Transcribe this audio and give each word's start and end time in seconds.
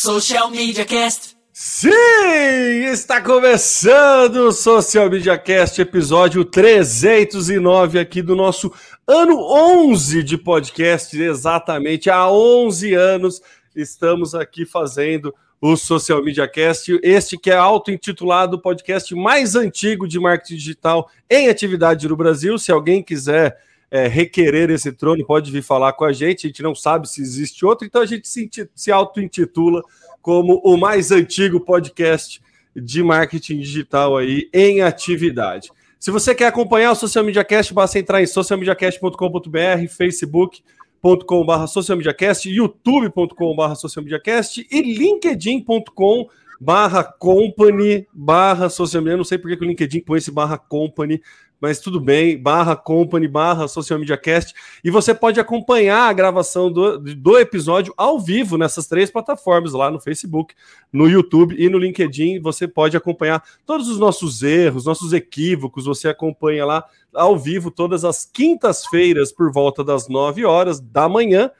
Social 0.00 0.48
Media 0.48 0.84
Cast. 0.84 1.36
Sim, 1.52 2.84
está 2.84 3.20
começando 3.20 4.36
o 4.36 4.52
Social 4.52 5.10
Media 5.10 5.36
Cast, 5.36 5.80
episódio 5.80 6.44
309 6.44 7.98
aqui 7.98 8.22
do 8.22 8.36
nosso 8.36 8.72
ano 9.04 9.36
11 9.36 10.22
de 10.22 10.38
podcast, 10.38 11.20
exatamente 11.20 12.08
há 12.08 12.30
11 12.30 12.94
anos 12.94 13.42
estamos 13.74 14.36
aqui 14.36 14.64
fazendo 14.64 15.34
o 15.60 15.76
Social 15.76 16.22
Media 16.22 16.46
Cast, 16.46 16.96
este 17.02 17.36
que 17.36 17.50
é 17.50 17.56
auto-intitulado 17.56 18.62
podcast 18.62 19.12
mais 19.16 19.56
antigo 19.56 20.06
de 20.06 20.20
marketing 20.20 20.54
digital 20.54 21.10
em 21.28 21.48
atividade 21.48 22.06
no 22.06 22.16
Brasil. 22.16 22.56
Se 22.56 22.70
alguém 22.70 23.02
quiser 23.02 23.58
é, 23.90 24.06
requerer 24.06 24.70
esse 24.70 24.92
trono, 24.92 25.24
pode 25.24 25.50
vir 25.50 25.62
falar 25.62 25.92
com 25.94 26.04
a 26.04 26.12
gente. 26.12 26.46
A 26.46 26.48
gente 26.48 26.62
não 26.62 26.74
sabe 26.74 27.08
se 27.08 27.20
existe 27.22 27.64
outro, 27.64 27.86
então 27.86 28.02
a 28.02 28.06
gente 28.06 28.28
se, 28.28 28.50
se 28.74 28.92
auto-intitula 28.92 29.82
como 30.20 30.60
o 30.64 30.76
mais 30.76 31.10
antigo 31.10 31.60
podcast 31.60 32.42
de 32.76 33.02
marketing 33.02 33.58
digital 33.60 34.16
aí 34.16 34.48
em 34.52 34.82
atividade. 34.82 35.70
Se 35.98 36.10
você 36.10 36.34
quer 36.34 36.46
acompanhar 36.46 36.92
o 36.92 36.94
Social 36.94 37.24
Media 37.24 37.42
Cast, 37.42 37.74
basta 37.74 37.98
entrar 37.98 38.22
em 38.22 38.26
socialmediacast.com.br, 38.26 39.88
facebook.com.br 39.88 41.66
socialmediacast, 41.66 42.48
youtube.com.br 42.48 43.74
socialmediacast 43.74 44.66
e 44.70 44.82
linkedin.com 44.82 46.28
barra 46.60 47.04
company 47.04 48.06
barra 48.12 48.68
social 48.68 49.02
media. 49.02 49.16
Não 49.16 49.24
sei 49.24 49.38
porque 49.38 49.56
que 49.56 49.64
o 49.64 49.68
LinkedIn 49.68 50.00
põe 50.00 50.18
esse 50.18 50.30
barra 50.30 50.58
company, 50.58 51.22
mas 51.60 51.80
tudo 51.80 52.00
bem, 52.00 52.40
barra 52.40 52.76
company, 52.76 53.26
barra 53.26 53.66
social 53.66 53.98
media 53.98 54.16
cast, 54.16 54.54
e 54.82 54.90
você 54.90 55.14
pode 55.14 55.40
acompanhar 55.40 56.08
a 56.08 56.12
gravação 56.12 56.70
do, 56.70 56.98
do 56.98 57.38
episódio 57.38 57.92
ao 57.96 58.20
vivo 58.20 58.56
nessas 58.56 58.86
três 58.86 59.10
plataformas, 59.10 59.72
lá 59.72 59.90
no 59.90 60.00
Facebook, 60.00 60.54
no 60.92 61.08
YouTube 61.08 61.54
e 61.58 61.68
no 61.68 61.78
LinkedIn, 61.78 62.40
você 62.40 62.68
pode 62.68 62.96
acompanhar 62.96 63.42
todos 63.66 63.88
os 63.88 63.98
nossos 63.98 64.42
erros, 64.42 64.84
nossos 64.84 65.12
equívocos, 65.12 65.84
você 65.84 66.08
acompanha 66.08 66.64
lá 66.64 66.84
ao 67.14 67.38
vivo 67.38 67.70
todas 67.70 68.04
as 68.04 68.24
quintas-feiras 68.24 69.32
por 69.32 69.50
volta 69.52 69.82
das 69.82 70.08
9 70.08 70.44
horas 70.44 70.80
da 70.80 71.08
manhã, 71.08 71.50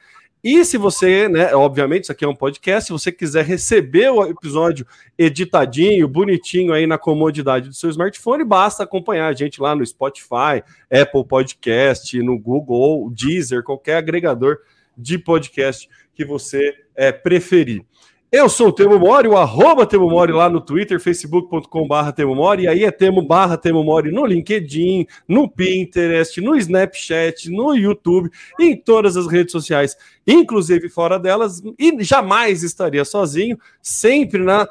e 0.43 0.63
se 0.63 0.77
você, 0.77 1.27
né, 1.27 1.53
obviamente, 1.53 2.03
isso 2.03 2.11
aqui 2.11 2.23
é 2.23 2.27
um 2.27 2.35
podcast, 2.35 2.87
se 2.87 2.93
você 2.93 3.11
quiser 3.11 3.43
receber 3.43 4.09
o 4.09 4.25
episódio 4.25 4.87
editadinho, 5.17 6.07
bonitinho 6.07 6.71
aí 6.71 6.87
na 6.87 6.97
comodidade 6.97 7.67
do 7.67 7.75
seu 7.75 7.89
smartphone, 7.89 8.45
basta 8.45 8.83
acompanhar 8.83 9.27
a 9.27 9.33
gente 9.33 9.61
lá 9.61 9.75
no 9.75 9.85
Spotify, 9.85 10.63
Apple 10.89 11.25
Podcast, 11.27 12.21
no 12.21 12.39
Google, 12.39 13.11
Deezer, 13.11 13.63
qualquer 13.63 13.97
agregador 13.97 14.59
de 14.97 15.17
podcast 15.17 15.89
que 16.13 16.23
você 16.23 16.73
é, 16.95 17.11
preferir. 17.11 17.83
Eu 18.31 18.47
sou 18.47 18.67
o 18.67 18.71
Temo 18.71 18.99
Mori, 18.99 19.27
o 19.27 19.35
arroba 19.35 19.87
Temo 19.87 20.07
Mori 20.07 20.31
lá 20.31 20.47
no 20.47 20.61
Twitter, 20.61 20.99
facebook.com 20.99 21.87
barra 21.87 22.11
Temo 22.11 22.35
Mori, 22.35 22.63
e 22.63 22.67
aí 22.67 22.83
é 22.83 22.91
Temo 22.91 23.23
barra 23.23 23.57
Temo 23.57 23.83
Mori 23.83 24.11
no 24.11 24.23
LinkedIn, 24.23 25.07
no 25.27 25.49
Pinterest, 25.49 26.39
no 26.39 26.55
Snapchat, 26.55 27.49
no 27.49 27.73
YouTube, 27.73 28.29
em 28.59 28.77
todas 28.77 29.17
as 29.17 29.25
redes 29.25 29.51
sociais, 29.51 29.97
inclusive 30.27 30.89
fora 30.89 31.17
delas, 31.17 31.59
e 31.79 32.03
jamais 32.03 32.61
estaria 32.61 33.03
sozinho, 33.03 33.57
sempre 33.81 34.43
na, 34.43 34.69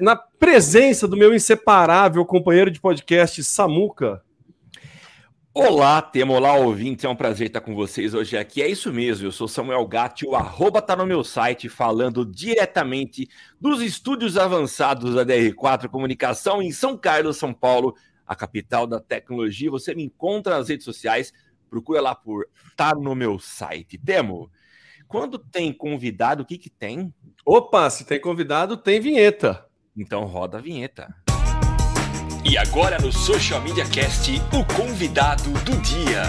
na 0.00 0.16
presença 0.16 1.06
do 1.06 1.16
meu 1.16 1.32
inseparável 1.32 2.26
companheiro 2.26 2.72
de 2.72 2.80
podcast, 2.80 3.44
Samuca. 3.44 4.20
Olá, 5.58 6.02
Temo, 6.02 6.34
olá, 6.34 6.54
ouvintes, 6.54 7.02
é 7.06 7.08
um 7.08 7.16
prazer 7.16 7.46
estar 7.46 7.62
com 7.62 7.74
vocês 7.74 8.12
hoje 8.12 8.36
aqui. 8.36 8.60
É 8.60 8.68
isso 8.68 8.92
mesmo, 8.92 9.26
eu 9.26 9.32
sou 9.32 9.48
Samuel 9.48 9.86
Gatti, 9.86 10.26
o 10.26 10.36
arroba 10.36 10.82
tá 10.82 10.94
no 10.94 11.06
meu 11.06 11.24
site, 11.24 11.66
falando 11.66 12.26
diretamente 12.26 13.26
dos 13.58 13.80
estúdios 13.80 14.36
avançados 14.36 15.14
da 15.14 15.24
DR4 15.24 15.88
Comunicação 15.88 16.60
em 16.60 16.70
São 16.70 16.94
Carlos, 16.94 17.38
São 17.38 17.54
Paulo, 17.54 17.96
a 18.26 18.36
capital 18.36 18.86
da 18.86 19.00
tecnologia. 19.00 19.70
Você 19.70 19.94
me 19.94 20.04
encontra 20.04 20.58
nas 20.58 20.68
redes 20.68 20.84
sociais, 20.84 21.32
procura 21.70 22.02
lá 22.02 22.14
por 22.14 22.46
tá 22.76 22.94
no 22.94 23.14
meu 23.14 23.38
site. 23.38 23.96
Temo, 23.96 24.50
quando 25.08 25.38
tem 25.38 25.72
convidado, 25.72 26.42
o 26.42 26.46
que 26.46 26.58
que 26.58 26.68
tem? 26.68 27.14
Opa, 27.46 27.88
se 27.88 28.04
tem 28.04 28.20
convidado, 28.20 28.76
tem 28.76 29.00
vinheta. 29.00 29.64
Então 29.96 30.26
roda 30.26 30.58
a 30.58 30.60
vinheta. 30.60 31.14
E 32.48 32.56
agora 32.56 32.96
no 33.00 33.10
Social 33.10 33.60
Media 33.60 33.84
Cast, 33.86 34.30
o 34.52 34.64
convidado 34.76 35.50
do 35.64 35.76
dia. 35.82 36.22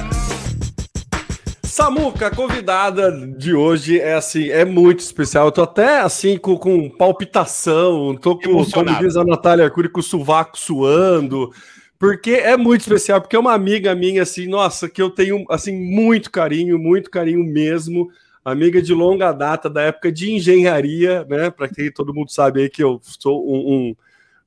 Samuca, 1.61 2.25
a 2.25 2.35
convidada 2.35 3.11
de 3.11 3.53
hoje 3.53 3.99
é 3.99 4.15
assim, 4.15 4.49
é 4.49 4.65
muito 4.65 5.01
especial. 5.01 5.45
Eu 5.45 5.51
tô 5.51 5.61
até 5.61 5.99
assim 5.99 6.35
com, 6.35 6.57
com 6.57 6.89
palpitação, 6.89 8.15
tô 8.15 8.35
com, 8.35 8.65
como 8.65 8.97
diz 8.97 9.15
a 9.15 9.23
Natália 9.23 9.65
Arcuri, 9.65 9.89
com 9.89 9.99
o 9.99 10.03
sovaco 10.03 10.57
suando, 10.57 11.53
porque 11.99 12.31
é 12.31 12.57
muito 12.57 12.81
especial, 12.81 13.21
porque 13.21 13.35
é 13.35 13.39
uma 13.39 13.53
amiga 13.53 13.93
minha, 13.93 14.23
assim, 14.23 14.47
nossa, 14.47 14.89
que 14.89 15.01
eu 15.01 15.11
tenho 15.11 15.45
assim 15.51 15.71
muito 15.71 16.31
carinho, 16.31 16.79
muito 16.79 17.11
carinho 17.11 17.43
mesmo. 17.43 18.09
Amiga 18.43 18.81
de 18.81 18.91
longa 18.91 19.31
data, 19.31 19.69
da 19.69 19.83
época 19.83 20.11
de 20.11 20.31
engenharia, 20.31 21.23
né? 21.29 21.51
Para 21.51 21.67
quem 21.67 21.91
todo 21.91 22.13
mundo 22.13 22.31
sabe 22.31 22.61
aí 22.61 22.69
que 22.71 22.83
eu 22.83 22.99
sou 23.03 23.47
um, 23.47 23.95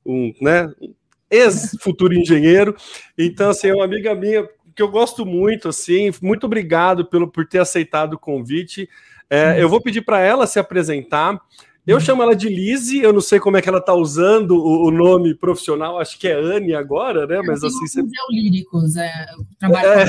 um, 0.05 0.13
um 0.13 0.33
né, 0.41 0.69
ex-futuro 1.31 2.13
engenheiro. 2.13 2.75
Então, 3.17 3.49
assim, 3.49 3.69
é 3.69 3.73
uma 3.73 3.85
amiga 3.85 4.13
minha 4.13 4.47
que 4.75 4.81
eu 4.81 4.89
gosto 4.89 5.25
muito, 5.25 5.69
assim. 5.69 6.11
Muito 6.21 6.45
obrigado 6.45 7.05
pelo, 7.05 7.27
por 7.27 7.47
ter 7.47 7.59
aceitado 7.59 8.13
o 8.13 8.19
convite. 8.19 8.89
É, 9.29 9.55
eu 9.57 9.69
vou 9.69 9.81
pedir 9.81 10.01
para 10.01 10.19
ela 10.19 10.45
se 10.45 10.59
apresentar. 10.59 11.39
Eu 11.85 11.99
chamo 11.99 12.21
ela 12.21 12.35
de 12.35 12.47
Lise, 12.47 12.99
eu 12.99 13.11
não 13.11 13.21
sei 13.21 13.39
como 13.39 13.57
é 13.57 13.61
que 13.61 13.67
ela 13.67 13.79
está 13.79 13.93
usando 13.93 14.51
o, 14.51 14.87
o, 14.87 14.91
nome 14.91 15.33
profissional, 15.33 15.99
acho 15.99 16.19
que 16.19 16.27
é 16.27 16.33
Anne 16.33 16.75
agora, 16.75 17.25
né? 17.25 17.41
Mas 17.43 17.63
assim. 17.63 17.87
Você... 17.87 18.01
é, 18.95 19.25
trabalho 19.59 19.87
é... 19.87 20.05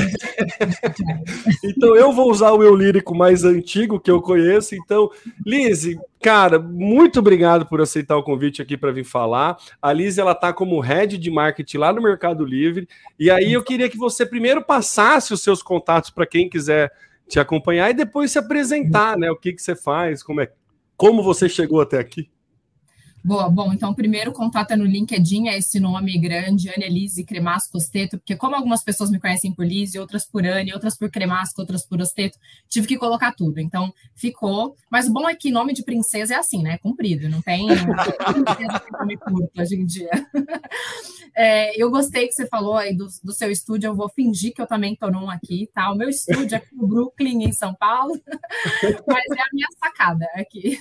Então 1.64 1.96
eu 1.96 2.12
vou 2.12 2.30
usar 2.30 2.52
o 2.52 2.62
eu 2.62 2.76
lírico 2.76 3.14
mais 3.14 3.42
antigo 3.42 3.98
que 3.98 4.10
eu 4.10 4.20
conheço. 4.20 4.74
Então, 4.74 5.10
Lise, 5.46 5.98
cara, 6.20 6.58
muito 6.58 7.20
obrigado 7.20 7.64
por 7.64 7.80
aceitar 7.80 8.18
o 8.18 8.22
convite 8.22 8.60
aqui 8.60 8.76
para 8.76 8.92
vir 8.92 9.04
falar. 9.04 9.56
A 9.80 9.94
Lise 9.94 10.20
ela 10.20 10.34
tá 10.34 10.52
como 10.52 10.78
head 10.78 11.16
de 11.16 11.30
marketing 11.30 11.78
lá 11.78 11.90
no 11.90 12.02
Mercado 12.02 12.44
Livre. 12.44 12.86
E 13.18 13.30
aí 13.30 13.54
eu 13.54 13.62
queria 13.62 13.88
que 13.88 13.96
você 13.96 14.26
primeiro 14.26 14.62
passasse 14.62 15.32
os 15.32 15.42
seus 15.42 15.62
contatos 15.62 16.10
para 16.10 16.26
quem 16.26 16.50
quiser 16.50 16.92
te 17.26 17.40
acompanhar 17.40 17.90
e 17.90 17.94
depois 17.94 18.30
se 18.30 18.38
apresentar, 18.38 19.16
né? 19.16 19.30
O 19.30 19.36
que, 19.36 19.54
que 19.54 19.62
você 19.62 19.74
faz, 19.74 20.22
como 20.22 20.42
é 20.42 20.50
como 21.02 21.20
você 21.20 21.48
chegou 21.48 21.80
até 21.80 21.98
aqui? 21.98 22.30
Boa, 23.24 23.48
bom, 23.48 23.72
então 23.72 23.94
primeiro 23.94 24.32
contato 24.32 24.72
é 24.72 24.76
no 24.76 24.84
LinkedIn, 24.84 25.46
é 25.46 25.56
esse 25.56 25.78
nome 25.78 26.18
grande, 26.18 26.68
Ana 26.68 26.84
Elise 26.84 27.22
Cremasco 27.22 27.70
Costeto, 27.72 28.18
porque 28.18 28.34
como 28.34 28.56
algumas 28.56 28.82
pessoas 28.82 29.12
me 29.12 29.20
conhecem 29.20 29.54
por 29.54 29.64
Lise, 29.64 29.96
outras 29.96 30.26
por 30.26 30.44
Anne, 30.44 30.74
outras 30.74 30.98
por 30.98 31.08
Cremasco, 31.08 31.60
outras 31.60 31.86
por 31.86 32.00
Osteto, 32.00 32.36
tive 32.68 32.88
que 32.88 32.98
colocar 32.98 33.32
tudo, 33.32 33.60
então 33.60 33.94
ficou, 34.16 34.74
mas 34.90 35.06
o 35.06 35.12
bom 35.12 35.28
é 35.28 35.36
que 35.36 35.52
nome 35.52 35.72
de 35.72 35.84
princesa 35.84 36.34
é 36.34 36.36
assim, 36.36 36.64
né, 36.64 36.78
comprido, 36.78 37.28
não 37.28 37.40
tem 37.40 37.68
nome 38.98 39.16
curto 39.18 39.60
hoje 39.60 39.76
em 39.76 39.86
dia. 39.86 40.10
É, 41.34 41.72
eu 41.82 41.90
gostei 41.90 42.26
que 42.26 42.34
você 42.34 42.46
falou 42.46 42.76
aí 42.76 42.94
do, 42.94 43.06
do, 43.24 43.32
seu 43.32 43.50
estúdio, 43.50 43.88
eu 43.88 43.94
vou 43.94 44.08
fingir 44.10 44.52
que 44.52 44.60
eu 44.60 44.66
também 44.66 44.92
estou 44.92 45.10
num 45.10 45.30
aqui, 45.30 45.66
tá? 45.72 45.90
O 45.90 45.94
meu 45.94 46.10
estúdio 46.10 46.54
é 46.54 46.58
aqui 46.58 46.74
no 46.74 46.86
Brooklyn, 46.86 47.44
em 47.44 47.52
São 47.52 47.74
Paulo, 47.74 48.20
mas 49.08 49.24
é 49.30 49.40
a 49.40 49.48
minha 49.52 49.66
sacada 49.78 50.26
aqui. 50.34 50.78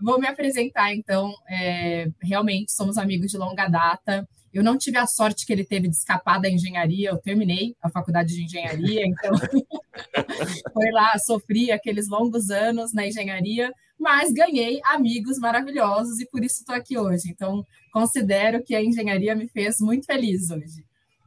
Vou 0.00 0.18
me 0.18 0.26
apresentar, 0.26 0.94
então, 0.94 1.34
é, 1.48 2.08
realmente 2.22 2.72
somos 2.72 2.96
amigos 2.96 3.30
de 3.30 3.38
longa 3.38 3.68
data. 3.68 4.28
Eu 4.52 4.62
não 4.62 4.78
tive 4.78 4.96
a 4.96 5.06
sorte 5.06 5.44
que 5.44 5.52
ele 5.52 5.64
teve 5.64 5.88
de 5.88 5.96
escapar 5.96 6.40
da 6.40 6.48
engenharia, 6.48 7.10
eu 7.10 7.18
terminei 7.18 7.76
a 7.82 7.90
faculdade 7.90 8.34
de 8.34 8.44
engenharia, 8.44 9.06
então 9.06 9.32
foi 10.72 10.90
lá, 10.90 11.18
sofri 11.18 11.70
aqueles 11.70 12.08
longos 12.08 12.50
anos 12.50 12.92
na 12.94 13.06
engenharia, 13.06 13.72
mas 13.98 14.32
ganhei 14.32 14.80
amigos 14.84 15.38
maravilhosos 15.38 16.20
e 16.20 16.26
por 16.30 16.42
isso 16.44 16.60
estou 16.60 16.74
aqui 16.74 16.96
hoje. 16.96 17.28
Então, 17.28 17.64
considero 17.92 18.62
que 18.62 18.74
a 18.74 18.82
engenharia 18.82 19.34
me 19.34 19.48
fez 19.48 19.76
muito 19.80 20.06
feliz 20.06 20.50
hoje. 20.50 20.84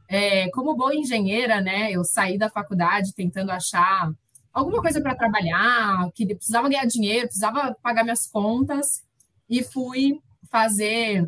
É, 0.08 0.50
como 0.50 0.76
boa 0.76 0.94
engenheira, 0.94 1.60
né, 1.60 1.92
eu 1.92 2.04
saí 2.04 2.36
da 2.36 2.50
faculdade 2.50 3.14
tentando 3.14 3.50
achar 3.50 4.10
alguma 4.52 4.80
coisa 4.80 5.00
para 5.00 5.14
trabalhar, 5.14 6.10
que 6.14 6.34
precisava 6.34 6.68
ganhar 6.68 6.84
dinheiro, 6.86 7.26
precisava 7.26 7.74
pagar 7.82 8.04
minhas 8.04 8.26
contas, 8.26 9.02
e 9.48 9.62
fui 9.62 10.20
fazer 10.50 11.26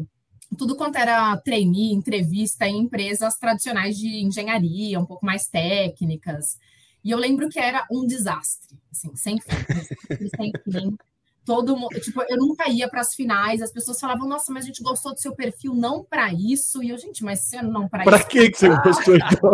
tudo 0.57 0.77
quanto 0.77 0.97
era 0.97 1.37
trainee, 1.39 1.93
entrevista 1.93 2.67
em 2.67 2.79
empresas 2.79 3.37
tradicionais 3.37 3.97
de 3.97 4.23
engenharia, 4.23 5.01
um 5.01 5.07
pouco 5.07 5.27
mais 5.27 5.47
técnicas. 5.47 6.59
E 7.03 7.11
eu 7.11 7.19
lembro 7.19 7.49
que 7.49 7.59
era 7.59 7.87
um 7.91 8.07
desastre, 8.07 8.79
assim, 8.91 9.15
sem 9.17 9.41
fim, 9.41 10.29
sem 10.37 10.53
fim. 10.71 10.97
Todo 11.45 11.77
mundo, 11.77 12.01
tipo, 12.01 12.23
eu 12.29 12.39
nunca 12.39 12.71
ia 12.71 12.89
para 12.89 13.03
as 13.03 13.15
finais, 13.15 13.61
as 13.61 13.71
pessoas 13.71 14.01
falavam, 14.01 14.27
nossa, 14.27 14.51
mas 14.51 14.65
a 14.65 14.67
gente 14.67 14.83
gostou 14.83 15.13
do 15.13 15.21
seu 15.21 15.35
perfil, 15.35 15.75
não 15.75 16.03
para 16.03 16.33
isso. 16.33 16.83
E 16.83 16.89
eu, 16.89 16.97
gente, 16.97 17.23
mas 17.23 17.41
você 17.41 17.61
não 17.61 17.87
para 17.87 18.03
isso. 18.03 18.11
Para 18.11 18.25
que, 18.25 18.51
que 18.51 18.59
você 18.59 18.69
gostou 18.69 19.17
então? 19.17 19.51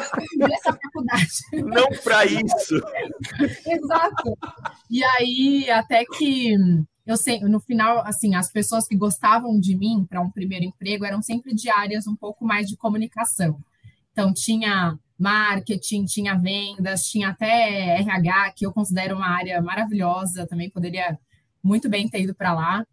Nessa 0.38 0.72
faculdade. 0.72 1.28
Não 1.52 1.88
para 2.02 2.24
isso. 2.24 2.76
Exato. 3.68 4.38
E 4.90 5.04
aí, 5.04 5.70
até 5.70 6.04
que 6.06 6.56
eu 7.06 7.16
sei, 7.18 7.40
no 7.40 7.60
final, 7.60 7.98
assim, 8.06 8.34
as 8.34 8.50
pessoas 8.50 8.88
que 8.88 8.96
gostavam 8.96 9.60
de 9.60 9.76
mim 9.76 10.06
para 10.08 10.22
um 10.22 10.30
primeiro 10.30 10.64
emprego 10.64 11.04
eram 11.04 11.20
sempre 11.20 11.54
de 11.54 11.68
áreas 11.68 12.06
um 12.06 12.16
pouco 12.16 12.46
mais 12.46 12.66
de 12.66 12.76
comunicação. 12.76 13.60
Então, 14.12 14.32
tinha 14.32 14.98
marketing, 15.18 16.06
tinha 16.06 16.34
vendas, 16.34 17.04
tinha 17.04 17.28
até 17.28 18.00
RH, 18.00 18.52
que 18.52 18.66
eu 18.66 18.72
considero 18.72 19.16
uma 19.16 19.28
área 19.28 19.60
maravilhosa, 19.60 20.46
também 20.46 20.70
poderia 20.70 21.18
muito 21.64 21.88
bem 21.88 22.08
ter 22.08 22.20
ido 22.20 22.34
para 22.34 22.52
lá. 22.52 22.86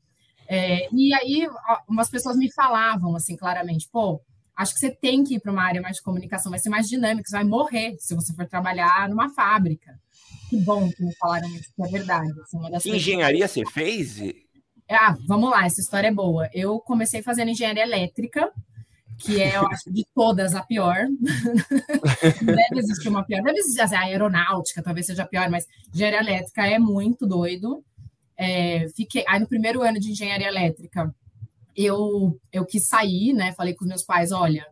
É, 0.47 0.87
e 0.91 1.13
aí, 1.13 1.47
umas 1.87 2.09
pessoas 2.09 2.37
me 2.37 2.51
falavam, 2.51 3.15
assim, 3.15 3.35
claramente, 3.35 3.87
pô, 3.91 4.21
acho 4.55 4.73
que 4.73 4.79
você 4.79 4.91
tem 4.91 5.23
que 5.23 5.35
ir 5.35 5.39
para 5.39 5.51
uma 5.51 5.63
área 5.63 5.81
mais 5.81 5.97
de 5.97 6.01
comunicação, 6.01 6.49
vai 6.49 6.59
ser 6.59 6.69
mais 6.69 6.89
dinâmico, 6.89 7.27
você 7.27 7.35
vai 7.35 7.45
morrer 7.45 7.95
se 7.99 8.15
você 8.15 8.33
for 8.33 8.47
trabalhar 8.47 9.09
numa 9.09 9.29
fábrica. 9.29 9.99
Que 10.49 10.57
bom 10.57 10.89
que 10.89 11.03
me 11.03 11.15
falaram 11.15 11.47
isso, 11.49 11.71
que 11.75 11.83
é 11.83 11.87
verdade. 11.87 12.31
Assim, 12.75 12.95
engenharia 12.95 13.47
você 13.47 13.63
fez? 13.65 14.19
Ah, 14.89 15.15
vamos 15.25 15.49
lá, 15.49 15.65
essa 15.65 15.79
história 15.79 16.09
é 16.09 16.13
boa. 16.13 16.49
Eu 16.53 16.79
comecei 16.79 17.21
fazendo 17.21 17.49
engenharia 17.49 17.83
elétrica, 17.83 18.51
que 19.17 19.41
é, 19.41 19.55
eu 19.55 19.65
acho, 19.67 19.89
de 19.89 20.05
todas 20.13 20.53
a 20.53 20.63
pior. 20.63 20.97
deve 22.43 22.79
existir 22.79 23.07
uma 23.07 23.23
pior. 23.23 23.41
Deve 23.41 23.59
existir 23.59 23.81
assim, 23.81 23.95
a 23.95 24.01
aeronáutica, 24.01 24.83
talvez 24.83 25.05
seja 25.05 25.25
pior, 25.25 25.49
mas 25.49 25.65
engenharia 25.93 26.19
elétrica 26.19 26.67
é 26.67 26.77
muito 26.77 27.25
doido. 27.25 27.83
É, 28.43 28.89
fiquei, 28.95 29.23
aí 29.27 29.39
no 29.39 29.47
primeiro 29.47 29.83
ano 29.83 29.99
de 29.99 30.09
engenharia 30.09 30.47
elétrica, 30.47 31.13
eu, 31.75 32.41
eu 32.51 32.65
quis 32.65 32.87
sair, 32.87 33.33
né? 33.33 33.53
Falei 33.53 33.75
com 33.75 33.83
os 33.83 33.87
meus 33.87 34.01
pais, 34.01 34.31
olha, 34.31 34.65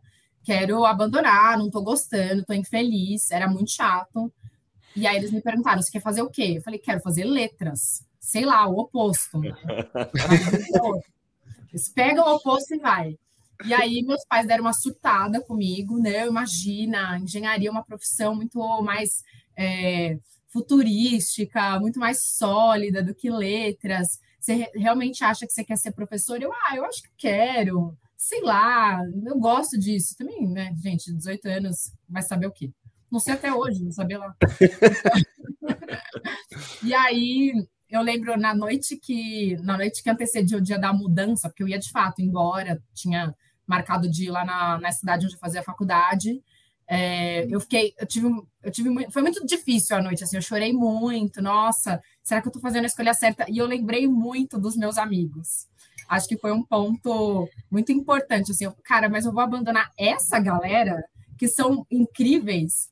quero 0.44 0.84
abandonar, 0.86 1.56
não 1.56 1.70
tô 1.70 1.80
gostando, 1.84 2.44
tô 2.44 2.54
infeliz, 2.54 3.30
era 3.30 3.48
muito 3.48 3.70
chato. 3.70 4.34
E 4.96 5.06
aí 5.06 5.18
eles 5.18 5.32
me 5.32 5.40
perguntaram, 5.40 5.80
você 5.80 5.92
quer 5.92 6.02
fazer 6.02 6.24
o 6.24 6.32
quê? 6.32 6.56
Eu 6.58 6.64
falei, 6.64 6.80
quero 6.80 7.00
fazer 7.00 7.26
letras. 7.26 8.04
Sei 8.20 8.44
lá, 8.44 8.68
o 8.68 8.80
oposto. 8.80 9.40
Eles 11.72 11.90
pegam 11.94 12.26
o 12.26 12.38
oposto 12.38 12.74
e 12.74 12.80
vai. 12.80 13.16
E 13.66 13.72
aí 13.72 14.02
meus 14.02 14.26
pais 14.26 14.48
deram 14.48 14.64
uma 14.64 14.74
surtada 14.74 15.40
comigo, 15.42 16.00
né? 16.00 16.26
Imagina, 16.26 17.20
engenharia 17.20 17.70
é 17.70 17.72
uma 17.72 17.86
profissão 17.86 18.34
muito 18.34 18.58
mais 18.82 19.22
é, 19.56 20.18
futurística, 20.50 21.80
muito 21.80 22.00
mais 22.00 22.24
sólida 22.24 23.02
do 23.02 23.16
que 23.16 23.30
letras. 23.30 24.20
Você 24.40 24.70
realmente 24.76 25.24
acha 25.24 25.46
que 25.46 25.54
você 25.54 25.64
quer 25.64 25.78
ser 25.78 25.92
professor? 25.92 26.42
Eu, 26.42 26.52
ah, 26.52 26.76
eu 26.76 26.86
acho 26.86 27.04
que 27.04 27.10
quero. 27.18 27.96
Sei 28.18 28.42
lá, 28.42 29.00
eu 29.26 29.40
gosto 29.40 29.80
disso 29.80 30.16
também, 30.18 30.48
né? 30.48 30.74
Gente, 30.82 31.14
18 31.14 31.48
anos, 31.48 31.94
vai 32.08 32.22
saber 32.22 32.48
o 32.48 32.52
quê? 32.52 32.72
Não 33.12 33.20
sei 33.20 33.34
até 33.34 33.54
hoje, 33.54 33.84
não 33.84 33.92
sabia 33.92 34.20
lá. 34.20 34.36
e 36.84 36.94
aí 36.94 37.54
eu 37.90 38.02
lembro 38.02 38.38
na 38.38 38.54
noite 38.54 38.98
que 38.98 39.56
na 39.64 39.78
noite 39.78 40.04
que 40.04 40.10
antecedia 40.10 40.58
o 40.58 40.62
dia 40.62 40.78
da 40.78 40.94
mudança, 40.94 41.50
porque 41.50 41.64
eu 41.64 41.68
ia 41.68 41.80
de 41.80 41.92
fato 41.92 42.22
embora, 42.22 42.82
tinha 42.94 43.34
marcado 43.66 44.10
de 44.10 44.26
ir 44.26 44.32
lá 44.32 44.44
na, 44.44 44.80
na 44.80 44.92
cidade 44.92 45.26
onde 45.26 45.36
eu 45.36 45.40
fazia 45.40 45.62
a 45.62 45.64
faculdade. 45.64 46.42
É, 46.92 47.46
eu 47.54 47.60
fiquei, 47.60 47.94
eu 48.00 48.08
tive, 48.08 48.28
eu 48.64 48.72
tive 48.72 48.90
muito, 48.90 49.12
foi 49.12 49.22
muito 49.22 49.46
difícil 49.46 49.96
a 49.96 50.02
noite, 50.02 50.24
assim, 50.24 50.38
eu 50.38 50.42
chorei 50.42 50.74
muito, 50.74 51.40
nossa, 51.40 52.02
será 52.24 52.42
que 52.42 52.48
eu 52.48 52.52
tô 52.52 52.60
fazendo 52.60 52.86
a 52.86 52.88
escolha 52.88 53.14
certa? 53.14 53.46
E 53.48 53.60
eu 53.60 53.68
lembrei 53.68 54.08
muito 54.08 54.60
dos 54.60 54.76
meus 54.76 54.98
amigos. 54.98 55.68
Acho 56.10 56.28
que 56.28 56.36
foi 56.40 56.52
um 56.52 56.64
ponto 56.64 57.48
muito 57.70 57.92
importante, 57.92 58.52
assim, 58.52 58.66
eu, 58.66 58.76
cara, 58.84 59.08
mas 59.08 59.26
eu 59.26 59.32
vou 59.32 59.44
abandonar 59.44 59.92
essa 59.96 60.40
galera 60.40 61.04
que 61.38 61.48
são 61.48 61.86
incríveis. 61.92 62.90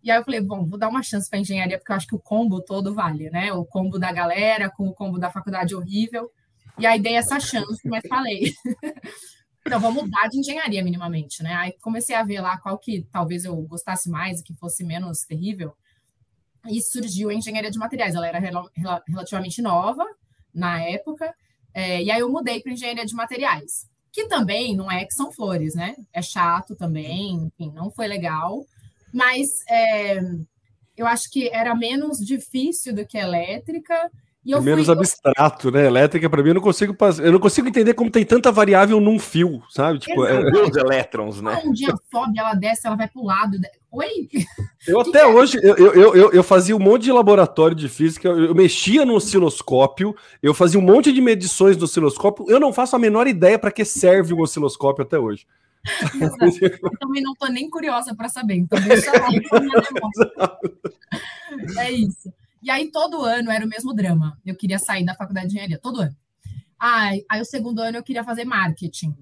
E 0.00 0.12
aí 0.12 0.18
eu 0.18 0.24
falei, 0.24 0.40
bom, 0.40 0.64
vou 0.64 0.78
dar 0.78 0.88
uma 0.88 1.02
chance 1.02 1.28
para 1.28 1.40
engenharia, 1.40 1.76
porque 1.76 1.90
eu 1.90 1.96
acho 1.96 2.06
que 2.06 2.14
o 2.14 2.20
combo 2.20 2.62
todo 2.62 2.94
vale, 2.94 3.30
né? 3.30 3.52
O 3.52 3.64
combo 3.64 3.98
da 3.98 4.12
galera 4.12 4.70
com 4.70 4.86
o 4.86 4.94
combo 4.94 5.18
da 5.18 5.28
faculdade 5.28 5.74
horrível. 5.74 6.30
E 6.78 6.86
aí 6.86 7.00
dei 7.00 7.16
essa 7.16 7.40
chance, 7.40 7.80
mas 7.84 8.02
falei. 8.08 8.54
Então, 9.66 9.78
vou 9.78 9.92
mudar 9.92 10.28
de 10.28 10.38
engenharia 10.38 10.82
minimamente, 10.82 11.42
né? 11.42 11.54
Aí 11.54 11.72
comecei 11.80 12.16
a 12.16 12.24
ver 12.24 12.40
lá 12.40 12.58
qual 12.58 12.78
que 12.78 13.06
talvez 13.12 13.44
eu 13.44 13.54
gostasse 13.62 14.08
mais 14.08 14.40
e 14.40 14.42
que 14.42 14.54
fosse 14.54 14.82
menos 14.82 15.22
terrível. 15.22 15.74
E 16.68 16.80
surgiu 16.82 17.28
a 17.28 17.34
engenharia 17.34 17.70
de 17.70 17.78
materiais. 17.78 18.14
Ela 18.14 18.26
era 18.26 18.38
rel 18.38 18.70
relativamente 19.06 19.60
nova 19.60 20.04
na 20.52 20.82
época. 20.82 21.34
É, 21.74 22.02
e 22.02 22.10
aí 22.10 22.20
eu 22.20 22.30
mudei 22.30 22.60
para 22.60 22.72
engenharia 22.72 23.06
de 23.06 23.14
materiais, 23.14 23.88
que 24.10 24.26
também 24.26 24.74
não 24.74 24.90
é 24.90 25.04
que 25.04 25.14
são 25.14 25.30
flores, 25.30 25.74
né? 25.74 25.94
É 26.12 26.20
chato 26.20 26.74
também, 26.74 27.34
enfim, 27.34 27.72
não 27.72 27.90
foi 27.90 28.08
legal. 28.08 28.64
Mas 29.12 29.64
é, 29.68 30.20
eu 30.96 31.06
acho 31.06 31.30
que 31.30 31.48
era 31.48 31.74
menos 31.74 32.18
difícil 32.18 32.94
do 32.94 33.06
que 33.06 33.18
elétrica 33.18 34.10
e 34.44 34.54
é 34.54 34.60
menos 34.60 34.86
fui... 34.86 34.94
abstrato, 34.94 35.70
né? 35.70 35.86
Elétrica, 35.86 36.28
para 36.30 36.42
mim, 36.42 36.48
eu 36.48 36.54
não 36.54 36.62
consigo 36.62 36.96
eu 37.22 37.32
não 37.32 37.38
consigo 37.38 37.68
entender 37.68 37.92
como 37.92 38.10
tem 38.10 38.24
tanta 38.24 38.50
variável 38.50 38.98
num 38.98 39.18
fio, 39.18 39.62
sabe? 39.68 39.98
Tipo, 39.98 40.24
é... 40.24 40.50
os 40.62 40.76
elétrons, 40.76 41.42
né? 41.42 41.60
Um 41.64 41.72
dia 41.72 41.94
sobe, 42.10 42.38
ela 42.38 42.54
desce, 42.54 42.86
ela 42.86 42.96
vai 42.96 43.06
pro 43.06 43.22
lado. 43.22 43.58
Oi? 43.92 44.28
Eu 44.88 45.00
até 45.00 45.26
hoje, 45.26 45.58
eu, 45.62 45.76
eu, 45.76 46.14
eu, 46.14 46.32
eu, 46.32 46.42
fazia 46.42 46.74
um 46.74 46.78
monte 46.78 47.02
de 47.02 47.12
laboratório 47.12 47.76
de 47.76 47.88
física, 47.88 48.28
eu, 48.28 48.54
mexia 48.54 49.04
no 49.04 49.14
osciloscópio, 49.14 50.16
eu 50.42 50.54
fazia 50.54 50.80
um 50.80 50.84
monte 50.84 51.12
de 51.12 51.20
medições 51.20 51.76
no 51.76 51.84
osciloscópio, 51.84 52.46
eu 52.48 52.58
não 52.58 52.72
faço 52.72 52.96
a 52.96 52.98
menor 52.98 53.26
ideia 53.26 53.58
para 53.58 53.70
que 53.70 53.84
serve 53.84 54.32
o 54.32 54.40
osciloscópio 54.40 55.02
até 55.04 55.18
hoje. 55.18 55.46
eu 56.20 56.98
também 56.98 57.22
não 57.22 57.34
tô 57.34 57.46
nem 57.46 57.68
curiosa 57.68 58.14
para 58.14 58.28
saber, 58.28 58.54
então 58.54 58.80
deixa 58.80 59.12
lá. 59.12 59.28
é 61.82 61.90
isso. 61.90 62.32
E 62.62 62.70
aí, 62.70 62.90
todo 62.90 63.22
ano 63.22 63.50
era 63.50 63.64
o 63.64 63.68
mesmo 63.68 63.94
drama. 63.94 64.38
Eu 64.44 64.54
queria 64.54 64.78
sair 64.78 65.04
da 65.04 65.14
faculdade 65.14 65.48
de 65.48 65.54
engenharia, 65.54 65.78
todo 65.78 66.00
ano. 66.00 66.16
Aí, 66.78 67.24
aí 67.28 67.40
o 67.40 67.44
segundo 67.44 67.80
ano 67.80 67.98
eu 67.98 68.02
queria 68.02 68.24
fazer 68.24 68.44
marketing. 68.44 69.14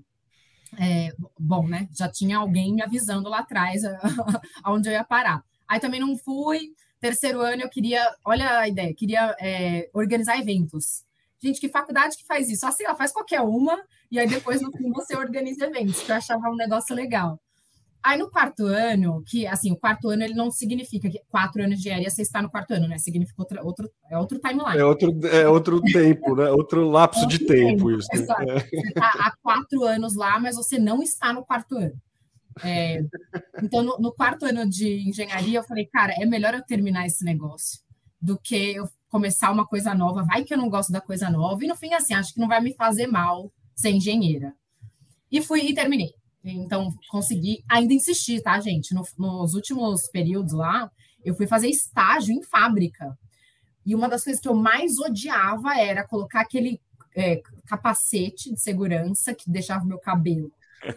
É, 0.78 1.12
bom, 1.38 1.66
né? 1.66 1.88
Já 1.92 2.08
tinha 2.08 2.38
alguém 2.38 2.74
me 2.74 2.82
avisando 2.82 3.28
lá 3.28 3.40
atrás 3.40 3.82
aonde 4.62 4.88
eu 4.88 4.92
ia 4.92 5.04
parar. 5.04 5.42
Aí 5.66 5.80
também 5.80 6.00
não 6.00 6.16
fui. 6.16 6.72
Terceiro 7.00 7.40
ano 7.40 7.62
eu 7.62 7.68
queria, 7.68 8.02
olha 8.24 8.58
a 8.58 8.68
ideia, 8.68 8.94
queria 8.94 9.36
é, 9.40 9.88
organizar 9.92 10.38
eventos. 10.38 11.04
Gente, 11.40 11.60
que 11.60 11.68
faculdade 11.68 12.16
que 12.16 12.26
faz 12.26 12.50
isso? 12.50 12.66
Assim, 12.66 12.84
ela 12.84 12.96
faz 12.96 13.12
qualquer 13.12 13.40
uma, 13.40 13.80
e 14.10 14.18
aí 14.18 14.26
depois 14.26 14.60
no 14.60 14.72
fim 14.72 14.90
você 14.90 15.16
organiza 15.16 15.66
eventos, 15.66 16.02
que 16.02 16.10
eu 16.10 16.16
achava 16.16 16.50
um 16.50 16.56
negócio 16.56 16.94
legal. 16.96 17.40
Aí 18.02 18.16
no 18.16 18.30
quarto 18.30 18.64
ano, 18.64 19.22
que 19.26 19.46
assim, 19.46 19.72
o 19.72 19.76
quarto 19.76 20.08
ano 20.08 20.22
ele 20.22 20.34
não 20.34 20.50
significa 20.50 21.10
que 21.10 21.20
quatro 21.28 21.62
anos 21.62 21.76
de 21.76 21.88
engenharia 21.88 22.08
você 22.08 22.22
está 22.22 22.40
no 22.40 22.50
quarto 22.50 22.72
ano, 22.72 22.86
né? 22.86 22.96
Significa 22.98 23.42
outra, 23.42 23.62
outro, 23.64 23.90
é 24.10 24.16
outro 24.16 24.38
timeline. 24.38 24.78
É 24.78 24.84
outro, 24.84 25.18
é 25.26 25.48
outro 25.48 25.80
tempo, 25.82 26.36
né? 26.36 26.50
Outro 26.50 26.88
lapso 26.88 27.20
é 27.20 27.22
outro 27.24 27.38
de 27.38 27.46
tempo, 27.46 27.88
tempo 27.88 27.90
isso. 27.90 28.08
Né? 28.14 28.26
É. 28.48 28.60
Você 28.60 28.88
está 28.88 29.08
há 29.08 29.32
quatro 29.42 29.84
anos 29.84 30.14
lá, 30.14 30.38
mas 30.38 30.56
você 30.56 30.78
não 30.78 31.02
está 31.02 31.32
no 31.32 31.44
quarto 31.44 31.76
ano. 31.76 31.94
É, 32.62 33.04
então, 33.62 33.82
no, 33.82 33.98
no, 33.98 34.12
quarto 34.12 34.44
ano 34.44 34.68
de 34.68 35.08
engenharia, 35.08 35.58
eu 35.58 35.64
falei, 35.64 35.86
cara, 35.86 36.12
é 36.20 36.26
melhor 36.26 36.54
eu 36.54 36.64
terminar 36.64 37.06
esse 37.06 37.24
negócio 37.24 37.80
do 38.20 38.38
que 38.38 38.74
eu 38.74 38.88
começar 39.08 39.50
uma 39.50 39.66
coisa 39.66 39.94
nova. 39.94 40.24
Vai 40.24 40.44
que 40.44 40.52
eu 40.52 40.58
não 40.58 40.68
gosto 40.68 40.92
da 40.92 41.00
coisa 41.00 41.30
nova. 41.30 41.64
E 41.64 41.68
no 41.68 41.76
fim, 41.76 41.94
assim, 41.94 42.14
acho 42.14 42.34
que 42.34 42.40
não 42.40 42.48
vai 42.48 42.60
me 42.60 42.74
fazer 42.74 43.06
mal 43.06 43.52
ser 43.74 43.90
engenheira. 43.90 44.54
E 45.30 45.40
fui 45.42 45.60
e 45.60 45.74
terminei. 45.74 46.12
Então, 46.44 46.94
consegui 47.10 47.62
ainda 47.68 47.92
insistir, 47.92 48.40
tá, 48.40 48.58
gente? 48.60 48.94
No, 48.94 49.02
nos 49.18 49.54
últimos 49.54 50.08
períodos 50.08 50.52
lá, 50.52 50.90
eu 51.24 51.34
fui 51.34 51.46
fazer 51.46 51.68
estágio 51.68 52.34
em 52.34 52.42
fábrica. 52.42 53.16
E 53.84 53.94
uma 53.94 54.08
das 54.08 54.24
coisas 54.24 54.40
que 54.40 54.48
eu 54.48 54.54
mais 54.54 54.98
odiava 54.98 55.78
era 55.78 56.06
colocar 56.06 56.40
aquele 56.40 56.80
é, 57.16 57.40
capacete 57.66 58.52
de 58.52 58.60
segurança 58.60 59.34
que 59.34 59.50
deixava 59.50 59.84
o 59.84 59.88
meu 59.88 59.98
cabelo 59.98 60.52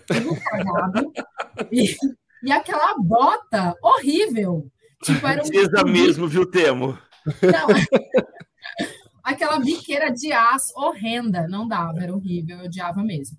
todo 0.05 0.39
cagado 0.41 1.11
e, 1.71 1.95
e 2.43 2.51
aquela 2.51 2.95
bota 2.97 3.75
horrível. 3.81 4.69
Tipo, 5.03 5.25
era 5.25 5.41
um... 5.43 5.91
mesmo, 5.91 6.27
viu, 6.27 6.45
Temo? 6.45 6.97
Não, 7.41 7.67
aquela 9.23 9.59
biqueira 9.59 10.11
de 10.11 10.31
aço 10.31 10.73
horrenda, 10.75 11.47
não 11.47 11.67
dava, 11.67 11.99
era 12.01 12.13
horrível, 12.13 12.59
eu 12.59 12.65
odiava 12.65 13.03
mesmo. 13.03 13.37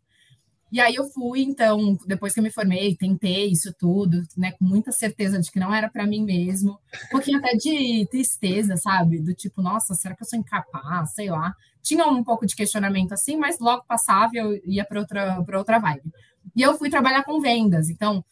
E 0.73 0.81
aí 0.81 0.95
eu 0.95 1.05
fui, 1.05 1.43
então, 1.43 1.99
depois 2.07 2.33
que 2.33 2.41
eu 2.41 2.45
me 2.45 2.51
formei, 2.51 2.97
tentei 2.97 3.51
isso 3.51 3.75
tudo, 3.79 4.23
né, 4.39 4.53
com 4.53 4.65
muita 4.65 4.91
certeza 4.91 5.39
de 5.39 5.51
que 5.51 5.61
não 5.61 5.75
era 5.75 5.91
para 5.91 6.07
mim 6.07 6.25
mesmo, 6.25 6.73
um 6.73 7.09
pouquinho 7.11 7.39
até 7.39 7.55
de 7.55 8.09
tristeza, 8.11 8.79
sabe? 8.79 9.21
Do 9.21 9.35
tipo, 9.35 9.61
nossa, 9.61 9.93
será 9.95 10.17
que 10.17 10.23
eu 10.23 10.27
sou 10.27 10.39
incapaz? 10.39 11.13
Sei 11.13 11.31
lá. 11.31 11.53
Tinha 11.83 12.07
um 12.07 12.25
pouco 12.25 12.47
de 12.47 12.57
questionamento 12.57 13.13
assim, 13.13 13.37
mas 13.37 13.59
logo 13.59 13.85
passava 13.87 14.31
e 14.33 14.39
eu 14.39 14.61
ia 14.65 14.83
para 14.83 15.01
outra, 15.01 15.45
para 15.45 15.59
outra 15.59 15.79
vibe. 15.79 16.11
E 16.57 16.63
eu 16.63 16.79
fui 16.79 16.89
trabalhar 16.89 17.23
com 17.23 17.39
vendas, 17.39 17.91
então, 17.91 18.25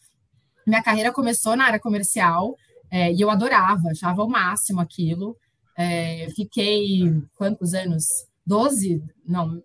minha 0.65 0.81
carreira 0.81 1.11
começou 1.11 1.55
na 1.55 1.65
área 1.65 1.79
comercial 1.79 2.55
é, 2.89 3.13
e 3.13 3.21
eu 3.21 3.29
adorava, 3.29 3.89
achava 3.91 4.23
o 4.23 4.29
máximo 4.29 4.81
aquilo. 4.81 5.37
É, 5.77 6.27
fiquei 6.35 7.01
quantos 7.37 7.75
anos? 7.75 8.03
Doze? 8.45 8.99
Não, 9.27 9.61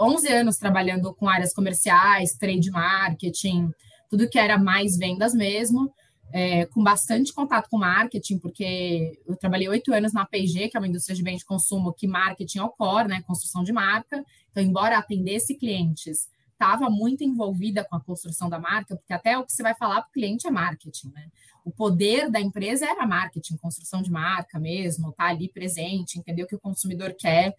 11 0.00 0.32
anos 0.32 0.56
trabalhando 0.56 1.14
com 1.14 1.28
áreas 1.28 1.52
comerciais, 1.52 2.34
trade 2.34 2.70
marketing, 2.70 3.70
tudo 4.08 4.28
que 4.28 4.38
era 4.38 4.58
mais 4.58 4.96
vendas 4.96 5.34
mesmo. 5.34 5.92
é, 6.32 6.66
com 6.66 6.82
bastante 6.82 7.32
contato 7.32 7.68
com 7.70 7.78
marketing, 7.78 8.38
porque 8.38 9.18
eu 9.26 9.36
trabalhei 9.36 9.68
oito 9.68 9.92
anos 9.92 10.12
na 10.12 10.26
P&G, 10.26 10.68
que 10.68 10.76
é 10.76 10.80
uma 10.80 10.88
indústria 10.88 11.14
de 11.14 11.22
bem 11.22 11.36
de 11.36 11.44
consumo, 11.44 11.92
que 11.92 12.06
marketing 12.06 12.58
é 12.58 12.62
o 12.62 12.68
core, 12.68 13.08
né, 13.08 13.22
construção 13.22 13.62
de 13.62 13.72
marca. 13.72 14.24
Então, 14.50 14.62
embora 14.62 14.98
atendesse 14.98 15.54
clientes, 15.54 16.28
estava 16.52 16.88
muito 16.90 17.22
envolvida 17.22 17.84
com 17.84 17.96
a 17.96 18.00
construção 18.00 18.48
da 18.48 18.58
marca, 18.58 18.96
porque 18.96 19.12
até 19.12 19.38
o 19.38 19.44
que 19.44 19.52
você 19.52 19.62
vai 19.62 19.74
falar 19.74 20.02
para 20.02 20.08
o 20.08 20.12
cliente 20.12 20.46
é 20.46 20.50
marketing, 20.50 21.12
né? 21.14 21.28
O 21.64 21.70
poder 21.70 22.30
da 22.30 22.40
empresa 22.40 22.86
era 22.86 23.06
marketing, 23.06 23.56
construção 23.56 24.00
de 24.00 24.10
marca 24.10 24.58
mesmo, 24.58 25.12
tá 25.12 25.24
ali 25.24 25.48
presente, 25.48 26.18
entender 26.18 26.44
o 26.44 26.46
que 26.46 26.54
o 26.54 26.60
consumidor 26.60 27.14
quer. 27.18 27.54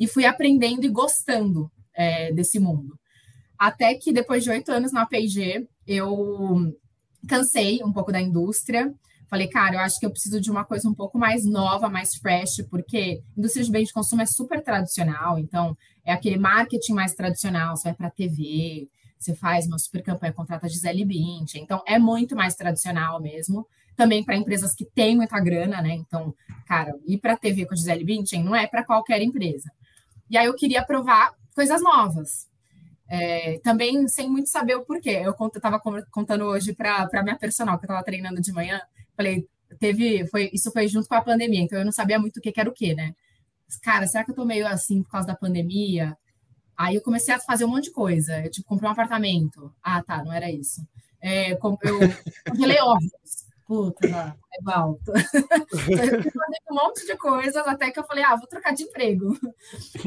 E 0.00 0.08
fui 0.08 0.24
aprendendo 0.24 0.84
e 0.84 0.88
gostando 0.88 1.70
é, 1.94 2.32
desse 2.32 2.58
mundo. 2.58 2.98
Até 3.58 3.94
que 3.94 4.12
depois 4.12 4.42
de 4.42 4.50
oito 4.50 4.72
anos 4.72 4.90
na 4.90 5.04
P&G, 5.04 5.68
eu 5.86 6.74
cansei 7.28 7.80
um 7.84 7.92
pouco 7.92 8.10
da 8.10 8.20
indústria. 8.20 8.92
Falei, 9.28 9.46
cara, 9.48 9.76
eu 9.76 9.80
acho 9.80 10.00
que 10.00 10.06
eu 10.06 10.10
preciso 10.10 10.40
de 10.40 10.50
uma 10.50 10.64
coisa 10.64 10.88
um 10.88 10.94
pouco 10.94 11.18
mais 11.18 11.44
nova, 11.44 11.88
mais 11.88 12.14
fresh, 12.16 12.66
porque 12.70 13.22
indústria 13.36 13.64
de 13.64 13.70
bens 13.70 13.88
de 13.88 13.92
consumo 13.92 14.22
é 14.22 14.26
super 14.26 14.64
tradicional, 14.64 15.38
então 15.38 15.76
é 16.04 16.12
aquele 16.12 16.36
marketing 16.36 16.94
mais 16.94 17.14
tradicional, 17.14 17.76
você 17.76 17.84
vai 17.84 17.94
para 17.94 18.10
TV, 18.10 18.88
você 19.16 19.34
faz 19.34 19.66
uma 19.66 19.78
super 19.78 20.02
campanha, 20.02 20.32
contrata 20.32 20.68
Gisele 20.68 21.04
Bündchen, 21.04 21.62
então 21.62 21.82
é 21.86 21.98
muito 21.98 22.34
mais 22.34 22.54
tradicional 22.56 23.20
mesmo. 23.20 23.66
Também 23.94 24.24
para 24.24 24.34
empresas 24.34 24.74
que 24.74 24.86
têm 24.86 25.14
muita 25.14 25.38
grana, 25.38 25.82
né? 25.82 25.92
Então, 25.92 26.34
cara, 26.66 26.92
ir 27.06 27.18
para 27.18 27.36
TV 27.36 27.66
com 27.66 27.76
Gisele 27.76 28.02
Bündchen 28.02 28.42
não 28.42 28.56
é 28.56 28.66
para 28.66 28.82
qualquer 28.82 29.20
empresa. 29.20 29.70
E 30.30 30.38
aí 30.38 30.46
eu 30.46 30.54
queria 30.54 30.84
provar 30.84 31.34
coisas 31.54 31.82
novas. 31.82 32.48
É, 33.08 33.58
também 33.64 34.06
sem 34.06 34.30
muito 34.30 34.48
saber 34.48 34.76
o 34.76 34.84
porquê. 34.84 35.20
Eu 35.24 35.34
estava 35.48 35.80
contando 36.10 36.44
hoje 36.44 36.72
para 36.72 37.08
minha 37.24 37.36
personal, 37.36 37.76
que 37.76 37.84
eu 37.84 37.88
estava 37.88 38.04
treinando 38.04 38.40
de 38.40 38.52
manhã. 38.52 38.80
Falei, 39.16 39.48
teve, 39.80 40.26
foi, 40.28 40.48
isso 40.52 40.70
foi 40.70 40.86
junto 40.86 41.08
com 41.08 41.14
a 41.16 41.20
pandemia, 41.20 41.60
então 41.60 41.78
eu 41.78 41.84
não 41.84 41.92
sabia 41.92 42.18
muito 42.18 42.38
o 42.38 42.40
que, 42.40 42.52
que 42.52 42.60
era 42.60 42.70
o 42.70 42.72
que, 42.72 42.94
né? 42.94 43.14
Cara, 43.82 44.06
será 44.06 44.24
que 44.24 44.30
eu 44.30 44.34
tô 44.34 44.44
meio 44.44 44.66
assim 44.66 45.02
por 45.02 45.10
causa 45.10 45.26
da 45.26 45.34
pandemia? 45.34 46.16
Aí 46.76 46.94
eu 46.94 47.02
comecei 47.02 47.34
a 47.34 47.38
fazer 47.38 47.64
um 47.64 47.68
monte 47.68 47.84
de 47.84 47.92
coisa. 47.92 48.44
Eu, 48.44 48.50
tipo, 48.50 48.66
comprei 48.68 48.88
um 48.88 48.92
apartamento. 48.92 49.72
Ah, 49.82 50.02
tá, 50.02 50.24
não 50.24 50.32
era 50.32 50.50
isso. 50.50 50.80
É, 51.20 51.52
eu 51.52 51.58
congelei 51.58 52.80
ovos. 52.80 53.10
Puta, 53.70 54.04
é 54.04 54.72
alto. 54.72 55.12
eu 55.14 56.22
fui 56.24 56.32
um 56.72 56.74
monte 56.74 57.06
de 57.06 57.16
coisas 57.16 57.64
até 57.68 57.88
que 57.92 58.00
eu 58.00 58.04
falei, 58.04 58.24
ah, 58.24 58.34
vou 58.34 58.48
trocar 58.48 58.74
de 58.74 58.82
emprego. 58.82 59.32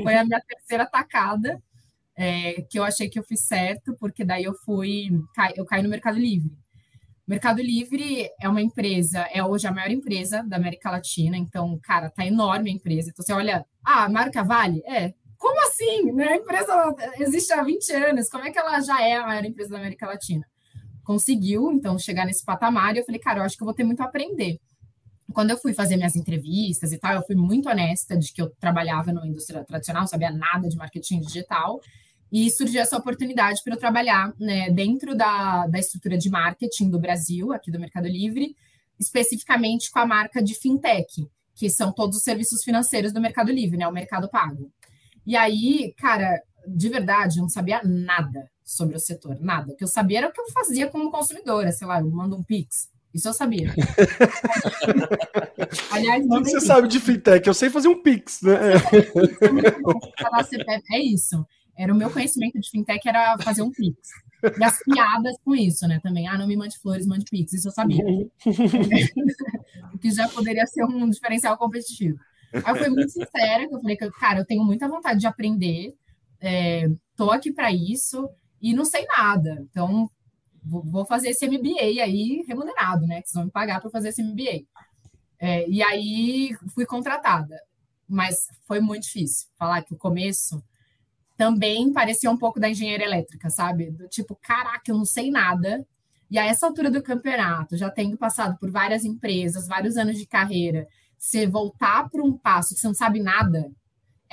Foi 0.03 0.15
a 0.15 0.25
minha 0.25 0.41
terceira 0.41 0.85
tacada 0.85 1.63
é, 2.13 2.61
que 2.63 2.77
eu 2.77 2.83
achei 2.83 3.07
que 3.07 3.17
eu 3.17 3.23
fiz 3.23 3.39
certo, 3.47 3.95
porque 3.97 4.25
daí 4.25 4.43
eu 4.43 4.53
fui, 4.53 5.07
eu 5.55 5.63
caí 5.63 5.81
no 5.81 5.87
Mercado 5.87 6.19
Livre. 6.19 6.51
Mercado 7.25 7.61
Livre 7.61 8.29
é 8.37 8.49
uma 8.49 8.61
empresa, 8.61 9.19
é 9.31 9.41
hoje 9.41 9.65
a 9.65 9.71
maior 9.71 9.91
empresa 9.91 10.43
da 10.43 10.57
América 10.57 10.91
Latina, 10.91 11.37
então, 11.37 11.79
cara, 11.81 12.09
tá 12.09 12.25
enorme 12.25 12.69
a 12.69 12.73
empresa. 12.73 13.11
Então, 13.11 13.25
você 13.25 13.31
olha, 13.31 13.65
ah, 13.81 14.09
marca 14.09 14.43
Vale? 14.43 14.83
É. 14.85 15.13
Como 15.37 15.65
assim? 15.69 16.11
Né? 16.11 16.27
A 16.27 16.35
empresa 16.35 16.95
existe 17.17 17.53
há 17.53 17.63
20 17.63 17.93
anos, 17.93 18.27
como 18.27 18.43
é 18.43 18.51
que 18.51 18.59
ela 18.59 18.81
já 18.81 19.01
é 19.01 19.15
a 19.15 19.25
maior 19.25 19.45
empresa 19.45 19.69
da 19.69 19.77
América 19.77 20.05
Latina? 20.05 20.45
Conseguiu, 21.03 21.71
então, 21.71 21.99
chegar 21.99 22.25
nesse 22.25 22.43
patamar 22.43 22.95
e 22.95 22.99
eu 22.99 23.05
falei, 23.05 23.19
cara, 23.19 23.39
eu 23.39 23.43
acho 23.43 23.57
que 23.57 23.63
eu 23.63 23.65
vou 23.65 23.73
ter 23.73 23.83
muito 23.83 24.01
a 24.01 24.05
aprender. 24.05 24.59
Quando 25.33 25.51
eu 25.51 25.57
fui 25.57 25.73
fazer 25.73 25.97
minhas 25.97 26.15
entrevistas 26.15 26.91
e 26.91 26.97
tal, 26.97 27.15
eu 27.15 27.23
fui 27.23 27.35
muito 27.35 27.67
honesta 27.67 28.17
de 28.17 28.31
que 28.31 28.41
eu 28.41 28.49
trabalhava 28.59 29.11
numa 29.11 29.27
indústria 29.27 29.63
tradicional, 29.63 30.07
sabia 30.07 30.31
nada 30.31 30.69
de 30.69 30.77
marketing 30.77 31.19
digital, 31.21 31.81
e 32.31 32.49
surgiu 32.49 32.81
essa 32.81 32.97
oportunidade 32.97 33.61
para 33.63 33.73
eu 33.73 33.79
trabalhar 33.79 34.33
né, 34.39 34.69
dentro 34.71 35.15
da, 35.15 35.67
da 35.67 35.79
estrutura 35.79 36.17
de 36.17 36.29
marketing 36.29 36.89
do 36.89 36.99
Brasil, 36.99 37.51
aqui 37.51 37.69
do 37.69 37.79
Mercado 37.79 38.07
Livre, 38.07 38.55
especificamente 38.99 39.91
com 39.91 39.99
a 39.99 40.05
marca 40.05 40.41
de 40.41 40.55
fintech, 40.55 41.27
que 41.53 41.69
são 41.69 41.91
todos 41.91 42.17
os 42.17 42.23
serviços 42.23 42.63
financeiros 42.63 43.11
do 43.11 43.21
Mercado 43.21 43.51
Livre, 43.51 43.77
né, 43.77 43.87
o 43.87 43.91
Mercado 43.91 44.29
Pago. 44.29 44.71
E 45.25 45.35
aí, 45.35 45.93
cara, 45.97 46.41
de 46.67 46.89
verdade, 46.89 47.37
eu 47.37 47.43
não 47.43 47.49
sabia 47.49 47.81
nada 47.83 48.49
sobre 48.63 48.95
o 48.95 48.99
setor, 48.99 49.37
nada. 49.39 49.73
O 49.73 49.75
que 49.75 49.83
eu 49.83 49.87
sabia 49.87 50.19
era 50.19 50.29
o 50.29 50.31
que 50.31 50.41
eu 50.41 50.51
fazia 50.51 50.87
como 50.87 51.11
consumidora, 51.11 51.71
sei 51.71 51.87
lá, 51.87 51.99
eu 51.99 52.09
mando 52.09 52.35
um 52.35 52.43
Pix. 52.43 52.91
Isso 53.13 53.27
eu 53.27 53.33
sabia. 53.33 53.73
Aliás, 55.91 56.25
o 56.25 56.41
que 56.41 56.49
você 56.49 56.61
sabe 56.61 56.87
de 56.87 56.99
fintech? 56.99 57.47
Eu 57.47 57.53
sei 57.53 57.69
fazer 57.69 57.87
um 57.87 58.01
Pix, 58.01 58.41
né? 58.41 58.55
É 60.91 60.99
isso 60.99 61.45
era 61.75 61.93
o 61.93 61.97
meu 61.97 62.09
conhecimento 62.09 62.59
de 62.59 62.69
fintech 62.69 63.07
era 63.07 63.37
fazer 63.39 63.61
um 63.61 63.71
Pix. 63.71 64.09
E 64.59 64.63
as 64.63 64.79
piadas 64.83 65.35
com 65.43 65.55
isso, 65.55 65.87
né? 65.87 65.99
Também, 66.01 66.27
ah, 66.27 66.37
não 66.37 66.47
me 66.47 66.55
mande 66.55 66.77
flores, 66.77 67.07
mande 67.07 67.25
Pix. 67.25 67.53
Isso 67.53 67.67
eu 67.67 67.71
sabia. 67.71 68.03
o 69.93 69.97
que 69.97 70.11
já 70.11 70.27
poderia 70.27 70.65
ser 70.67 70.83
um 70.85 71.09
diferencial 71.09 71.57
competitivo. 71.57 72.17
Aí 72.53 72.63
eu 72.67 72.75
fui 72.75 72.89
muito 72.89 73.11
sincera, 73.11 73.67
que 73.67 73.73
eu 73.73 73.81
falei 73.81 73.97
que, 73.97 74.11
cara, 74.11 74.39
eu 74.39 74.45
tenho 74.45 74.63
muita 74.63 74.87
vontade 74.87 75.19
de 75.19 75.25
aprender, 75.25 75.95
é, 76.39 76.87
tô 77.15 77.31
aqui 77.31 77.51
para 77.51 77.71
isso 77.71 78.29
e 78.63 78.73
não 78.73 78.85
sei 78.85 79.05
nada. 79.05 79.67
Então, 79.69 80.09
vou 80.63 81.05
fazer 81.05 81.31
esse 81.31 81.45
MBA 81.45 81.81
aí 81.81 82.45
remunerado, 82.47 83.05
né? 83.05 83.21
Que 83.21 83.27
vocês 83.27 83.35
vão 83.35 83.45
me 83.45 83.51
pagar 83.51 83.81
para 83.81 83.89
fazer 83.89 84.09
esse 84.09 84.23
MBA. 84.23 84.65
É, 85.37 85.67
e 85.67 85.83
aí 85.83 86.55
fui 86.73 86.85
contratada. 86.85 87.59
Mas 88.07 88.47
foi 88.65 88.79
muito 88.79 89.03
difícil 89.03 89.49
falar 89.57 89.81
que 89.81 89.93
o 89.93 89.97
começo 89.97 90.63
também 91.35 91.91
parecia 91.91 92.31
um 92.31 92.37
pouco 92.37 92.59
da 92.59 92.69
engenharia 92.69 93.05
elétrica, 93.05 93.49
sabe? 93.49 93.91
Do 93.91 94.07
tipo, 94.07 94.37
caraca, 94.41 94.83
eu 94.89 94.97
não 94.97 95.05
sei 95.05 95.29
nada. 95.29 95.85
E 96.31 96.37
a 96.39 96.45
essa 96.45 96.65
altura 96.65 96.89
do 96.89 97.03
campeonato, 97.03 97.75
já 97.75 97.89
tendo 97.89 98.17
passado 98.17 98.57
por 98.59 98.71
várias 98.71 99.03
empresas, 99.03 99.67
vários 99.67 99.97
anos 99.97 100.17
de 100.17 100.25
carreira, 100.25 100.87
você 101.17 101.45
voltar 101.45 102.09
para 102.09 102.23
um 102.23 102.37
passo 102.37 102.73
que 102.73 102.79
você 102.79 102.87
não 102.87 102.93
sabe 102.93 103.21
nada, 103.21 103.69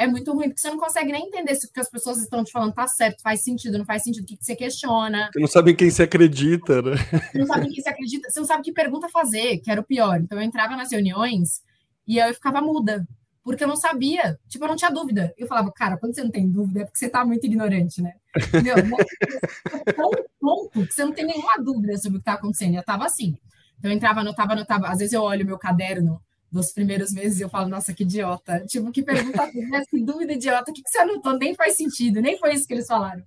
é 0.00 0.06
muito 0.06 0.32
ruim, 0.32 0.48
porque 0.48 0.62
você 0.62 0.70
não 0.70 0.78
consegue 0.78 1.12
nem 1.12 1.26
entender 1.26 1.54
se 1.54 1.66
o 1.66 1.70
que 1.70 1.78
as 1.78 1.90
pessoas 1.90 2.22
estão 2.22 2.42
te 2.42 2.50
falando 2.50 2.72
tá 2.72 2.86
certo, 2.86 3.20
faz 3.20 3.42
sentido, 3.42 3.76
não 3.76 3.84
faz 3.84 4.02
sentido, 4.02 4.24
o 4.24 4.26
que, 4.26 4.34
que 4.34 4.42
você 4.42 4.56
questiona. 4.56 5.28
Você 5.30 5.38
não 5.38 5.46
sabe 5.46 5.72
em 5.72 5.76
quem 5.76 5.90
você 5.90 6.04
acredita, 6.04 6.80
né? 6.80 6.92
Você 7.30 7.38
não 7.38 7.46
sabe 7.46 7.66
em 7.66 7.70
quem 7.70 7.82
você 7.82 7.88
acredita, 7.90 8.30
você 8.30 8.40
não 8.40 8.46
sabe 8.46 8.62
que 8.62 8.72
pergunta 8.72 9.10
fazer, 9.10 9.58
que 9.58 9.70
era 9.70 9.78
o 9.78 9.84
pior. 9.84 10.18
Então 10.18 10.38
eu 10.38 10.42
entrava 10.42 10.74
nas 10.74 10.90
reuniões 10.90 11.60
e 12.08 12.16
eu 12.16 12.32
ficava 12.32 12.62
muda 12.62 13.06
porque 13.44 13.62
eu 13.62 13.68
não 13.68 13.76
sabia, 13.76 14.38
tipo, 14.48 14.64
eu 14.64 14.68
não 14.68 14.76
tinha 14.76 14.90
dúvida. 14.90 15.34
Eu 15.36 15.46
falava, 15.46 15.70
cara, 15.70 15.98
quando 15.98 16.14
você 16.14 16.24
não 16.24 16.30
tem 16.30 16.48
dúvida 16.48 16.80
é 16.80 16.84
porque 16.84 16.98
você 16.98 17.08
tá 17.08 17.22
muito 17.22 17.44
ignorante, 17.44 18.00
né? 18.00 18.14
Entendeu? 18.38 18.76
tão 19.96 20.10
ponto 20.40 20.86
que 20.86 20.94
você 20.94 21.04
não 21.04 21.12
tem 21.12 21.26
nenhuma 21.26 21.58
dúvida 21.62 21.98
sobre 21.98 22.16
o 22.16 22.20
que 22.20 22.24
tá 22.24 22.34
acontecendo. 22.34 22.74
Eu 22.74 22.82
tava 22.82 23.04
assim. 23.04 23.36
Então 23.78 23.90
eu 23.90 23.96
entrava, 23.96 24.20
anotava, 24.20 24.52
anotava. 24.52 24.88
Às 24.88 25.00
vezes 25.00 25.12
eu 25.12 25.22
olho 25.22 25.44
meu 25.44 25.58
caderno 25.58 26.22
dos 26.50 26.72
primeiros 26.72 27.12
meses 27.12 27.38
e 27.38 27.42
eu 27.42 27.48
falo, 27.48 27.68
nossa, 27.68 27.94
que 27.94 28.02
idiota. 28.02 28.64
Tipo, 28.66 28.90
que 28.90 29.02
pergunta, 29.02 29.50
que 29.88 30.00
dúvida 30.02 30.32
idiota, 30.32 30.70
o 30.70 30.74
que, 30.74 30.82
que 30.82 30.90
você 30.90 30.98
anotou? 30.98 31.38
Nem 31.38 31.54
faz 31.54 31.76
sentido, 31.76 32.20
nem 32.20 32.38
foi 32.38 32.54
isso 32.54 32.66
que 32.66 32.74
eles 32.74 32.86
falaram. 32.86 33.22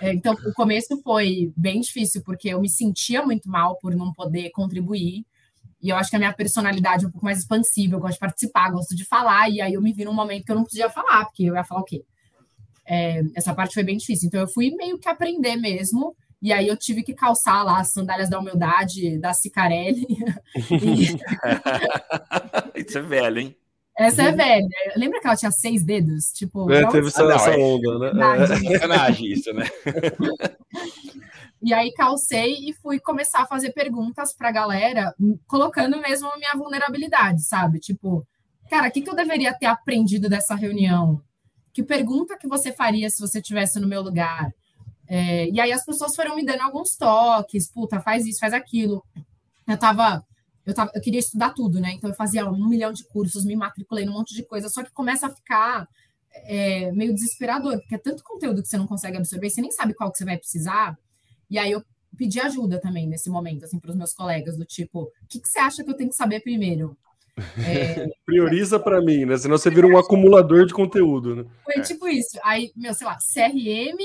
É, 0.00 0.12
então, 0.12 0.34
o 0.34 0.52
começo 0.52 1.00
foi 1.02 1.52
bem 1.56 1.80
difícil, 1.80 2.22
porque 2.22 2.48
eu 2.48 2.60
me 2.60 2.68
sentia 2.68 3.24
muito 3.24 3.48
mal 3.48 3.76
por 3.78 3.94
não 3.94 4.12
poder 4.12 4.50
contribuir. 4.50 5.24
E 5.82 5.90
eu 5.90 5.96
acho 5.96 6.08
que 6.08 6.16
a 6.16 6.18
minha 6.18 6.32
personalidade 6.32 7.04
é 7.04 7.08
um 7.08 7.10
pouco 7.10 7.26
mais 7.26 7.40
expansiva, 7.40 7.96
eu 7.96 8.00
gosto 8.00 8.14
de 8.14 8.20
participar, 8.20 8.70
gosto 8.70 8.96
de 8.96 9.04
falar, 9.04 9.50
e 9.50 9.60
aí 9.60 9.74
eu 9.74 9.82
me 9.82 9.92
vi 9.92 10.04
num 10.04 10.14
momento 10.14 10.44
que 10.44 10.52
eu 10.52 10.56
não 10.56 10.64
podia 10.64 10.88
falar, 10.88 11.26
porque 11.26 11.44
eu 11.44 11.54
ia 11.54 11.64
falar 11.64 11.82
o 11.82 11.84
quê? 11.84 12.02
É, 12.86 13.22
essa 13.34 13.54
parte 13.54 13.74
foi 13.74 13.82
bem 13.82 13.96
difícil. 13.96 14.28
Então 14.28 14.40
eu 14.40 14.48
fui 14.48 14.70
meio 14.76 14.98
que 14.98 15.08
aprender 15.08 15.56
mesmo, 15.56 16.16
e 16.40 16.52
aí 16.52 16.68
eu 16.68 16.76
tive 16.76 17.02
que 17.02 17.14
calçar 17.14 17.62
lá 17.64 17.80
as 17.80 17.90
sandálias 17.90 18.28
da 18.28 18.38
humildade 18.38 19.18
da 19.18 19.32
Cicarelli. 19.32 20.06
Isso 22.74 22.98
é 22.98 23.02
velho, 23.02 23.38
hein? 23.38 23.56
Essa 23.96 24.24
é 24.24 24.32
velha. 24.32 24.66
Lembra 24.96 25.20
que 25.20 25.26
ela 25.26 25.36
tinha 25.36 25.52
seis 25.52 25.84
dedos? 25.84 26.26
Tipo, 26.34 26.70
é, 26.70 26.86
teve 26.88 27.06
essa, 27.06 27.24
ah, 27.24 27.34
essa 27.34 27.50
é 27.50 27.56
onda, 27.56 28.12
né? 28.12 28.46
Sacanagem 28.46 29.32
isso, 29.32 29.52
né? 29.52 29.64
E 31.62 31.72
aí 31.72 31.92
calcei 31.92 32.68
e 32.68 32.74
fui 32.74 33.00
começar 33.00 33.40
a 33.40 33.46
fazer 33.46 33.72
perguntas 33.72 34.34
para 34.36 34.50
a 34.50 34.52
galera, 34.52 35.14
colocando 35.46 35.98
mesmo 35.98 36.28
a 36.28 36.36
minha 36.36 36.52
vulnerabilidade, 36.56 37.42
sabe? 37.42 37.78
Tipo, 37.78 38.26
cara, 38.68 38.88
o 38.88 38.90
que, 38.90 39.00
que 39.00 39.08
eu 39.08 39.14
deveria 39.14 39.54
ter 39.54 39.64
aprendido 39.64 40.28
dessa 40.28 40.54
reunião? 40.54 41.22
Que 41.72 41.82
pergunta 41.82 42.36
que 42.36 42.46
você 42.46 42.70
faria 42.70 43.08
se 43.08 43.18
você 43.18 43.38
estivesse 43.38 43.80
no 43.80 43.88
meu 43.88 44.02
lugar? 44.02 44.52
É, 45.08 45.48
e 45.48 45.58
aí 45.58 45.72
as 45.72 45.86
pessoas 45.86 46.14
foram 46.14 46.36
me 46.36 46.44
dando 46.44 46.60
alguns 46.60 46.96
toques, 46.96 47.70
puta, 47.70 47.98
faz 47.98 48.26
isso, 48.26 48.40
faz 48.40 48.52
aquilo. 48.52 49.02
Eu 49.66 49.78
tava, 49.78 50.22
eu 50.66 50.74
tava, 50.74 50.90
eu 50.94 51.00
queria 51.00 51.20
estudar 51.20 51.50
tudo, 51.50 51.80
né? 51.80 51.92
Então 51.92 52.08
eu 52.08 52.16
fazia 52.16 52.48
um 52.48 52.68
milhão 52.68 52.92
de 52.92 53.04
cursos, 53.04 53.44
me 53.44 53.54
matriculei 53.54 54.04
num 54.04 54.12
monte 54.12 54.34
de 54.34 54.42
coisa, 54.42 54.68
só 54.68 54.82
que 54.82 54.90
começa 54.90 55.26
a 55.26 55.30
ficar 55.30 55.88
é, 56.46 56.90
meio 56.92 57.14
desesperador, 57.14 57.78
porque 57.78 57.94
é 57.94 57.98
tanto 57.98 58.24
conteúdo 58.24 58.62
que 58.62 58.68
você 58.68 58.78
não 58.78 58.86
consegue 58.86 59.16
absorver, 59.16 59.50
você 59.50 59.60
nem 59.60 59.70
sabe 59.70 59.94
qual 59.94 60.10
que 60.10 60.18
você 60.18 60.24
vai 60.24 60.38
precisar. 60.38 60.98
E 61.50 61.58
aí 61.58 61.72
eu 61.72 61.82
pedi 62.16 62.40
ajuda 62.40 62.80
também 62.80 63.06
nesse 63.06 63.28
momento, 63.28 63.64
assim, 63.64 63.78
para 63.78 63.90
os 63.90 63.96
meus 63.96 64.14
colegas, 64.14 64.56
do 64.56 64.64
tipo, 64.64 65.02
o 65.02 65.26
que, 65.28 65.40
que 65.40 65.48
você 65.48 65.58
acha 65.58 65.84
que 65.84 65.90
eu 65.90 65.96
tenho 65.96 66.10
que 66.10 66.16
saber 66.16 66.40
primeiro? 66.40 66.96
É... 67.58 68.06
Prioriza 68.24 68.78
para 68.78 69.02
mim, 69.02 69.24
né? 69.24 69.36
Senão 69.36 69.58
você 69.58 69.70
vira 69.70 69.86
um 69.86 69.98
acumulador 69.98 70.66
de 70.66 70.72
conteúdo, 70.72 71.36
né? 71.36 71.44
Foi 71.64 71.82
tipo 71.82 72.08
isso. 72.08 72.38
Aí, 72.42 72.72
meu, 72.76 72.94
sei 72.94 73.06
lá, 73.06 73.16
CRM 73.18 73.98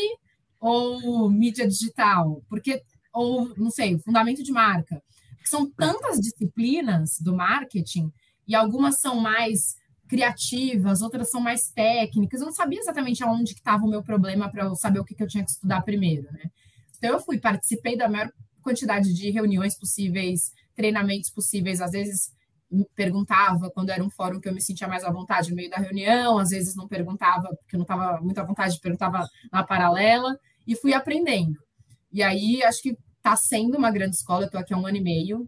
ou 0.60 1.30
mídia 1.30 1.68
digital? 1.68 2.42
Porque, 2.50 2.82
ou, 3.14 3.52
não 3.56 3.70
sei, 3.70 3.98
fundamento 4.00 4.44
de 4.44 4.52
marca. 4.52 5.02
São 5.44 5.70
tantas 5.70 6.20
disciplinas 6.20 7.20
do 7.20 7.36
marketing 7.36 8.12
e 8.48 8.56
algumas 8.56 9.00
são 9.00 9.20
mais 9.20 9.76
criativas, 10.08 11.02
outras 11.02 11.30
são 11.30 11.40
mais 11.40 11.70
técnicas. 11.70 12.42
Eu 12.42 12.48
não 12.48 12.54
sabia 12.54 12.80
exatamente 12.80 13.24
aonde 13.24 13.54
que 13.54 13.60
estava 13.60 13.86
o 13.86 13.90
meu 13.90 14.04
problema 14.04 14.50
para 14.52 14.66
eu 14.66 14.76
saber 14.76 15.00
o 15.00 15.06
que, 15.06 15.14
que 15.14 15.24
eu 15.24 15.28
tinha 15.28 15.44
que 15.44 15.52
estudar 15.52 15.82
primeiro, 15.82 16.32
né? 16.32 16.50
Então 16.98 17.12
eu 17.12 17.20
fui, 17.20 17.40
participei 17.40 17.96
da 17.96 18.10
maior 18.10 18.32
quantidade 18.62 19.14
de 19.14 19.30
reuniões 19.30 19.78
possíveis, 19.78 20.52
treinamentos 20.76 21.30
possíveis, 21.30 21.80
às 21.80 21.92
vezes 21.92 22.32
perguntava 22.96 23.70
quando 23.72 23.90
era 23.90 24.04
um 24.04 24.10
fórum 24.10 24.40
que 24.40 24.48
eu 24.48 24.54
me 24.54 24.62
sentia 24.62 24.88
mais 24.88 25.04
à 25.04 25.12
vontade 25.12 25.50
no 25.50 25.56
meio 25.56 25.70
da 25.70 25.78
reunião, 25.78 26.38
às 26.38 26.50
vezes 26.50 26.76
não 26.76 26.88
perguntava 26.88 27.48
porque 27.48 27.76
eu 27.76 27.80
não 27.80 27.84
estava 27.84 28.22
muito 28.22 28.38
à 28.40 28.44
vontade, 28.44 28.80
perguntava 28.80 29.28
na 29.52 29.64
paralela 29.64 30.38
e 30.68 30.76
fui 30.76 30.94
aprendendo. 30.94 31.58
E 32.12 32.22
aí 32.22 32.64
acho 32.64 32.82
que 32.82 32.98
está 33.30 33.36
sendo 33.36 33.78
uma 33.78 33.92
grande 33.92 34.16
escola, 34.16 34.44
eu 34.44 34.46
estou 34.48 34.60
aqui 34.60 34.74
há 34.74 34.78
um 34.78 34.88
ano 34.88 34.98
e 34.98 35.02
meio, 35.02 35.48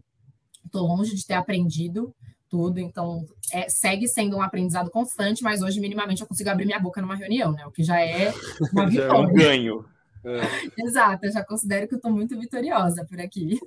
estou 0.64 0.86
longe 0.86 1.14
de 1.14 1.26
ter 1.26 1.34
aprendido 1.34 2.14
tudo, 2.48 2.78
então 2.78 3.24
é, 3.50 3.68
segue 3.68 4.06
sendo 4.06 4.36
um 4.36 4.42
aprendizado 4.42 4.90
constante, 4.90 5.42
mas 5.42 5.62
hoje 5.62 5.80
minimamente 5.80 6.20
eu 6.20 6.28
consigo 6.28 6.50
abrir 6.50 6.66
minha 6.66 6.78
boca 6.78 7.00
numa 7.00 7.16
reunião, 7.16 7.50
né? 7.50 7.66
O 7.66 7.70
que 7.70 7.82
já 7.82 8.00
é 8.00 8.32
uma 8.72 8.86
vitória. 8.88 8.92
já 8.92 9.04
é 9.08 9.12
um 9.12 9.32
ganho. 9.32 9.84
É. 10.24 10.84
Exato, 10.84 11.26
eu 11.26 11.32
já 11.32 11.44
considero 11.44 11.88
que 11.88 11.94
eu 11.94 11.96
estou 11.96 12.12
muito 12.12 12.38
vitoriosa 12.38 13.04
por 13.06 13.18
aqui. 13.20 13.58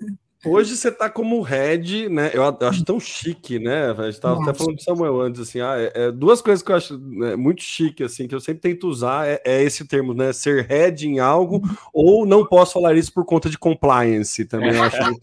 Hoje 0.43 0.75
você 0.75 0.91
tá 0.91 1.09
como 1.09 1.41
head, 1.41 2.07
né? 2.09 2.29
Eu 2.33 2.43
acho 2.67 2.83
tão 2.83 2.99
chique, 2.99 3.57
né? 3.57 3.91
A 3.91 4.11
gente 4.11 4.21
tava 4.21 4.41
até 4.41 4.53
falando 4.53 4.75
de 4.75 4.83
Samuel 4.83 5.19
antes, 5.19 5.41
assim, 5.41 5.59
ah, 5.59 5.75
é, 5.77 5.91
é, 5.95 6.11
duas 6.11 6.41
coisas 6.41 6.63
que 6.63 6.71
eu 6.71 6.75
acho 6.75 6.99
né, 6.99 7.35
muito 7.35 7.63
chique, 7.63 8.03
assim, 8.03 8.27
que 8.27 8.35
eu 8.35 8.39
sempre 8.39 8.61
tento 8.61 8.87
usar 8.87 9.27
é, 9.27 9.41
é 9.43 9.63
esse 9.63 9.87
termo, 9.87 10.13
né? 10.13 10.31
Ser 10.33 10.65
head 10.67 11.07
em 11.07 11.19
algo, 11.19 11.61
ou 11.91 12.25
não 12.25 12.45
posso 12.45 12.73
falar 12.73 12.95
isso 12.95 13.11
por 13.11 13.25
conta 13.25 13.49
de 13.49 13.57
compliance 13.57 14.45
também. 14.45 14.75
Eu 14.75 14.83
acho 14.83 15.01
muito, 15.03 15.19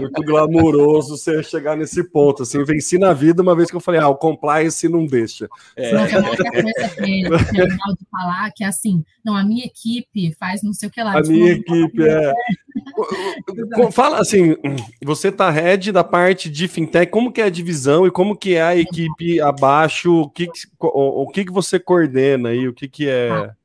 muito 0.00 0.22
glamouroso 0.22 1.16
você 1.16 1.42
chegar 1.42 1.76
nesse 1.76 2.02
ponto, 2.04 2.42
assim, 2.42 2.64
venci 2.64 2.98
na 2.98 3.12
vida 3.12 3.42
uma 3.42 3.54
vez 3.54 3.70
que 3.70 3.76
eu 3.76 3.80
falei, 3.80 4.00
ah, 4.00 4.08
o 4.08 4.16
compliance 4.16 4.88
não 4.88 5.06
deixa. 5.06 5.48
É. 5.76 5.92
Não, 5.92 6.00
é 6.00 6.06
legal 6.06 7.94
de 7.94 8.06
falar, 8.10 8.50
que 8.54 8.64
é 8.64 8.66
assim, 8.66 9.04
não, 9.24 9.36
a 9.36 9.44
minha 9.44 9.66
equipe 9.66 10.34
faz 10.38 10.62
não 10.62 10.72
sei 10.72 10.88
o 10.88 10.92
que 10.92 11.02
lá. 11.02 11.18
A 11.18 11.22
minha 11.22 11.52
equipe, 11.52 12.02
é. 12.02 12.32
Fala 13.92 14.18
assim, 14.28 14.56
você 15.02 15.32
tá 15.32 15.50
head 15.50 15.90
da 15.90 16.04
parte 16.04 16.50
de 16.50 16.68
fintech, 16.68 17.10
como 17.10 17.32
que 17.32 17.40
é 17.40 17.44
a 17.44 17.50
divisão 17.50 18.06
e 18.06 18.10
como 18.10 18.36
que 18.36 18.54
é 18.54 18.62
a 18.62 18.76
equipe 18.76 19.40
abaixo, 19.40 20.12
o 20.12 20.30
que, 20.30 20.48
o, 20.78 21.22
o 21.22 21.28
que, 21.28 21.44
que 21.44 21.52
você 21.52 21.78
coordena 21.78 22.50
aí, 22.50 22.68
o 22.68 22.74
que, 22.74 22.88
que 22.88 23.08
é 23.08 23.30
ah. 23.30 23.56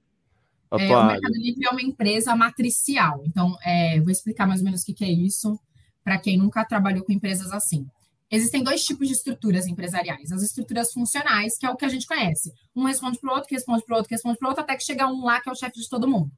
a 0.71 0.77
tua 0.77 0.85
é, 0.85 0.97
O 0.97 1.05
Mercado 1.05 1.33
Livre 1.35 1.65
é 1.65 1.69
uma 1.69 1.81
empresa 1.81 2.35
matricial, 2.35 3.21
então 3.25 3.55
é, 3.63 3.99
vou 3.99 4.11
explicar 4.11 4.47
mais 4.47 4.61
ou 4.61 4.65
menos 4.65 4.81
o 4.81 4.85
que, 4.85 4.93
que 4.93 5.03
é 5.03 5.11
isso 5.11 5.59
para 6.03 6.17
quem 6.17 6.37
nunca 6.37 6.65
trabalhou 6.65 7.03
com 7.03 7.11
empresas 7.11 7.51
assim. 7.51 7.85
Existem 8.29 8.63
dois 8.63 8.83
tipos 8.83 9.07
de 9.07 9.13
estruturas 9.13 9.67
empresariais. 9.67 10.31
As 10.31 10.41
estruturas 10.41 10.91
funcionais, 10.91 11.55
que 11.55 11.67
é 11.67 11.69
o 11.69 11.75
que 11.75 11.85
a 11.85 11.89
gente 11.89 12.07
conhece. 12.07 12.51
Um 12.75 12.83
responde 12.85 13.19
para 13.19 13.29
o 13.29 13.33
outro, 13.33 13.47
que 13.47 13.53
responde 13.53 13.85
para 13.85 13.93
o 13.93 13.97
outro, 13.97 14.09
que 14.09 14.15
responde 14.15 14.39
para 14.39 14.47
o 14.47 14.49
outro, 14.49 14.63
até 14.63 14.75
que 14.75 14.83
chega 14.83 15.07
um 15.07 15.23
lá 15.23 15.39
que 15.39 15.47
é 15.47 15.51
o 15.51 15.55
chefe 15.55 15.79
de 15.79 15.87
todo 15.87 16.07
mundo. 16.07 16.31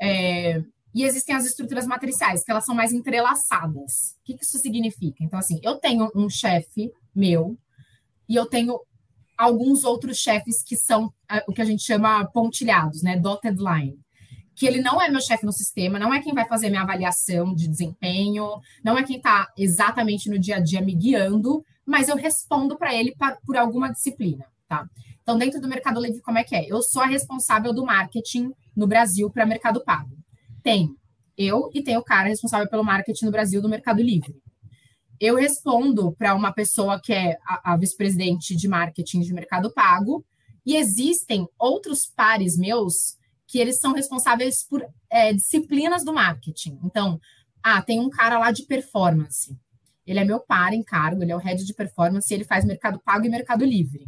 É, 0.00 0.62
e 0.94 1.02
existem 1.02 1.34
as 1.34 1.44
estruturas 1.44 1.86
matriciais, 1.86 2.44
que 2.44 2.50
elas 2.50 2.64
são 2.64 2.74
mais 2.74 2.92
entrelaçadas. 2.92 4.16
O 4.20 4.24
que, 4.24 4.36
isso 4.40 4.58
significa? 4.58 5.24
Então, 5.24 5.38
assim, 5.38 5.58
eu 5.62 5.74
tenho 5.74 6.08
um 6.14 6.30
chefe 6.30 6.92
meu 7.14 7.58
e 8.28 8.36
eu 8.36 8.46
tenho 8.46 8.78
alguns 9.36 9.82
outros 9.82 10.18
chefes 10.18 10.62
que 10.62 10.76
são 10.76 11.06
uh, 11.06 11.42
o 11.48 11.52
que 11.52 11.60
a 11.60 11.64
gente 11.64 11.82
chama 11.82 12.24
pontilhados, 12.26 13.02
né? 13.02 13.16
Dotted 13.16 13.58
line. 13.58 13.98
Que 14.54 14.66
ele 14.66 14.80
não 14.80 15.02
é 15.02 15.08
meu 15.08 15.20
chefe 15.20 15.44
no 15.44 15.52
sistema, 15.52 15.98
não 15.98 16.14
é 16.14 16.22
quem 16.22 16.32
vai 16.32 16.46
fazer 16.46 16.70
minha 16.70 16.82
avaliação 16.82 17.52
de 17.52 17.66
desempenho, 17.66 18.60
não 18.84 18.96
é 18.96 19.02
quem 19.02 19.16
está 19.16 19.52
exatamente 19.58 20.30
no 20.30 20.38
dia 20.38 20.56
a 20.56 20.60
dia 20.60 20.80
me 20.80 20.94
guiando, 20.94 21.64
mas 21.84 22.08
eu 22.08 22.14
respondo 22.14 22.78
para 22.78 22.94
ele 22.94 23.16
pra, 23.16 23.36
por 23.44 23.56
alguma 23.56 23.90
disciplina, 23.90 24.46
tá? 24.68 24.88
Então, 25.22 25.36
dentro 25.36 25.60
do 25.60 25.66
Mercado 25.66 26.00
Livre, 26.00 26.20
como 26.20 26.38
é 26.38 26.44
que 26.44 26.54
é? 26.54 26.70
Eu 26.70 26.82
sou 26.82 27.02
a 27.02 27.06
responsável 27.06 27.72
do 27.72 27.84
marketing 27.84 28.52
no 28.76 28.86
Brasil 28.86 29.28
para 29.28 29.44
Mercado 29.44 29.82
Pago. 29.82 30.23
Tem 30.64 30.96
eu 31.36 31.70
e 31.74 31.82
tem 31.82 31.96
o 31.96 32.02
cara 32.02 32.28
responsável 32.28 32.68
pelo 32.68 32.84
marketing 32.84 33.26
no 33.26 33.30
Brasil 33.30 33.60
do 33.60 33.68
Mercado 33.68 34.02
Livre. 34.02 34.34
Eu 35.20 35.36
respondo 35.36 36.12
para 36.12 36.34
uma 36.34 36.52
pessoa 36.52 37.00
que 37.00 37.12
é 37.12 37.38
a, 37.46 37.72
a 37.72 37.76
vice-presidente 37.76 38.54
de 38.56 38.68
marketing 38.68 39.20
de 39.20 39.32
Mercado 39.32 39.72
Pago, 39.72 40.24
e 40.66 40.76
existem 40.76 41.46
outros 41.58 42.06
pares 42.06 42.56
meus 42.56 43.16
que 43.46 43.58
eles 43.58 43.78
são 43.78 43.92
responsáveis 43.92 44.66
por 44.66 44.84
é, 45.10 45.32
disciplinas 45.32 46.04
do 46.04 46.14
marketing. 46.14 46.78
Então, 46.82 47.20
ah, 47.62 47.82
tem 47.82 48.00
um 48.00 48.08
cara 48.08 48.38
lá 48.38 48.50
de 48.50 48.64
performance. 48.64 49.56
Ele 50.06 50.18
é 50.18 50.24
meu 50.24 50.40
par 50.40 50.72
em 50.72 50.82
cargo, 50.82 51.22
ele 51.22 51.32
é 51.32 51.36
o 51.36 51.40
head 51.40 51.64
de 51.64 51.74
performance, 51.74 52.32
ele 52.32 52.44
faz 52.44 52.64
Mercado 52.64 52.98
Pago 53.04 53.26
e 53.26 53.28
Mercado 53.28 53.64
Livre. 53.64 54.06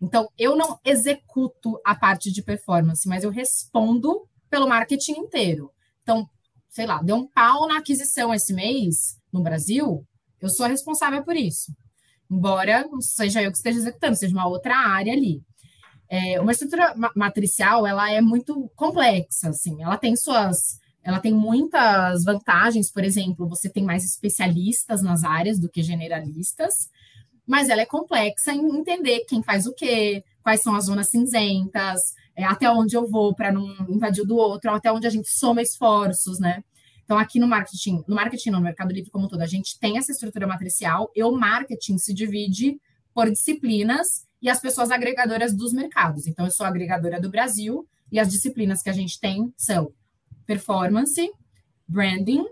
Então, 0.00 0.28
eu 0.38 0.56
não 0.56 0.78
executo 0.84 1.80
a 1.84 1.94
parte 1.94 2.32
de 2.32 2.42
performance, 2.42 3.08
mas 3.08 3.24
eu 3.24 3.30
respondo 3.30 4.28
pelo 4.52 4.68
marketing 4.68 5.12
inteiro. 5.12 5.72
Então, 6.02 6.28
sei 6.68 6.84
lá, 6.84 7.02
deu 7.02 7.16
um 7.16 7.26
pau 7.26 7.66
na 7.66 7.78
aquisição 7.78 8.34
esse 8.34 8.52
mês 8.52 9.18
no 9.32 9.42
Brasil, 9.42 10.06
eu 10.42 10.50
sou 10.50 10.66
a 10.66 10.68
responsável 10.68 11.24
por 11.24 11.34
isso. 11.34 11.74
Embora 12.30 12.84
seja 13.00 13.42
eu 13.42 13.50
que 13.50 13.56
esteja 13.56 13.78
executando, 13.78 14.14
seja 14.14 14.34
uma 14.34 14.46
outra 14.46 14.76
área 14.76 15.10
ali. 15.10 15.42
É, 16.06 16.38
uma 16.38 16.52
estrutura 16.52 16.94
matricial, 17.16 17.86
ela 17.86 18.10
é 18.10 18.20
muito 18.20 18.70
complexa, 18.76 19.48
assim, 19.48 19.82
ela 19.82 19.96
tem 19.96 20.14
suas 20.14 20.78
ela 21.04 21.18
tem 21.18 21.32
muitas 21.32 22.22
vantagens, 22.22 22.88
por 22.88 23.02
exemplo, 23.02 23.48
você 23.48 23.68
tem 23.68 23.82
mais 23.82 24.04
especialistas 24.04 25.02
nas 25.02 25.24
áreas 25.24 25.58
do 25.58 25.68
que 25.68 25.82
generalistas, 25.82 26.88
mas 27.52 27.68
ela 27.68 27.82
é 27.82 27.86
complexa 27.86 28.50
em 28.50 28.78
entender 28.78 29.26
quem 29.28 29.42
faz 29.42 29.66
o 29.66 29.74
quê, 29.74 30.24
quais 30.42 30.62
são 30.62 30.74
as 30.74 30.86
zonas 30.86 31.10
cinzentas, 31.10 32.14
é, 32.34 32.44
até 32.44 32.70
onde 32.70 32.96
eu 32.96 33.06
vou 33.06 33.34
para 33.34 33.52
não 33.52 33.68
invadir 33.90 34.22
o 34.22 34.26
do 34.26 34.36
outro, 34.36 34.70
até 34.70 34.90
onde 34.90 35.06
a 35.06 35.10
gente 35.10 35.28
soma 35.28 35.60
esforços, 35.60 36.40
né? 36.40 36.64
Então, 37.04 37.18
aqui 37.18 37.38
no 37.38 37.46
marketing, 37.46 38.02
no 38.08 38.14
marketing, 38.14 38.52
no 38.52 38.60
Mercado 38.62 38.90
Livre 38.90 39.10
como 39.10 39.28
todo, 39.28 39.42
a 39.42 39.46
gente 39.46 39.78
tem 39.78 39.98
essa 39.98 40.12
estrutura 40.12 40.46
matricial 40.46 41.12
e 41.14 41.22
o 41.22 41.30
marketing 41.30 41.98
se 41.98 42.14
divide 42.14 42.80
por 43.12 43.28
disciplinas 43.30 44.26
e 44.40 44.48
as 44.48 44.58
pessoas 44.58 44.90
agregadoras 44.90 45.54
dos 45.54 45.74
mercados. 45.74 46.26
Então, 46.26 46.46
eu 46.46 46.50
sou 46.50 46.64
agregadora 46.64 47.20
do 47.20 47.28
Brasil 47.28 47.86
e 48.10 48.18
as 48.18 48.30
disciplinas 48.30 48.80
que 48.80 48.88
a 48.88 48.94
gente 48.94 49.20
tem 49.20 49.52
são 49.58 49.92
performance, 50.46 51.30
branding, 51.86 52.46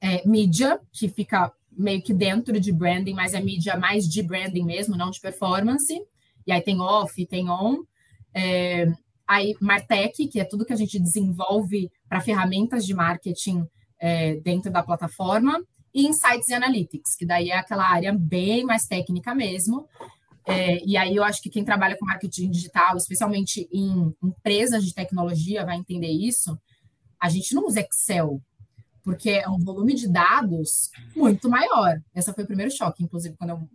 é, 0.00 0.26
mídia, 0.26 0.80
que 0.90 1.10
fica 1.10 1.52
meio 1.76 2.02
que 2.02 2.12
dentro 2.12 2.58
de 2.60 2.72
branding, 2.72 3.14
mas 3.14 3.34
é 3.34 3.40
mídia 3.40 3.76
mais 3.76 4.08
de 4.08 4.22
branding 4.22 4.64
mesmo, 4.64 4.96
não 4.96 5.10
de 5.10 5.20
performance. 5.20 5.94
E 6.46 6.52
aí 6.52 6.60
tem 6.60 6.80
off, 6.80 7.24
tem 7.26 7.48
on. 7.48 7.82
É, 8.34 8.92
aí, 9.26 9.54
Martech, 9.60 10.26
que 10.28 10.40
é 10.40 10.44
tudo 10.44 10.64
que 10.64 10.72
a 10.72 10.76
gente 10.76 10.98
desenvolve 10.98 11.90
para 12.08 12.20
ferramentas 12.20 12.84
de 12.84 12.94
marketing 12.94 13.66
é, 13.98 14.36
dentro 14.36 14.70
da 14.70 14.82
plataforma, 14.82 15.62
e 15.94 16.06
Insights 16.06 16.48
e 16.48 16.54
Analytics, 16.54 17.14
que 17.14 17.24
daí 17.24 17.50
é 17.50 17.56
aquela 17.56 17.88
área 17.88 18.12
bem 18.12 18.64
mais 18.64 18.86
técnica 18.86 19.34
mesmo. 19.34 19.88
É, 20.46 20.84
e 20.84 20.96
aí 20.96 21.16
eu 21.16 21.24
acho 21.24 21.40
que 21.40 21.48
quem 21.48 21.64
trabalha 21.64 21.96
com 21.96 22.04
marketing 22.04 22.50
digital, 22.50 22.96
especialmente 22.96 23.68
em 23.72 24.14
empresas 24.22 24.84
de 24.84 24.92
tecnologia, 24.92 25.64
vai 25.64 25.76
entender 25.76 26.10
isso. 26.10 26.58
A 27.18 27.28
gente 27.28 27.54
não 27.54 27.66
usa 27.66 27.80
Excel, 27.80 28.42
porque 29.04 29.30
é 29.30 29.48
um 29.48 29.58
volume 29.58 29.94
de 29.94 30.08
dados 30.08 30.90
muito 31.14 31.48
maior. 31.48 32.00
Esse 32.14 32.32
foi 32.32 32.42
o 32.42 32.46
primeiro 32.46 32.74
choque, 32.74 33.04
inclusive, 33.04 33.36
quando 33.36 33.50
eu. 33.50 33.68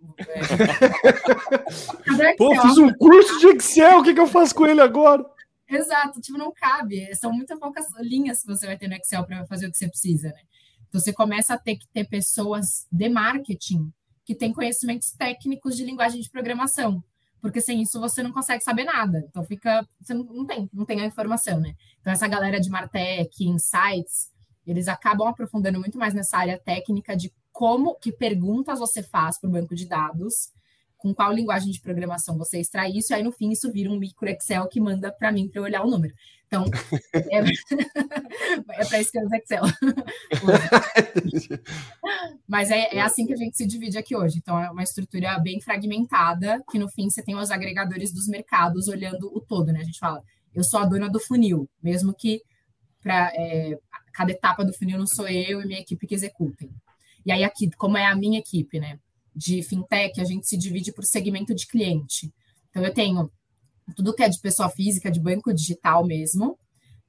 É... 2.18 2.34
Pô, 2.36 2.60
fiz 2.60 2.78
um 2.80 2.92
curso 2.96 3.40
de 3.40 3.48
Excel, 3.56 4.00
o 4.00 4.04
que, 4.04 4.16
que 4.16 4.20
eu 4.20 4.28
faço 4.28 4.56
com 4.56 4.66
ele 4.66 4.82
agora? 4.82 5.24
Exato, 5.70 6.20
tipo, 6.20 6.36
não 6.36 6.52
cabe. 6.52 7.16
São 7.16 7.32
muito 7.32 7.56
poucas 7.60 7.86
linhas 8.00 8.42
que 8.42 8.48
você 8.48 8.66
vai 8.66 8.76
ter 8.76 8.88
no 8.88 8.96
Excel 8.96 9.24
para 9.24 9.46
fazer 9.46 9.68
o 9.68 9.72
que 9.72 9.78
você 9.78 9.88
precisa, 9.88 10.30
né? 10.30 10.42
Então, 10.88 11.00
você 11.00 11.14
começa 11.14 11.54
a 11.54 11.60
ter 11.60 11.76
que 11.76 11.88
ter 11.94 12.06
pessoas 12.06 12.88
de 12.92 13.08
marketing 13.08 13.94
que 14.26 14.34
têm 14.34 14.52
conhecimentos 14.52 15.12
técnicos 15.12 15.78
de 15.78 15.86
linguagem 15.86 16.20
de 16.22 16.30
programação, 16.32 17.04
porque 17.40 17.62
sem 17.62 17.84
isso 17.84 18.00
você 18.00 18.24
não 18.24 18.32
consegue 18.32 18.64
saber 18.64 18.86
nada. 18.86 19.24
Então, 19.30 19.44
fica. 19.44 19.88
Você 20.02 20.16
não, 20.16 20.24
não 20.24 20.46
tem, 20.48 20.68
não 20.74 20.86
tem 20.86 21.02
a 21.02 21.06
informação, 21.06 21.60
né? 21.60 21.76
Então, 22.02 22.12
essa 22.12 22.28
galera 22.28 22.60
de 22.60 22.72
Martech, 22.72 23.44
Insights, 23.44 24.32
eles 24.66 24.88
acabam 24.88 25.28
aprofundando 25.28 25.80
muito 25.80 25.98
mais 25.98 26.14
nessa 26.14 26.38
área 26.38 26.60
técnica 26.60 27.16
de 27.16 27.34
como, 27.52 27.96
que 27.96 28.12
perguntas 28.12 28.80
você 28.80 29.04
faz 29.04 29.40
para 29.40 29.50
o 29.50 29.52
banco 29.52 29.76
de 29.76 29.86
dados, 29.86 30.52
com 30.98 31.14
qual 31.14 31.32
linguagem 31.32 31.72
de 31.72 31.82
programação 31.82 32.38
você 32.38 32.60
extrai 32.60 32.92
isso, 32.92 33.12
e 33.12 33.16
aí 33.16 33.24
no 33.24 33.32
fim 33.32 33.52
isso 33.52 33.72
vira 33.72 33.90
um 33.90 33.98
micro 33.98 34.30
Excel 34.30 34.68
que 34.68 34.82
manda 34.82 35.12
para 35.12 35.32
mim 35.32 35.48
para 35.48 35.60
eu 35.60 35.64
olhar 35.64 35.84
o 35.84 35.90
número. 35.90 36.14
Então, 36.46 36.66
é, 37.14 38.82
é 38.82 38.86
para 38.86 39.00
isso 39.00 39.12
que 39.12 39.20
eu 39.20 39.24
uso 39.24 39.36
Excel. 39.36 39.64
Mas 42.48 42.72
é, 42.72 42.96
é, 42.96 43.02
assim 43.02 43.26
que 43.26 43.34
a 43.34 43.38
gente 43.38 43.56
se 43.56 43.66
divide 43.66 43.98
aqui 43.98 44.16
hoje. 44.16 44.40
Então, 44.40 44.60
é 44.60 44.70
uma 44.70 44.84
estrutura 44.84 45.38
bem 45.40 45.62
fragmentada, 45.62 46.62
que 46.70 46.80
no 46.80 46.90
fim 46.90 47.10
você 47.10 47.24
tem 47.24 47.36
os 47.36 47.52
agregadores 47.52 48.12
dos 48.12 48.28
mercados 48.28 48.88
olhando 48.88 49.32
o 49.34 49.40
todo, 49.40 49.72
né? 49.72 49.80
A 49.80 49.84
gente 49.84 50.00
fala, 50.00 50.24
eu 50.54 50.64
sou 50.64 50.80
a 50.80 50.86
dona 50.86 51.10
do 51.10 51.20
funil, 51.20 51.70
mesmo 51.82 52.14
que 52.14 52.42
para 53.02 53.32
é, 53.36 53.78
cada 54.20 54.34
etapa 54.34 54.66
do 54.66 54.74
funil 54.74 54.98
não 54.98 55.08
sou 55.08 55.30
eu 55.30 55.62
e 55.62 55.66
minha 55.66 55.80
equipe 55.80 56.06
que 56.06 56.14
executem. 56.14 56.70
E 57.26 57.32
aí, 57.32 57.42
aqui, 57.42 57.70
como 57.78 57.98
é 57.98 58.06
a 58.06 58.14
minha 58.14 58.40
equipe, 58.40 58.78
né? 58.78 59.00
De 59.34 59.64
fintech, 59.64 60.20
a 60.20 60.26
gente 60.26 60.46
se 60.46 60.58
divide 60.58 60.92
por 60.92 61.06
segmento 61.06 61.56
de 61.56 61.66
cliente. 61.66 62.30
Então, 62.70 62.84
eu 62.84 62.94
tenho 62.94 63.32
tudo 63.96 64.14
que 64.14 64.22
é 64.22 64.28
de 64.28 64.38
pessoa 64.42 64.70
física, 64.70 65.10
de 65.10 65.22
banco 65.22 65.54
digital 65.54 66.06
mesmo, 66.06 66.60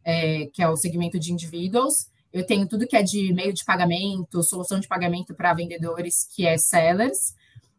é, 0.04 0.46
que 0.54 0.62
é 0.62 0.68
o 0.68 0.76
segmento 0.76 1.18
de 1.18 1.32
individuals. 1.32 2.08
Eu 2.32 2.46
tenho 2.46 2.68
tudo 2.68 2.86
que 2.86 2.96
é 2.96 3.02
de 3.02 3.32
meio 3.32 3.52
de 3.52 3.64
pagamento, 3.64 4.40
solução 4.44 4.78
de 4.78 4.86
pagamento 4.86 5.34
para 5.34 5.52
vendedores, 5.52 6.28
que 6.32 6.46
é 6.46 6.56
sellers. 6.56 7.34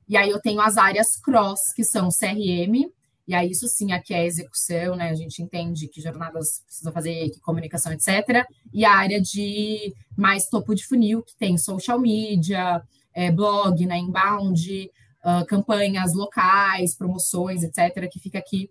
E 0.10 0.18
aí 0.18 0.30
eu 0.30 0.42
tenho 0.42 0.60
as 0.60 0.76
áreas 0.76 1.18
cross, 1.24 1.72
que 1.74 1.86
são 1.86 2.10
CRM, 2.10 2.92
e 3.32 3.34
aí 3.34 3.52
isso 3.52 3.66
sim 3.70 3.94
aqui 3.94 4.14
é 4.14 4.26
execução, 4.26 4.94
né? 4.94 5.10
A 5.10 5.16
gente 5.16 5.42
entende 5.42 5.88
que 5.88 6.02
jornadas 6.02 6.62
precisa 6.66 6.92
fazer, 6.92 7.30
que 7.30 7.40
comunicação, 7.40 7.94
etc. 7.94 8.46
E 8.74 8.84
a 8.84 8.92
área 8.92 9.22
de 9.22 9.96
mais 10.18 10.50
topo 10.50 10.76
de 10.76 10.86
funil, 10.86 11.24
que 11.24 11.34
tem 11.38 11.58
social 11.58 11.98
media, 11.98 12.84
é, 13.14 13.32
blog, 13.32 13.86
né? 13.86 13.98
Inbound, 13.98 14.92
uh, 15.24 15.46
campanhas 15.46 16.14
locais, 16.14 16.94
promoções, 16.94 17.64
etc., 17.64 18.10
que 18.12 18.20
fica 18.20 18.38
aqui, 18.38 18.70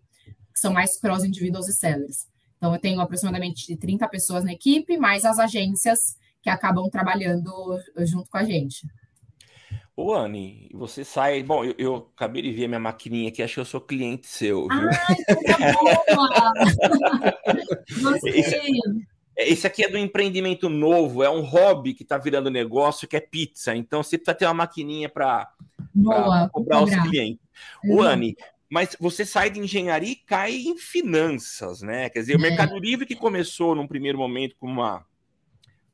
que 0.53 0.61
são 0.61 0.75
mais 0.75 0.99
cross 1.01 1.25
individuals 1.25 1.67
e 1.67 1.73
sellers. 1.73 2.27
Então, 2.59 2.75
eu 2.75 2.79
tenho 2.79 3.01
aproximadamente 3.01 3.75
30 3.75 4.07
pessoas 4.09 4.45
na 4.45 4.53
equipe, 4.53 4.99
mais 4.99 5.25
as 5.25 5.39
agências 5.39 6.19
que 6.43 6.51
acabam 6.51 6.87
trabalhando 6.91 7.51
junto 8.01 8.29
com 8.29 8.37
a 8.37 8.45
gente. 8.45 8.87
Ô, 10.03 10.15
Anne, 10.15 10.67
você 10.73 11.05
sai. 11.05 11.43
Bom, 11.43 11.63
eu, 11.63 11.75
eu, 11.77 12.11
acabei 12.17 12.41
de 12.41 12.51
ver 12.53 12.67
minha 12.67 12.81
maquininha 12.81 13.29
aqui, 13.29 13.43
acho 13.43 13.55
que 13.55 13.61
eu 13.61 13.67
sou 13.67 13.83
cliente 13.83 14.27
seu, 14.27 14.67
viu? 14.67 14.89
boa! 16.17 16.53
esse, 18.25 18.59
esse 19.37 19.67
aqui 19.67 19.85
é 19.85 19.91
do 19.91 19.99
empreendimento 19.99 20.71
novo, 20.71 21.23
é 21.23 21.29
um 21.29 21.43
hobby 21.43 21.93
que 21.93 22.03
está 22.03 22.17
virando 22.17 22.49
negócio, 22.49 23.07
que 23.07 23.15
é 23.15 23.21
pizza. 23.21 23.77
Então 23.77 24.03
você 24.03 24.17
precisa 24.17 24.35
ter 24.35 24.47
uma 24.47 24.55
maquininha 24.55 25.07
para 25.11 25.53
cobrar 26.51 26.83
os 26.83 26.97
clientes. 27.03 27.45
Uhum. 27.85 27.97
Ô, 27.97 28.01
Anne, 28.01 28.35
mas 28.71 28.97
você 28.99 29.27
sai 29.27 29.51
de 29.51 29.61
engenharia 29.61 30.13
e 30.13 30.17
cai 30.17 30.55
em 30.55 30.79
finanças, 30.79 31.83
né? 31.83 32.09
Quer 32.09 32.21
dizer, 32.21 32.37
o 32.37 32.39
é. 32.39 32.49
Mercado 32.49 32.79
Livre 32.79 33.05
que 33.05 33.15
começou 33.15 33.75
num 33.75 33.87
primeiro 33.87 34.17
momento 34.17 34.57
com 34.59 34.67
uma 34.67 35.05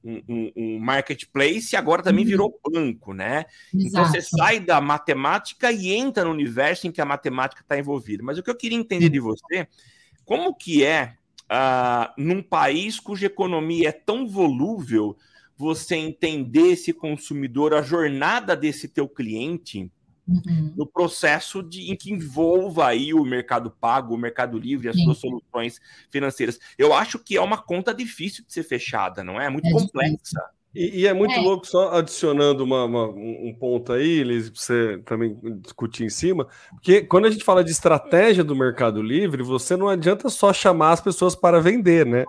um, 0.06 0.52
um, 0.56 0.78
marketplace 0.78 1.74
e 1.74 1.76
agora 1.76 2.02
também 2.02 2.24
uhum. 2.24 2.30
virou 2.30 2.60
banco, 2.64 3.12
né? 3.12 3.44
Exato. 3.74 3.86
Então 3.88 4.04
você 4.04 4.22
sai 4.22 4.60
da 4.60 4.80
matemática 4.80 5.72
e 5.72 5.92
entra 5.92 6.24
no 6.24 6.30
universo 6.30 6.86
em 6.86 6.92
que 6.92 7.00
a 7.00 7.04
matemática 7.04 7.62
está 7.62 7.76
envolvida. 7.78 8.22
Mas 8.22 8.38
o 8.38 8.42
que 8.42 8.50
eu 8.50 8.56
queria 8.56 8.78
entender 8.78 9.08
de 9.08 9.18
você, 9.18 9.66
como 10.24 10.54
que 10.54 10.84
é 10.84 11.14
uh, 11.50 12.12
num 12.16 12.42
país 12.42 13.00
cuja 13.00 13.26
economia 13.26 13.88
é 13.88 13.92
tão 13.92 14.28
volúvel, 14.28 15.16
você 15.56 15.96
entender 15.96 16.72
esse 16.72 16.92
consumidor, 16.92 17.74
a 17.74 17.82
jornada 17.82 18.54
desse 18.54 18.88
teu 18.88 19.08
cliente, 19.08 19.90
uhum. 20.26 20.74
no 20.76 20.86
processo 20.86 21.62
de, 21.62 21.90
em 21.90 21.96
que 21.96 22.12
envolva 22.12 22.88
aí 22.88 23.14
o 23.14 23.24
mercado 23.24 23.70
pago, 23.70 24.14
o 24.14 24.18
mercado 24.18 24.58
livre, 24.58 24.88
as 24.88 24.96
Sim. 24.96 25.04
suas 25.04 25.18
soluções 25.18 25.80
financeiras. 26.10 26.58
Eu 26.76 26.92
acho 26.92 27.18
que 27.18 27.36
é 27.36 27.40
uma 27.40 27.58
conta 27.58 27.94
difícil 27.94 28.44
de 28.44 28.52
ser 28.52 28.62
fechada, 28.62 29.22
não 29.22 29.40
é? 29.40 29.46
É 29.46 29.50
muito 29.50 29.68
é 29.68 29.72
complexa. 29.72 30.14
Difícil. 30.16 30.55
E, 30.76 31.00
e, 31.00 31.06
é 31.06 31.14
muito 31.14 31.32
é. 31.32 31.40
louco, 31.40 31.66
só 31.66 31.94
adicionando 31.94 32.62
uma, 32.62 32.84
uma, 32.84 33.08
um 33.08 33.56
ponto 33.58 33.94
aí, 33.94 34.22
Liz, 34.22 34.50
para 34.50 34.60
você 34.60 35.00
também 35.06 35.34
discutir 35.62 36.04
em 36.04 36.10
cima, 36.10 36.46
porque 36.74 37.00
quando 37.00 37.24
a 37.24 37.30
gente 37.30 37.42
fala 37.42 37.64
de 37.64 37.70
estratégia 37.70 38.44
do 38.44 38.54
Mercado 38.54 39.00
Livre, 39.00 39.42
você 39.42 39.74
não 39.74 39.88
adianta 39.88 40.28
só 40.28 40.52
chamar 40.52 40.92
as 40.92 41.00
pessoas 41.00 41.34
para 41.34 41.62
vender, 41.62 42.04
né? 42.04 42.26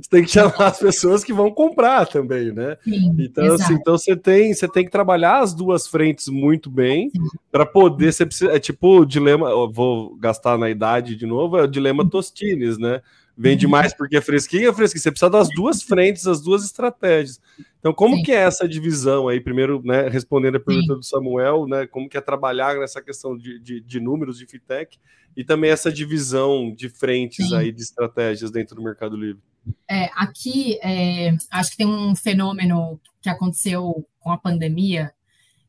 Você 0.00 0.08
tem 0.08 0.24
que 0.24 0.30
chamar 0.30 0.68
as 0.68 0.78
pessoas 0.78 1.22
que 1.22 1.32
vão 1.32 1.50
comprar 1.50 2.06
também, 2.06 2.52
né? 2.52 2.78
Sim, 2.82 3.14
então, 3.18 3.54
assim, 3.54 3.74
então 3.74 3.98
você 3.98 4.16
tem, 4.16 4.54
você 4.54 4.66
tem 4.66 4.84
que 4.86 4.90
trabalhar 4.90 5.40
as 5.40 5.52
duas 5.52 5.86
frentes 5.86 6.28
muito 6.28 6.70
bem 6.70 7.10
para 7.52 7.66
poder. 7.66 8.14
Você 8.14 8.24
precisa, 8.24 8.50
é 8.50 8.58
tipo 8.58 9.00
o 9.00 9.04
dilema, 9.04 9.50
vou 9.70 10.16
gastar 10.16 10.56
na 10.56 10.70
idade 10.70 11.16
de 11.16 11.26
novo, 11.26 11.58
é 11.58 11.64
o 11.64 11.68
dilema 11.68 12.08
Tostines, 12.08 12.78
né? 12.78 13.02
Vende 13.36 13.66
mais 13.66 13.92
porque 13.92 14.16
é 14.16 14.20
fresquinho, 14.20 14.68
é 14.68 14.72
fresquinho. 14.72 15.02
Você 15.02 15.10
precisa 15.10 15.30
das 15.30 15.48
duas 15.48 15.82
frentes, 15.82 16.22
das 16.22 16.40
duas 16.40 16.64
estratégias. 16.64 17.40
Então, 17.80 17.92
como 17.92 18.16
Sim. 18.16 18.22
que 18.22 18.32
é 18.32 18.36
essa 18.36 18.66
divisão 18.68 19.28
aí? 19.28 19.40
Primeiro, 19.40 19.82
né, 19.84 20.08
respondendo 20.08 20.56
a 20.56 20.60
pergunta 20.60 20.94
Sim. 20.94 21.00
do 21.00 21.04
Samuel, 21.04 21.66
né, 21.66 21.86
como 21.86 22.08
que 22.08 22.16
é 22.16 22.20
trabalhar 22.20 22.76
nessa 22.76 23.02
questão 23.02 23.36
de, 23.36 23.58
de, 23.58 23.80
de 23.80 24.00
números 24.00 24.38
de 24.38 24.46
fintech 24.46 24.98
e 25.36 25.44
também 25.44 25.70
essa 25.70 25.92
divisão 25.92 26.72
de 26.72 26.88
frentes 26.88 27.48
Sim. 27.48 27.56
aí 27.56 27.72
de 27.72 27.82
estratégias 27.82 28.50
dentro 28.50 28.76
do 28.76 28.82
Mercado 28.82 29.16
Livre? 29.16 29.42
É, 29.90 30.10
aqui, 30.14 30.78
é, 30.82 31.36
acho 31.50 31.72
que 31.72 31.76
tem 31.76 31.86
um 31.86 32.14
fenômeno 32.14 33.00
que 33.20 33.28
aconteceu 33.28 34.06
com 34.20 34.30
a 34.30 34.38
pandemia, 34.38 35.12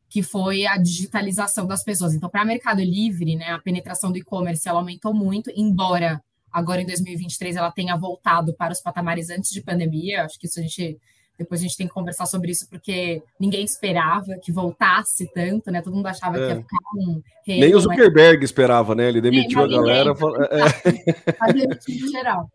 que 0.08 0.22
foi 0.22 0.66
a 0.66 0.76
digitalização 0.76 1.66
das 1.66 1.82
pessoas. 1.82 2.14
Então, 2.14 2.30
para 2.30 2.44
o 2.44 2.46
Mercado 2.46 2.80
Livre, 2.80 3.36
né, 3.36 3.50
a 3.50 3.58
penetração 3.58 4.12
do 4.12 4.18
e-commerce 4.18 4.68
aumentou 4.68 5.12
muito, 5.12 5.50
embora 5.54 6.22
agora 6.56 6.80
em 6.80 6.86
2023 6.86 7.56
ela 7.56 7.70
tenha 7.70 7.94
voltado 7.96 8.54
para 8.54 8.72
os 8.72 8.80
patamares 8.80 9.28
antes 9.28 9.50
de 9.50 9.60
pandemia. 9.60 10.24
Acho 10.24 10.38
que 10.38 10.46
isso 10.46 10.58
a 10.58 10.62
gente 10.62 10.98
depois 11.38 11.60
a 11.60 11.64
gente 11.64 11.76
tem 11.76 11.86
que 11.86 11.92
conversar 11.92 12.24
sobre 12.24 12.50
isso, 12.50 12.66
porque 12.70 13.22
ninguém 13.38 13.62
esperava 13.62 14.38
que 14.42 14.50
voltasse 14.50 15.30
tanto, 15.34 15.70
né? 15.70 15.82
Todo 15.82 15.94
mundo 15.94 16.06
achava 16.06 16.38
é. 16.38 16.40
que 16.40 16.46
ia 16.46 16.56
ficar 16.62 16.78
um 16.96 17.22
rei, 17.46 17.60
Nem 17.60 17.74
o 17.74 17.80
Zuckerberg 17.80 18.38
mas... 18.38 18.44
esperava, 18.44 18.94
né? 18.94 19.06
Ele 19.06 19.20
demitiu 19.20 19.62
a 19.62 19.68
galera. 19.68 20.14
É. 20.50 21.52
Demitiu 21.52 22.08
geral. 22.08 22.50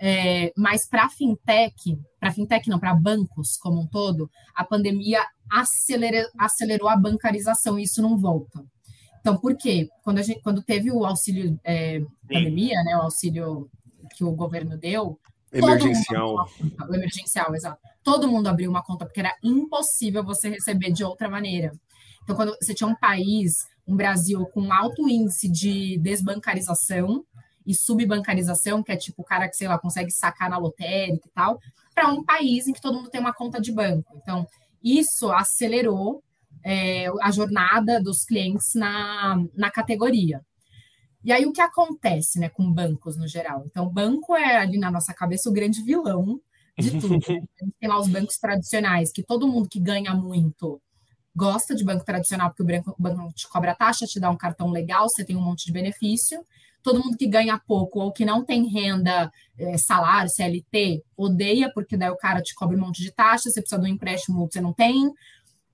É, 0.00 0.52
mas 0.56 0.88
para 0.88 1.08
fintech, 1.08 1.98
para 2.20 2.30
fintech 2.30 2.70
não, 2.70 2.78
para 2.78 2.94
bancos 2.94 3.56
como 3.56 3.80
um 3.80 3.86
todo, 3.88 4.30
a 4.54 4.64
pandemia 4.64 5.20
acelerou, 5.50 6.30
acelerou 6.38 6.88
a 6.88 6.96
bancarização 6.96 7.80
e 7.80 7.82
isso 7.82 8.00
não 8.00 8.16
volta. 8.16 8.64
Então, 9.20 9.36
por 9.36 9.56
quê? 9.56 9.88
Quando, 10.02 10.18
a 10.18 10.22
gente, 10.22 10.40
quando 10.40 10.62
teve 10.62 10.90
o 10.90 11.04
auxílio 11.04 11.58
é, 11.62 12.00
pandemia, 12.26 12.82
né, 12.84 12.96
o 12.96 13.02
auxílio 13.02 13.70
que 14.16 14.24
o 14.24 14.32
governo 14.32 14.76
deu. 14.76 15.18
Emergencial. 15.52 16.48
o 16.88 16.94
emergencial, 16.94 17.54
exato. 17.54 17.78
Todo 18.02 18.28
mundo 18.28 18.48
abriu 18.48 18.70
uma 18.70 18.82
conta 18.82 19.04
porque 19.04 19.20
era 19.20 19.36
impossível 19.42 20.24
você 20.24 20.50
receber 20.50 20.92
de 20.92 21.04
outra 21.04 21.28
maneira. 21.28 21.72
Então, 22.22 22.34
quando 22.34 22.56
você 22.60 22.72
tinha 22.72 22.88
um 22.88 22.94
país, 22.94 23.66
um 23.86 23.96
Brasil 23.96 24.46
com 24.46 24.72
alto 24.72 25.08
índice 25.08 25.48
de 25.48 25.98
desbancarização 25.98 27.24
e 27.66 27.74
subbancarização, 27.74 28.82
que 28.82 28.92
é 28.92 28.96
tipo 28.96 29.22
o 29.22 29.24
cara 29.24 29.48
que, 29.48 29.56
sei 29.56 29.68
lá, 29.68 29.78
consegue 29.78 30.10
sacar 30.10 30.48
na 30.48 30.56
lotérica 30.56 31.26
e 31.26 31.30
tal, 31.32 31.58
para 31.94 32.08
um 32.08 32.24
país 32.24 32.66
em 32.66 32.72
que 32.72 32.80
todo 32.80 32.96
mundo 32.96 33.10
tem 33.10 33.20
uma 33.20 33.34
conta 33.34 33.60
de 33.60 33.72
banco. 33.72 34.18
Então, 34.22 34.46
isso 34.82 35.30
acelerou 35.30 36.22
é, 36.64 37.06
a 37.22 37.30
jornada 37.30 38.00
dos 38.02 38.24
clientes 38.24 38.74
na, 38.74 39.42
na 39.54 39.70
categoria. 39.70 40.40
E 41.22 41.32
aí 41.32 41.44
o 41.44 41.52
que 41.52 41.60
acontece 41.60 42.38
né, 42.38 42.48
com 42.48 42.72
bancos 42.72 43.16
no 43.16 43.28
geral? 43.28 43.64
Então, 43.66 43.88
banco 43.88 44.34
é 44.34 44.56
ali 44.56 44.78
na 44.78 44.90
nossa 44.90 45.12
cabeça 45.12 45.50
o 45.50 45.52
grande 45.52 45.82
vilão 45.82 46.40
de 46.78 46.90
tudo. 47.00 47.18
Tem 47.20 47.88
lá 47.88 47.98
os 47.98 48.08
bancos 48.08 48.38
tradicionais, 48.38 49.12
que 49.12 49.22
todo 49.22 49.46
mundo 49.46 49.68
que 49.68 49.78
ganha 49.78 50.14
muito 50.14 50.80
gosta 51.34 51.74
de 51.74 51.84
banco 51.84 52.04
tradicional, 52.04 52.50
porque 52.50 52.62
o 52.62 52.66
banco, 52.66 52.94
o 52.98 53.02
banco 53.02 53.32
te 53.34 53.48
cobra 53.48 53.74
taxa, 53.74 54.06
te 54.06 54.18
dá 54.18 54.30
um 54.30 54.36
cartão 54.36 54.70
legal, 54.70 55.08
você 55.08 55.24
tem 55.24 55.36
um 55.36 55.40
monte 55.40 55.66
de 55.66 55.72
benefício. 55.72 56.44
Todo 56.82 57.02
mundo 57.02 57.16
que 57.16 57.26
ganha 57.26 57.60
pouco 57.66 58.00
ou 58.00 58.10
que 58.10 58.24
não 58.24 58.42
tem 58.42 58.66
renda, 58.66 59.30
é, 59.58 59.76
salário, 59.76 60.30
CLT, 60.30 61.02
odeia, 61.14 61.70
porque 61.74 61.96
daí 61.96 62.08
o 62.08 62.16
cara 62.16 62.40
te 62.40 62.54
cobra 62.54 62.76
um 62.76 62.80
monte 62.80 63.02
de 63.02 63.12
taxa, 63.12 63.50
você 63.50 63.60
precisa 63.60 63.80
de 63.80 63.86
um 63.86 63.94
empréstimo, 63.94 64.48
você 64.50 64.60
não 64.62 64.72
tem. 64.72 65.12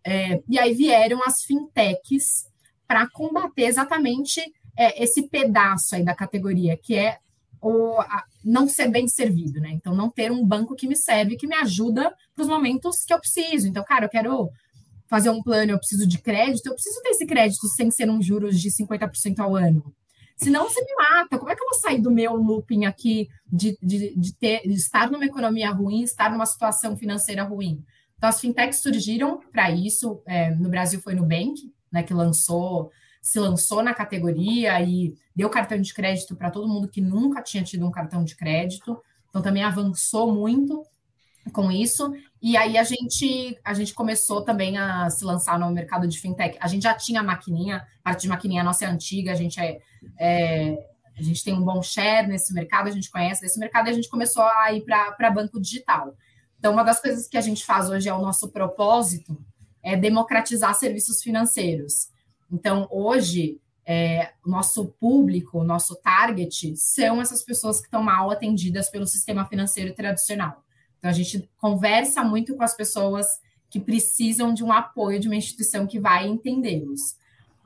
É, 0.09 0.41
e 0.49 0.57
aí 0.57 0.73
vieram 0.73 1.21
as 1.27 1.43
fintechs 1.43 2.47
para 2.87 3.11
combater 3.11 3.65
exatamente 3.65 4.41
é, 4.79 5.03
esse 5.03 5.29
pedaço 5.29 5.97
aí 5.97 6.05
da 6.05 6.15
categoria, 6.15 6.77
que 6.77 6.95
é 6.95 7.19
o, 7.61 7.99
a, 8.01 8.23
não 8.45 8.69
ser 8.69 8.89
bem 8.89 9.09
servido, 9.09 9.61
né? 9.61 9.71
Então, 9.73 9.93
não 9.97 10.09
ter 10.09 10.31
um 10.31 10.47
banco 10.47 10.77
que 10.77 10.87
me 10.87 10.95
serve, 10.95 11.37
que 11.37 11.49
me 11.49 11.57
ajuda 11.57 12.15
para 12.37 12.43
os 12.43 12.49
momentos 12.49 13.05
que 13.05 13.13
eu 13.13 13.19
preciso. 13.19 13.67
Então, 13.67 13.83
cara, 13.83 14.05
eu 14.05 14.09
quero 14.09 14.49
fazer 15.09 15.31
um 15.31 15.43
plano, 15.43 15.73
eu 15.73 15.79
preciso 15.79 16.07
de 16.07 16.19
crédito, 16.19 16.67
eu 16.67 16.75
preciso 16.75 17.03
ter 17.03 17.09
esse 17.09 17.27
crédito 17.27 17.67
sem 17.67 17.91
ser 17.91 18.09
um 18.09 18.23
juros 18.23 18.61
de 18.61 18.71
50% 18.71 19.41
ao 19.41 19.57
ano. 19.57 19.93
Senão 20.37 20.69
você 20.69 20.85
me 20.85 20.95
mata. 20.95 21.37
Como 21.37 21.51
é 21.51 21.57
que 21.57 21.63
eu 21.63 21.69
vou 21.69 21.81
sair 21.81 22.01
do 22.01 22.13
meu 22.13 22.37
looping 22.37 22.85
aqui 22.85 23.27
de, 23.51 23.77
de, 23.83 24.15
de, 24.15 24.35
ter, 24.37 24.61
de 24.63 24.75
estar 24.75 25.11
numa 25.11 25.25
economia 25.25 25.71
ruim, 25.73 26.03
estar 26.03 26.31
numa 26.31 26.47
situação 26.47 26.97
financeira 26.97 27.43
ruim? 27.43 27.83
Então, 28.17 28.29
as 28.29 28.41
fintechs 28.41 28.81
surgiram 28.81 29.41
para 29.53 29.71
isso. 29.71 30.23
É, 30.27 30.51
no 30.55 30.69
Brasil 30.69 31.01
foi 31.01 31.15
no 31.15 31.25
Bank, 31.25 31.73
né, 31.93 32.03
que 32.03 32.15
lançou, 32.15 32.91
se 33.21 33.39
lançou 33.39 33.83
na 33.83 33.95
categoria 33.95 34.81
e 34.83 35.15
deu 35.35 35.51
cartão 35.51 35.81
de 35.81 35.93
crédito 35.93 36.35
para 36.35 36.51
todo 36.51 36.69
mundo 36.69 36.89
que 36.89 37.01
nunca 37.01 37.43
tinha 37.43 37.63
tido 37.63 37.87
um 37.87 37.91
cartão 37.91 38.25
de 38.25 38.35
crédito. 38.35 39.01
Então, 39.29 39.43
também 39.43 39.63
avançou 39.63 40.33
muito 40.33 40.83
com 41.53 41.71
isso. 41.71 42.13
E 42.43 42.57
aí 42.57 42.77
a 42.77 42.85
gente, 42.85 43.59
a 43.65 43.75
gente 43.75 43.95
começou 43.95 44.43
também 44.43 44.79
a 44.79 45.09
se 45.11 45.25
lançar 45.25 45.59
no 45.59 45.71
mercado 45.71 46.07
de 46.09 46.19
fintech. 46.19 46.57
A 46.61 46.69
gente 46.69 46.83
já 46.83 46.95
tinha 46.95 47.23
maquininha, 47.23 47.79
a 48.01 48.03
parte 48.03 48.23
de 48.23 48.29
maquininha 48.29 48.65
nossa 48.65 48.85
é 48.85 48.89
antiga, 48.89 49.33
a 49.33 49.35
gente 49.35 49.61
é, 49.61 49.79
é 50.19 50.77
a 51.19 51.23
gente 51.23 51.43
tem 51.43 51.55
um 51.55 51.65
bom 51.65 51.83
share 51.83 52.29
nesse 52.29 52.53
mercado, 52.53 52.89
a 52.89 52.91
gente 52.91 53.11
conhece 53.11 53.41
desse 53.41 53.59
mercado 53.59 53.87
e 53.87 53.91
a 53.91 53.95
gente 53.95 54.09
começou 54.09 54.43
a 54.43 54.73
ir 54.73 54.85
para 54.85 55.31
banco 55.31 55.59
digital. 55.59 56.15
Então, 56.59 56.73
uma 56.73 56.83
das 56.83 57.01
coisas 57.01 57.29
que 57.29 57.37
a 57.37 57.41
gente 57.41 57.65
faz 57.65 57.89
hoje 57.91 58.09
é 58.09 58.15
o 58.15 58.21
nosso 58.23 58.49
propósito, 58.49 59.37
é 59.83 59.97
democratizar 59.97 60.75
serviços 60.75 61.23
financeiros. 61.23 62.09
Então, 62.51 62.89
hoje, 62.91 63.61
é, 63.85 64.33
nosso 64.45 64.87
público, 64.99 65.63
nosso 65.63 65.95
target, 65.97 66.77
são 66.77 67.21
essas 67.21 67.43
pessoas 67.43 67.79
que 67.79 67.87
estão 67.87 68.03
mal 68.03 68.31
atendidas 68.31 68.91
pelo 68.91 69.07
sistema 69.07 69.45
financeiro 69.47 69.95
tradicional. 69.95 70.65
Então, 70.99 71.11
a 71.11 71.13
gente 71.13 71.49
conversa 71.59 72.25
muito 72.25 72.57
com 72.57 72.65
as 72.65 72.75
pessoas 72.75 73.27
que 73.71 73.79
precisam 73.79 74.53
de 74.53 74.65
um 74.65 74.73
apoio 74.73 75.21
de 75.21 75.29
uma 75.29 75.37
instituição 75.37 75.87
que 75.87 76.01
vai 76.01 76.27
entendê-los. 76.27 77.17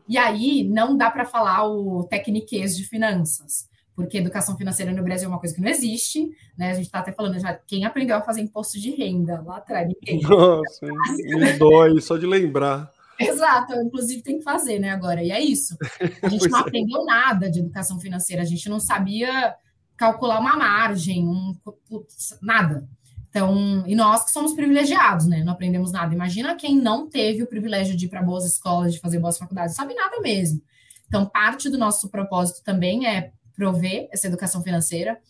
E 0.09 0.19
aí, 0.19 0.65
não 0.65 0.97
dá 0.97 1.11
para 1.11 1.25
falar 1.25 1.67
o 1.67 2.05
tecniquez 2.05 2.77
de 2.77 2.85
finanças, 2.85 3.69
porque 4.01 4.17
educação 4.17 4.57
financeira 4.57 4.93
no 4.93 5.03
Brasil 5.03 5.27
é 5.27 5.29
uma 5.29 5.39
coisa 5.39 5.55
que 5.55 5.61
não 5.61 5.69
existe, 5.69 6.35
né? 6.57 6.71
A 6.71 6.75
gente 6.75 6.87
está 6.87 7.01
até 7.01 7.13
falando 7.13 7.39
já, 7.39 7.53
quem 7.53 7.85
aprendeu 7.85 8.17
a 8.17 8.23
fazer 8.23 8.41
imposto 8.41 8.81
de 8.81 8.91
renda 8.91 9.43
lá 9.43 9.59
atrás? 9.59 9.87
Ninguém. 9.87 10.23
Nossa, 10.23 10.87
me 10.87 11.53
dói 11.59 12.01
só 12.01 12.17
de 12.17 12.27
lembrar. 12.27 12.91
Exato, 13.19 13.75
eu, 13.75 13.83
inclusive 13.83 14.23
tem 14.23 14.39
que 14.39 14.43
fazer, 14.43 14.79
né, 14.79 14.89
agora. 14.89 15.23
E 15.23 15.31
é 15.31 15.39
isso. 15.39 15.77
A 16.23 16.29
gente 16.31 16.49
não 16.49 16.61
é. 16.61 16.63
aprendeu 16.63 17.05
nada 17.05 17.51
de 17.51 17.61
educação 17.61 18.01
financeira, 18.01 18.41
a 18.41 18.47
gente 18.47 18.67
não 18.71 18.81
sabia 18.81 19.55
calcular 19.99 20.41
uma 20.41 20.57
margem, 20.57 21.29
um, 21.29 21.55
nada. 22.41 22.89
Então, 23.29 23.85
e 23.87 23.95
nós 23.95 24.25
que 24.25 24.31
somos 24.31 24.55
privilegiados, 24.55 25.27
né? 25.27 25.45
Não 25.45 25.53
aprendemos 25.53 25.93
nada. 25.93 26.15
Imagina 26.15 26.57
quem 26.57 26.75
não 26.75 27.07
teve 27.07 27.43
o 27.43 27.47
privilégio 27.47 27.95
de 27.95 28.07
ir 28.07 28.09
para 28.09 28.23
boas 28.23 28.47
escolas, 28.47 28.95
de 28.95 28.99
fazer 28.99 29.19
boas 29.19 29.37
faculdades, 29.37 29.77
sabe 29.77 29.95
nada 29.95 30.19
mesmo. 30.21 30.63
Então, 31.07 31.27
parte 31.27 31.69
do 31.69 31.77
nosso 31.77 32.09
propósito 32.09 32.65
também 32.65 33.07
é 33.07 33.33
prover 33.61 34.09
essa 34.11 34.27
educação 34.27 34.63
financeira. 34.63 35.21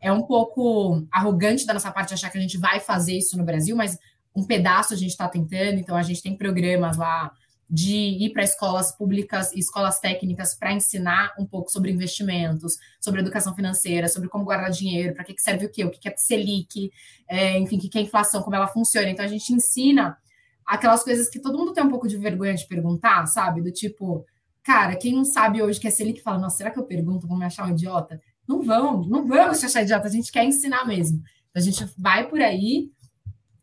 É 0.00 0.10
um 0.10 0.22
pouco 0.22 1.06
arrogante 1.12 1.66
da 1.66 1.74
nossa 1.74 1.92
parte 1.92 2.14
achar 2.14 2.30
que 2.30 2.38
a 2.38 2.40
gente 2.40 2.56
vai 2.56 2.80
fazer 2.80 3.18
isso 3.18 3.36
no 3.36 3.44
Brasil, 3.44 3.76
mas 3.76 3.98
um 4.34 4.42
pedaço 4.42 4.94
a 4.94 4.96
gente 4.96 5.10
está 5.10 5.28
tentando, 5.28 5.78
então 5.78 5.94
a 5.94 6.02
gente 6.02 6.22
tem 6.22 6.34
programas 6.34 6.96
lá 6.96 7.30
de 7.68 7.94
ir 7.94 8.32
para 8.32 8.42
escolas 8.42 8.96
públicas 8.96 9.52
e 9.52 9.58
escolas 9.58 10.00
técnicas 10.00 10.54
para 10.54 10.72
ensinar 10.72 11.34
um 11.38 11.44
pouco 11.44 11.70
sobre 11.70 11.90
investimentos, 11.90 12.78
sobre 12.98 13.20
educação 13.20 13.54
financeira, 13.54 14.08
sobre 14.08 14.30
como 14.30 14.44
guardar 14.44 14.70
dinheiro, 14.70 15.14
para 15.14 15.24
que, 15.24 15.34
serve 15.38 15.66
o 15.66 15.70
quê, 15.70 15.84
o 15.84 15.90
que 15.90 16.08
é 16.08 16.14
Selic, 16.16 16.90
é, 17.28 17.58
enfim, 17.58 17.76
o 17.76 17.80
que 17.80 17.98
é 17.98 18.00
inflação, 18.00 18.42
como 18.42 18.56
ela 18.56 18.68
funciona. 18.68 19.10
Então 19.10 19.24
a 19.24 19.28
gente 19.28 19.52
ensina 19.52 20.16
aquelas 20.64 21.04
coisas 21.04 21.28
que 21.28 21.38
todo 21.38 21.58
mundo 21.58 21.74
tem 21.74 21.84
um 21.84 21.90
pouco 21.90 22.08
de 22.08 22.16
vergonha 22.16 22.54
de 22.54 22.66
perguntar, 22.66 23.26
sabe? 23.26 23.60
Do 23.60 23.70
tipo, 23.70 24.24
cara, 24.64 24.96
quem 24.96 25.14
não 25.14 25.24
sabe 25.24 25.62
hoje 25.62 25.78
que 25.78 25.86
é 25.86 25.90
Selic 25.90 26.22
fala, 26.22 26.38
nossa, 26.38 26.56
será 26.56 26.70
que 26.70 26.78
eu 26.78 26.84
pergunto, 26.84 27.28
vão 27.28 27.38
me 27.38 27.44
achar 27.44 27.66
um 27.66 27.70
idiota? 27.70 28.20
Não 28.48 28.62
vão, 28.62 29.04
não 29.04 29.26
vamos 29.26 29.60
te 29.60 29.66
achar 29.66 29.82
idiota, 29.82 30.08
a 30.08 30.10
gente 30.10 30.32
quer 30.32 30.44
ensinar 30.44 30.86
mesmo. 30.86 31.22
A 31.54 31.60
gente 31.60 31.86
vai 31.96 32.26
por 32.28 32.40
aí 32.40 32.90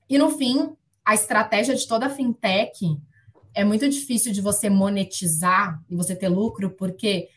e 0.07 0.17
no 0.17 0.29
fim, 0.29 0.75
a 1.03 1.13
estratégia 1.13 1.75
de 1.75 1.87
toda 1.87 2.09
fintech 2.09 2.97
é 3.53 3.63
muito 3.63 3.87
difícil 3.89 4.31
de 4.31 4.41
você 4.41 4.69
monetizar 4.69 5.81
e 5.89 5.95
você 5.95 6.15
ter 6.15 6.29
lucro, 6.29 6.69
porque 6.71 7.27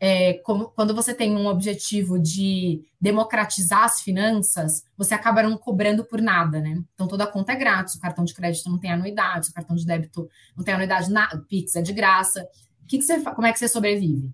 é, 0.00 0.34
como, 0.42 0.70
quando 0.70 0.94
você 0.94 1.14
tem 1.14 1.36
um 1.36 1.46
objetivo 1.46 2.18
de 2.18 2.82
democratizar 3.00 3.84
as 3.84 4.00
finanças, 4.00 4.82
você 4.96 5.14
acaba 5.14 5.44
não 5.44 5.56
cobrando 5.56 6.04
por 6.04 6.20
nada, 6.20 6.60
né? 6.60 6.82
Então 6.92 7.06
toda 7.06 7.26
conta 7.26 7.52
é 7.52 7.56
grátis, 7.56 7.94
o 7.94 8.00
cartão 8.00 8.24
de 8.24 8.34
crédito 8.34 8.68
não 8.68 8.78
tem 8.78 8.90
anuidade, 8.90 9.50
o 9.50 9.52
cartão 9.52 9.76
de 9.76 9.86
débito 9.86 10.28
não 10.56 10.64
tem 10.64 10.74
anuidade, 10.74 11.08
na, 11.08 11.28
Pix 11.48 11.76
é 11.76 11.82
de 11.82 11.92
graça. 11.92 12.44
Que 12.88 12.98
que 12.98 13.04
você, 13.04 13.20
como 13.20 13.46
é 13.46 13.52
que 13.52 13.58
você 13.58 13.68
sobrevive? 13.68 14.30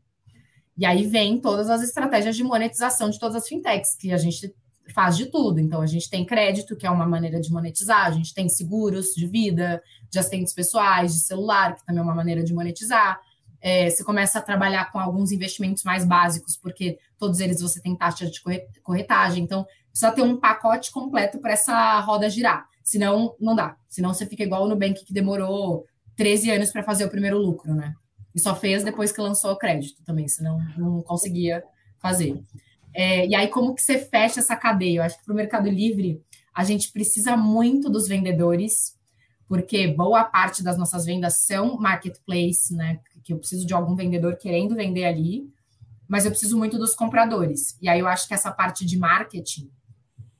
E 0.76 0.86
aí 0.86 1.06
vem 1.06 1.40
todas 1.40 1.68
as 1.68 1.82
estratégias 1.82 2.36
de 2.36 2.44
monetização 2.44 3.10
de 3.10 3.18
todas 3.18 3.36
as 3.36 3.48
fintechs, 3.48 3.96
que 3.96 4.12
a 4.12 4.16
gente 4.16 4.54
faz 4.94 5.16
de 5.16 5.26
tudo. 5.26 5.60
Então, 5.60 5.80
a 5.82 5.86
gente 5.86 6.08
tem 6.08 6.24
crédito, 6.24 6.76
que 6.76 6.86
é 6.86 6.90
uma 6.90 7.06
maneira 7.06 7.40
de 7.40 7.50
monetizar, 7.50 8.06
a 8.06 8.10
gente 8.10 8.32
tem 8.32 8.48
seguros 8.48 9.14
de 9.14 9.26
vida, 9.26 9.82
de 10.08 10.18
assistentes 10.18 10.54
pessoais, 10.54 11.14
de 11.14 11.20
celular, 11.20 11.74
que 11.74 11.84
também 11.84 12.00
é 12.00 12.04
uma 12.04 12.14
maneira 12.14 12.42
de 12.42 12.54
monetizar. 12.54 13.20
É, 13.60 13.90
você 13.90 14.04
começa 14.04 14.38
a 14.38 14.42
trabalhar 14.42 14.90
com 14.92 14.98
alguns 14.98 15.32
investimentos 15.32 15.82
mais 15.82 16.04
básicos, 16.04 16.56
porque 16.56 16.98
todos 17.18 17.40
eles 17.40 17.60
você 17.60 17.80
tem 17.80 17.96
taxa 17.96 18.30
de 18.30 18.40
corretagem. 18.82 19.42
Então, 19.42 19.66
precisa 19.90 20.12
ter 20.12 20.22
um 20.22 20.36
pacote 20.36 20.92
completo 20.92 21.38
para 21.38 21.52
essa 21.52 21.98
roda 22.00 22.30
girar. 22.30 22.66
Senão, 22.84 23.34
não 23.40 23.54
dá. 23.54 23.76
Senão, 23.88 24.14
você 24.14 24.26
fica 24.26 24.44
igual 24.44 24.64
o 24.64 24.68
Nubank, 24.68 25.04
que 25.04 25.12
demorou 25.12 25.86
13 26.16 26.50
anos 26.50 26.70
para 26.70 26.82
fazer 26.82 27.04
o 27.04 27.10
primeiro 27.10 27.36
lucro, 27.36 27.74
né? 27.74 27.94
E 28.38 28.40
só 28.40 28.54
fez 28.54 28.84
depois 28.84 29.10
que 29.10 29.20
lançou 29.20 29.50
o 29.50 29.58
crédito 29.58 30.00
também, 30.04 30.28
senão 30.28 30.60
não 30.76 31.02
conseguia 31.02 31.64
fazer. 31.98 32.40
É, 32.94 33.26
e 33.26 33.34
aí, 33.34 33.48
como 33.48 33.74
que 33.74 33.82
você 33.82 33.98
fecha 33.98 34.38
essa 34.38 34.54
cadeia? 34.54 35.00
Eu 35.00 35.02
acho 35.02 35.18
que 35.18 35.24
para 35.24 35.32
o 35.32 35.36
Mercado 35.36 35.68
Livre, 35.68 36.22
a 36.54 36.62
gente 36.62 36.92
precisa 36.92 37.36
muito 37.36 37.90
dos 37.90 38.06
vendedores, 38.06 38.96
porque 39.48 39.88
boa 39.88 40.22
parte 40.22 40.62
das 40.62 40.78
nossas 40.78 41.04
vendas 41.04 41.38
são 41.38 41.76
marketplace, 41.80 42.72
né? 42.72 43.00
Que 43.24 43.32
eu 43.32 43.38
preciso 43.38 43.66
de 43.66 43.74
algum 43.74 43.96
vendedor 43.96 44.36
querendo 44.36 44.76
vender 44.76 45.06
ali, 45.06 45.52
mas 46.06 46.24
eu 46.24 46.30
preciso 46.30 46.56
muito 46.56 46.78
dos 46.78 46.94
compradores. 46.94 47.76
E 47.82 47.88
aí 47.88 47.98
eu 47.98 48.06
acho 48.06 48.28
que 48.28 48.34
essa 48.34 48.52
parte 48.52 48.86
de 48.86 48.96
marketing 48.96 49.68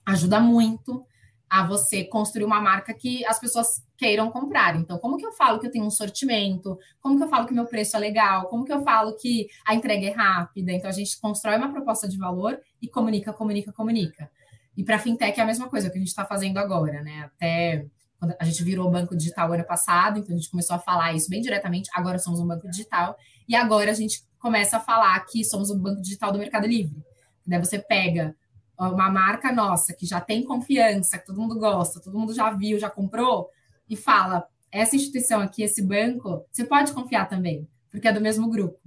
ajuda 0.07 0.39
muito 0.39 1.05
a 1.51 1.67
você 1.67 2.05
construir 2.05 2.45
uma 2.45 2.61
marca 2.61 2.93
que 2.95 3.25
as 3.27 3.39
pessoas 3.39 3.83
queiram 3.97 4.31
comprar. 4.31 4.77
Então, 4.77 4.99
como 4.99 5.17
que 5.17 5.27
eu 5.27 5.33
falo 5.33 5.59
que 5.59 5.67
eu 5.67 5.71
tenho 5.71 5.85
um 5.85 5.91
sortimento? 5.91 6.79
Como 7.01 7.17
que 7.17 7.25
eu 7.25 7.29
falo 7.29 7.47
que 7.47 7.55
meu 7.55 7.67
preço 7.67 7.97
é 7.97 8.01
legal? 8.01 8.47
Como 8.49 8.65
que 8.65 8.73
eu 8.73 8.83
falo 8.83 9.17
que 9.17 9.49
a 9.67 9.75
entrega 9.75 10.07
é 10.07 10.11
rápida? 10.11 10.73
Então, 10.73 10.89
a 10.89 10.93
gente 10.93 11.19
constrói 11.21 11.57
uma 11.57 11.73
proposta 11.73 12.09
de 12.09 12.17
valor 12.17 12.59
e 12.81 12.89
comunica, 12.89 13.33
comunica, 13.33 13.73
comunica. 13.73 14.31
E 14.77 14.85
para 14.85 14.99
fintech 14.99 15.39
é 15.39 15.43
a 15.43 15.47
mesma 15.47 15.69
coisa 15.69 15.91
que 15.91 15.97
a 15.97 15.99
gente 15.99 16.09
está 16.09 16.25
fazendo 16.25 16.59
agora, 16.59 17.03
né? 17.03 17.23
Até 17.25 17.87
quando 18.19 18.35
a 18.39 18.45
gente 18.45 18.63
virou 18.65 18.91
banco 18.91 19.17
digital 19.17 19.53
ano 19.53 19.65
passado, 19.65 20.19
então 20.19 20.35
a 20.35 20.39
gente 20.39 20.51
começou 20.51 20.77
a 20.77 20.79
falar 20.79 21.13
isso 21.15 21.29
bem 21.29 21.41
diretamente. 21.41 21.89
Agora 21.95 22.19
somos 22.19 22.41
um 22.41 22.47
banco 22.47 22.69
digital 22.69 23.17
e 23.49 23.55
agora 23.55 23.91
a 23.91 23.95
gente 23.95 24.23
começa 24.39 24.77
a 24.77 24.81
falar 24.81 25.19
que 25.27 25.45
somos 25.45 25.71
um 25.71 25.79
banco 25.79 26.01
digital 26.01 26.33
do 26.33 26.39
Mercado 26.39 26.67
Livre. 26.67 27.03
Daí 27.47 27.59
você 27.59 27.79
pega 27.79 28.37
uma 28.79 29.11
marca 29.11 29.51
nossa 29.51 29.93
que 29.93 30.07
já 30.07 30.21
tem 30.21 30.45
confiança, 30.45 31.19
que 31.19 31.27
todo 31.27 31.41
mundo 31.41 31.59
gosta, 31.59 32.01
todo 32.01 32.19
mundo 32.19 32.33
já 32.33 32.51
viu, 32.51 32.79
já 32.79 32.89
comprou, 32.89 33.49
e 33.91 33.97
fala: 33.97 34.47
essa 34.71 34.95
instituição 34.95 35.41
aqui, 35.41 35.63
esse 35.63 35.83
banco, 35.83 36.45
você 36.51 36.65
pode 36.65 36.93
confiar 36.93 37.29
também, 37.29 37.69
porque 37.91 38.07
é 38.07 38.13
do 38.13 38.21
mesmo 38.21 38.49
grupo. 38.49 38.79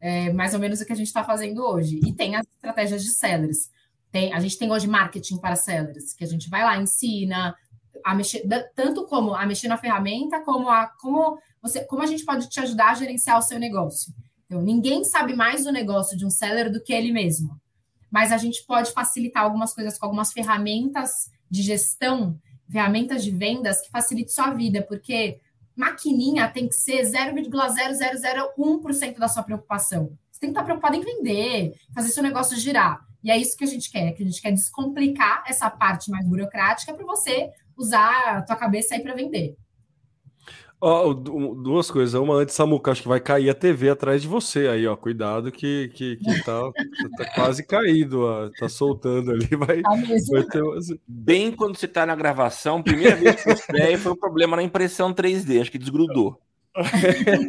É 0.00 0.32
mais 0.32 0.54
ou 0.54 0.60
menos 0.60 0.80
o 0.80 0.86
que 0.86 0.92
a 0.92 0.96
gente 0.96 1.08
está 1.08 1.22
fazendo 1.22 1.62
hoje. 1.62 2.00
E 2.04 2.12
tem 2.12 2.34
as 2.34 2.46
estratégias 2.46 3.02
de 3.02 3.10
sellers. 3.10 3.70
Tem, 4.10 4.32
a 4.32 4.40
gente 4.40 4.58
tem 4.58 4.72
hoje 4.72 4.88
marketing 4.88 5.36
para 5.36 5.54
sellers, 5.54 6.14
que 6.14 6.24
a 6.24 6.26
gente 6.26 6.48
vai 6.48 6.64
lá, 6.64 6.76
ensina 6.76 7.54
a 8.04 8.14
mexer, 8.14 8.42
tanto 8.74 9.06
como 9.06 9.34
a 9.34 9.44
mexer 9.46 9.68
na 9.68 9.76
ferramenta, 9.76 10.40
como 10.40 10.68
a 10.68 10.86
como 10.86 11.38
você, 11.62 11.84
como 11.84 12.02
a 12.02 12.06
gente 12.06 12.24
pode 12.24 12.48
te 12.48 12.58
ajudar 12.60 12.90
a 12.90 12.94
gerenciar 12.94 13.38
o 13.38 13.42
seu 13.42 13.58
negócio. 13.58 14.12
Então, 14.46 14.62
ninguém 14.62 15.04
sabe 15.04 15.36
mais 15.36 15.64
do 15.64 15.70
negócio 15.70 16.16
de 16.16 16.24
um 16.26 16.30
seller 16.30 16.72
do 16.72 16.82
que 16.82 16.92
ele 16.92 17.12
mesmo 17.12 17.60
mas 18.10 18.32
a 18.32 18.36
gente 18.36 18.64
pode 18.66 18.92
facilitar 18.92 19.44
algumas 19.44 19.72
coisas 19.72 19.96
com 19.98 20.06
algumas 20.06 20.32
ferramentas 20.32 21.30
de 21.50 21.62
gestão, 21.62 22.38
ferramentas 22.70 23.24
de 23.24 23.30
vendas 23.30 23.80
que 23.80 23.90
facilitem 23.90 24.32
sua 24.32 24.50
vida, 24.50 24.82
porque 24.82 25.40
maquininha 25.76 26.48
tem 26.48 26.68
que 26.68 26.74
ser 26.74 27.02
0,0001% 27.02 29.18
da 29.18 29.28
sua 29.28 29.42
preocupação. 29.42 30.16
Você 30.30 30.40
tem 30.40 30.50
que 30.50 30.52
estar 30.52 30.64
preocupado 30.64 30.96
em 30.96 31.00
vender, 31.00 31.74
fazer 31.94 32.08
seu 32.08 32.22
negócio 32.22 32.56
girar. 32.56 33.06
E 33.22 33.30
é 33.30 33.36
isso 33.36 33.54
que 33.56 33.64
a 33.64 33.66
gente 33.66 33.90
quer, 33.90 34.12
que 34.12 34.22
a 34.22 34.26
gente 34.26 34.40
quer 34.40 34.52
descomplicar 34.52 35.44
essa 35.46 35.68
parte 35.68 36.10
mais 36.10 36.26
burocrática 36.26 36.94
para 36.94 37.04
você 37.04 37.50
usar 37.76 38.38
a 38.38 38.42
tua 38.42 38.56
cabeça 38.56 38.94
aí 38.94 39.02
para 39.02 39.14
vender. 39.14 39.56
Ó, 40.80 41.12
duas 41.12 41.90
coisas. 41.90 42.14
Uma 42.14 42.36
antes, 42.36 42.54
Samuca, 42.54 42.90
acho 42.90 43.02
que 43.02 43.08
vai 43.08 43.20
cair 43.20 43.50
a 43.50 43.54
TV 43.54 43.90
atrás 43.90 44.22
de 44.22 44.28
você 44.28 44.66
aí, 44.66 44.86
ó. 44.86 44.96
Cuidado 44.96 45.52
que, 45.52 45.90
que, 45.94 46.16
que 46.16 46.42
tá, 46.42 46.58
tá 47.18 47.34
quase 47.34 47.66
caído, 47.66 48.22
ó. 48.22 48.48
Tá 48.58 48.68
soltando 48.68 49.30
ali. 49.30 49.46
Vai, 49.56 49.82
tá 49.82 49.90
vai 50.30 50.44
ter... 50.44 50.62
Bem 51.06 51.52
quando 51.52 51.76
você 51.76 51.86
tá 51.86 52.06
na 52.06 52.16
gravação, 52.16 52.82
primeira 52.82 53.14
vez 53.14 53.42
que 53.42 53.50
eu 53.50 53.98
foi 53.98 54.12
um 54.12 54.16
problema 54.16 54.56
na 54.56 54.62
impressão 54.62 55.12
3D, 55.12 55.60
acho 55.60 55.70
que 55.70 55.78
desgrudou. 55.78 56.40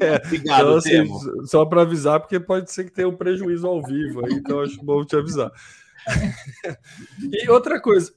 É, 0.02 0.16
Obrigado, 0.26 0.62
então, 0.62 0.76
assim, 0.78 1.46
só 1.46 1.64
para 1.64 1.84
avisar, 1.84 2.20
porque 2.20 2.40
pode 2.40 2.72
ser 2.72 2.86
que 2.86 2.92
tenha 2.92 3.08
um 3.08 3.16
prejuízo 3.16 3.68
ao 3.68 3.82
vivo 3.82 4.26
aí, 4.26 4.34
então 4.34 4.62
acho 4.62 4.84
bom 4.84 5.06
te 5.06 5.16
avisar. 5.16 5.52
e 7.32 7.50
outra 7.50 7.80
coisa, 7.80 8.12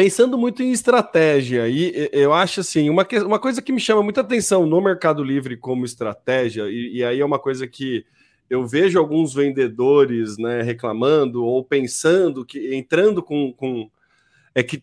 pensando 0.00 0.38
muito 0.38 0.62
em 0.62 0.72
estratégia, 0.72 1.68
e 1.68 2.08
eu 2.10 2.32
acho 2.32 2.60
assim, 2.60 2.88
uma, 2.88 3.06
uma 3.22 3.38
coisa 3.38 3.60
que 3.60 3.70
me 3.70 3.78
chama 3.78 4.02
muita 4.02 4.22
atenção 4.22 4.64
no 4.64 4.80
Mercado 4.80 5.22
Livre 5.22 5.58
como 5.58 5.84
estratégia, 5.84 6.70
e, 6.70 6.96
e 6.96 7.04
aí 7.04 7.20
é 7.20 7.24
uma 7.24 7.38
coisa 7.38 7.66
que 7.66 8.06
eu 8.48 8.66
vejo 8.66 8.98
alguns 8.98 9.34
vendedores 9.34 10.38
né, 10.38 10.62
reclamando 10.62 11.44
ou 11.44 11.62
pensando 11.62 12.46
que 12.46 12.74
entrando 12.74 13.22
com, 13.22 13.52
com 13.52 13.90
é 14.54 14.62
que 14.62 14.82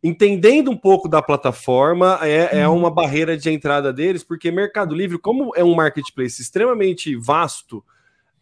entendendo 0.00 0.70
um 0.70 0.76
pouco 0.76 1.08
da 1.08 1.20
plataforma 1.20 2.20
é, 2.22 2.60
é 2.60 2.68
uhum. 2.68 2.76
uma 2.76 2.90
barreira 2.90 3.36
de 3.36 3.50
entrada 3.50 3.92
deles, 3.92 4.22
porque 4.22 4.52
Mercado 4.52 4.94
Livre, 4.94 5.18
como 5.18 5.56
é 5.56 5.64
um 5.64 5.74
marketplace 5.74 6.40
extremamente 6.40 7.16
vasto, 7.16 7.82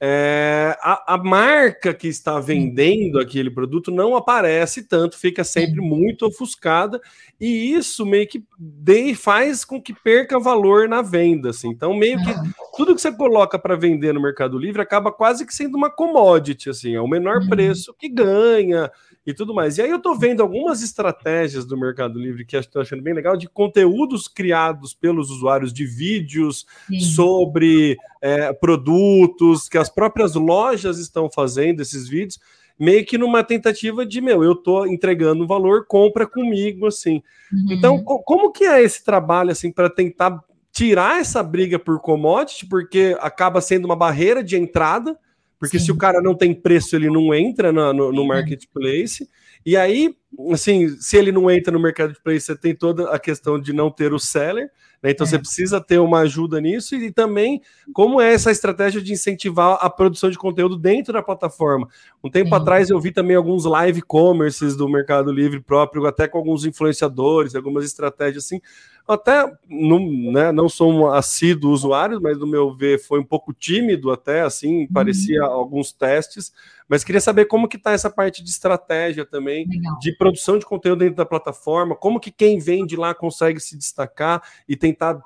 é, 0.07 0.77
a, 0.83 1.15
a, 1.15 1.17
marca 1.17 1.95
que 1.95 2.07
está 2.09 2.39
vendendo 2.39 3.19
aquele 3.19 3.49
produto 3.49 3.91
não 3.91 4.15
aparece 4.15 4.83
tanto, 4.83 5.17
fica 5.17 5.43
sempre 5.43 5.81
muito 5.81 6.27
ofuscada, 6.27 7.01
e 7.41 7.73
isso 7.73 8.05
meio 8.05 8.29
que 8.29 8.45
de, 8.59 9.15
faz 9.15 9.65
com 9.65 9.81
que 9.81 9.95
perca 9.95 10.39
valor 10.39 10.87
na 10.91 11.01
venda. 11.01 11.51
Assim. 11.51 11.71
Então, 11.71 11.95
meio 11.95 12.19
que 12.19 12.35
tudo 12.77 12.95
que 12.95 13.01
você 13.01 13.13
coloca 13.13 13.59
para 13.59 13.77
vender 13.77 14.13
no 14.13 14.21
Mercado 14.21 14.59
Livre 14.59 14.83
acaba 14.83 15.13
quase 15.13 15.47
que 15.47 15.55
sendo 15.55 15.77
uma 15.77 15.91
commodity, 15.91 16.71
assim, 16.71 16.95
é 16.95 17.01
o 17.01 17.09
menor 17.09 17.39
uhum. 17.39 17.49
preço 17.49 17.95
que 17.95 18.09
ganha 18.09 18.91
e 19.27 19.33
tudo 19.33 19.55
mais. 19.55 19.79
E 19.79 19.83
aí 19.83 19.91
eu 19.91 19.97
estou 19.97 20.17
vendo 20.17 20.43
algumas 20.43 20.83
estratégias 20.83 21.65
do 21.65 21.77
Mercado 21.77 22.19
Livre 22.19 22.45
que 22.45 22.57
estou 22.57 22.83
achando 22.83 23.03
bem 23.03 23.15
legal, 23.15 23.37
de 23.37 23.49
conteúdos 23.49 24.29
criados 24.29 24.93
pelos 24.95 25.31
usuários 25.31 25.73
de 25.73 25.87
vídeos 25.87 26.67
Sim. 26.87 27.01
sobre 27.01 27.97
é, 28.21 28.53
produtos, 28.53 29.69
que 29.69 29.79
as 29.79 29.89
próprias 29.89 30.35
lojas 30.35 30.99
estão 30.99 31.31
fazendo 31.31 31.81
esses 31.81 32.09
vídeos, 32.09 32.39
meio 32.79 33.05
que 33.07 33.17
numa 33.17 33.43
tentativa 33.45 34.05
de, 34.05 34.21
meu, 34.21 34.43
eu 34.43 34.53
estou 34.53 34.87
entregando 34.87 35.47
valor, 35.47 35.87
compra 35.87 36.27
comigo, 36.27 36.87
assim. 36.87 37.23
Uhum. 37.53 37.67
Então, 37.71 38.03
co 38.03 38.23
como 38.23 38.53
que 38.53 38.65
é 38.65 38.83
esse 38.83 39.05
trabalho, 39.05 39.51
assim, 39.51 39.71
para 39.71 39.89
tentar 39.89 40.43
tirar 40.75 41.21
essa 41.21 41.41
briga 41.41 41.79
por 41.79 42.01
commodity, 42.01 42.67
porque 42.67 43.17
acaba 43.21 43.61
sendo 43.61 43.85
uma 43.85 43.95
barreira 43.95 44.43
de 44.43 44.57
entrada, 44.57 45.17
porque 45.57 45.79
Sim. 45.79 45.87
se 45.87 45.93
o 45.93 45.97
cara 45.97 46.21
não 46.21 46.35
tem 46.35 46.53
preço, 46.53 46.97
ele 46.97 47.09
não 47.09 47.33
entra 47.33 47.73
no, 47.73 47.93
no, 47.93 48.13
no 48.13 48.27
marketplace. 48.27 49.27
E 49.65 49.77
aí, 49.77 50.15
assim, 50.51 50.89
se 51.01 51.17
ele 51.17 51.31
não 51.31 51.49
entra 51.49 51.73
no 51.73 51.81
marketplace, 51.81 52.41
você 52.41 52.57
tem 52.57 52.75
toda 52.75 53.09
a 53.11 53.21
questão 53.21 53.59
de 53.59 53.73
não 53.73 53.89
ter 53.89 54.13
o 54.13 54.19
seller. 54.19 54.69
Né? 55.01 55.11
Então 55.11 55.27
é. 55.27 55.31
você 55.31 55.39
precisa 55.39 55.81
ter 55.81 55.99
uma 55.99 56.21
ajuda 56.21 56.61
nisso 56.61 56.97
e, 56.97 57.13
também 57.13 57.63
como 57.93 58.21
é 58.21 58.33
essa 58.33 58.51
estratégia 58.51 59.01
de 59.01 59.13
incentivar 59.13 59.79
a 59.81 59.89
produção 59.89 60.29
de 60.29 60.37
conteúdo 60.37 60.77
dentro 60.77 61.13
da 61.13 61.23
plataforma. 61.23 61.89
Um 62.23 62.31
tempo 62.31 62.49
Sim. 62.49 62.55
atrás 62.57 62.91
eu 62.91 62.99
vi 62.99 63.13
também 63.13 63.37
alguns 63.37 63.65
live 63.65 64.03
commerces 64.03 64.75
do 64.75 64.89
Mercado 64.89 65.31
Livre 65.31 65.61
próprio, 65.61 66.05
até 66.07 66.27
com 66.27 66.39
alguns 66.39 66.65
influenciadores, 66.65 67.55
algumas 67.55 67.85
estratégias 67.85 68.45
assim. 68.45 68.61
Até 69.07 69.53
não, 69.69 69.99
né, 70.33 70.51
não 70.51 70.67
sou 70.67 70.91
um 70.91 71.07
assíduo 71.13 71.71
usuário, 71.71 72.21
mas 72.23 72.39
no 72.39 72.47
meu 72.47 72.75
ver 72.75 72.99
foi 72.99 73.21
um 73.21 73.25
pouco 73.25 73.53
tímido 73.53 74.11
até, 74.11 74.41
assim, 74.41 74.87
parecia 74.87 75.45
uhum. 75.45 75.53
alguns 75.53 75.93
testes, 75.93 76.53
mas 76.89 77.05
queria 77.05 77.21
saber 77.21 77.45
como 77.45 77.69
que 77.69 77.77
está 77.77 77.93
essa 77.93 78.09
parte 78.09 78.43
de 78.43 78.49
estratégia 78.49 79.27
também, 79.27 79.67
Legal. 79.69 79.99
de 79.99 80.13
produção 80.17 80.59
de 80.59 80.65
conteúdo 80.65 81.01
dentro 81.01 81.17
da 81.17 81.27
plataforma, 81.27 81.95
como 81.95 82.19
que 82.19 82.31
quem 82.31 82.59
vende 82.59 82.97
lá 82.97 83.15
consegue 83.15 83.61
se 83.61 83.77
destacar 83.77 84.43
e 84.67 84.75
tentar 84.75 85.21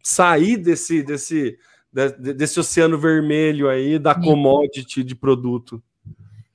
sair 0.00 0.56
desse, 0.56 1.02
desse, 1.02 1.58
desse 2.18 2.60
oceano 2.60 2.96
vermelho 2.96 3.68
aí 3.68 3.98
da 3.98 4.14
commodity 4.14 5.02
de 5.02 5.16
produto. 5.16 5.82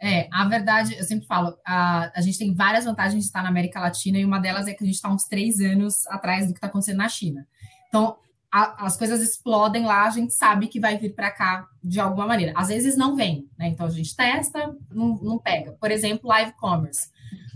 É, 0.02 0.30
a 0.32 0.46
verdade, 0.46 0.96
eu 0.98 1.04
sempre 1.04 1.26
falo, 1.26 1.58
a, 1.66 2.12
a 2.16 2.22
gente 2.22 2.40
tem 2.40 2.54
várias 2.54 2.86
vantagens 2.86 3.22
de 3.22 3.28
estar 3.28 3.44
na 3.44 3.50
América 3.50 3.82
Latina 3.82 4.18
e 4.18 4.24
uma 4.24 4.40
delas 4.40 4.68
é 4.68 4.74
que 4.74 4.84
a 4.84 4.88
gente 4.88 4.96
está 4.96 5.10
uns 5.10 5.26
três 5.26 5.60
anos 5.60 6.08
atrás 6.08 6.48
do 6.48 6.54
que 6.54 6.58
está 6.58 6.68
acontecendo 6.68 6.98
na 6.98 7.10
China. 7.10 7.46
Então, 7.90 8.16
a, 8.52 8.86
as 8.86 8.98
coisas 8.98 9.22
explodem 9.22 9.86
lá, 9.86 10.06
a 10.06 10.10
gente 10.10 10.34
sabe 10.34 10.68
que 10.68 10.80
vai 10.80 10.98
vir 10.98 11.14
para 11.14 11.32
cá 11.32 11.68
de 11.84 12.00
alguma 12.00 12.26
maneira. 12.26 12.54
Às 12.56 12.70
vezes 12.70 12.98
não 12.98 13.16
vem, 13.16 13.48
né? 13.58 13.68
Então 13.68 13.86
a 13.86 13.90
gente 13.90 14.16
testa, 14.16 14.76
não, 14.90 15.20
não 15.22 15.38
pega. 15.38 15.74
Por 15.74 15.92
exemplo, 15.92 16.30
live 16.30 16.54
commerce. 16.54 17.10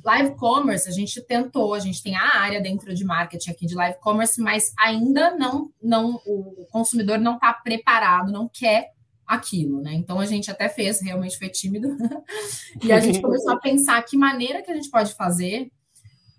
Live 0.04 0.36
commerce, 0.36 0.88
a 0.88 0.92
gente 0.92 1.22
tentou, 1.26 1.74
a 1.74 1.80
gente 1.80 2.04
tem 2.04 2.16
a 2.16 2.38
área 2.38 2.62
dentro 2.62 2.94
de 2.94 3.06
marketing 3.06 3.52
aqui 3.52 3.66
de 3.66 3.74
live 3.74 3.98
commerce, 4.02 4.40
mas 4.42 4.74
ainda 4.78 5.34
não, 5.38 5.70
não 5.82 6.16
o 6.26 6.68
consumidor 6.72 7.18
não 7.18 7.36
está 7.36 7.54
preparado, 7.54 8.30
não 8.30 8.50
quer 8.50 8.92
aquilo, 9.28 9.82
né? 9.82 9.94
Então 9.94 10.20
a 10.20 10.26
gente 10.26 10.52
até 10.52 10.70
fez, 10.70 11.02
realmente 11.02 11.38
foi 11.38 11.50
tímido, 11.50 11.96
e 12.84 12.92
a 12.92 13.00
gente 13.00 13.20
começou 13.22 13.54
a 13.54 13.60
pensar 13.60 14.02
que 14.04 14.18
maneira 14.18 14.62
que 14.62 14.72
a 14.72 14.76
gente 14.76 14.90
pode 14.90 15.14
fazer 15.14 15.72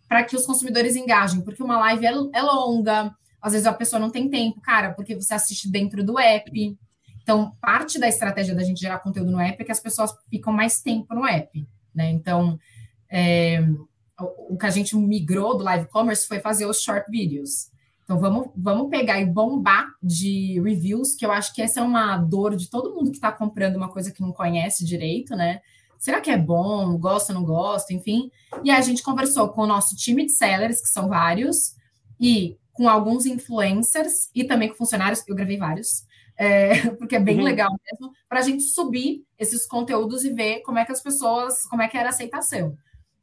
para 0.09 0.23
que 0.25 0.37
os 0.37 0.47
consumidores 0.47 0.97
engajem, 0.97 1.41
porque 1.41 1.63
uma 1.63 1.79
live 1.79 2.07
é, 2.07 2.11
é, 2.11 2.43
longa, 2.43 3.15
às 3.41 3.53
vezes 3.53 3.67
a 3.67 3.73
pessoa 3.73 3.99
não 3.99 4.11
tem 4.11 4.29
tempo, 4.29 4.61
cara, 4.61 4.93
porque 4.93 5.15
você 5.15 5.35
assiste 5.35 5.71
dentro 5.71 6.05
do 6.05 6.19
app. 6.19 6.79
Então, 7.23 7.57
parte 7.61 7.99
da 7.99 8.07
estratégia 8.07 8.55
da 8.55 8.63
gente 8.63 8.81
gerar 8.81 8.99
conteúdo 8.99 9.31
no 9.31 9.41
app 9.41 9.61
é 9.61 9.65
que 9.65 9.73
as 9.73 9.81
pessoas 9.81 10.15
ficam 10.29 10.53
mais 10.53 10.81
tempo 10.81 11.15
no 11.15 11.27
app, 11.27 11.67
né? 11.95 12.11
Então, 12.11 12.59
é, 13.11 13.61
o, 14.21 14.55
o 14.55 14.59
que 14.59 14.67
a 14.67 14.71
gente 14.71 14.95
migrou 14.97 15.57
do 15.57 15.65
live 15.65 15.89
commerce 15.89 16.27
foi 16.27 16.39
fazer 16.39 16.67
os 16.67 16.81
short 16.81 17.11
videos. 17.11 17.71
Então 18.05 18.19
vamos, 18.19 18.49
vamos 18.55 18.91
pegar 18.91 19.21
e 19.21 19.27
bombar 19.27 19.89
de 20.03 20.61
reviews, 20.61 21.15
que 21.15 21.25
eu 21.25 21.33
acho 21.33 21.55
que 21.55 21.63
essa 21.63 21.81
é 21.81 21.83
uma 21.83 22.19
dor 22.19 22.55
de 22.55 22.69
todo 22.69 22.95
mundo 22.95 23.11
que 23.11 23.17
está 23.17 23.33
comprando 23.33 23.77
uma 23.77 23.89
coisa 23.89 24.13
que 24.13 24.21
não 24.21 24.31
conhece 24.31 24.85
direito, 24.85 25.35
né? 25.35 25.61
Será 25.99 26.21
que 26.21 26.31
é 26.31 26.37
bom? 26.37 26.99
Gosta, 26.99 27.33
não 27.33 27.43
gosta? 27.43 27.95
Enfim. 27.95 28.31
E 28.63 28.71
a 28.71 28.81
gente 28.83 29.03
conversou 29.03 29.49
com 29.49 29.63
o 29.63 29.67
nosso 29.67 29.97
time 29.97 30.27
de 30.27 30.33
sellers, 30.33 30.83
que 30.83 30.89
são 30.89 31.09
vários, 31.09 31.75
e 32.21 32.59
com 32.75 32.89
alguns 32.89 33.25
influencers 33.25 34.29
e 34.35 34.45
também 34.45 34.69
com 34.69 34.75
funcionários, 34.75 35.27
eu 35.27 35.35
gravei 35.35 35.57
vários, 35.57 36.05
é, 36.37 36.91
porque 36.99 37.17
é 37.17 37.21
bem 37.21 37.39
uhum. 37.39 37.45
legal 37.45 37.71
mesmo, 37.71 38.13
para 38.29 38.41
a 38.41 38.43
gente 38.43 38.65
subir 38.65 39.25
esses 39.39 39.67
conteúdos 39.67 40.25
e 40.25 40.31
ver 40.31 40.61
como 40.61 40.79
é 40.79 40.85
que 40.85 40.93
as 40.93 41.03
pessoas, 41.03 41.63
como 41.67 41.81
é 41.81 41.89
que 41.89 41.97
era 41.97 42.09
a 42.09 42.11
aceitação. 42.11 42.77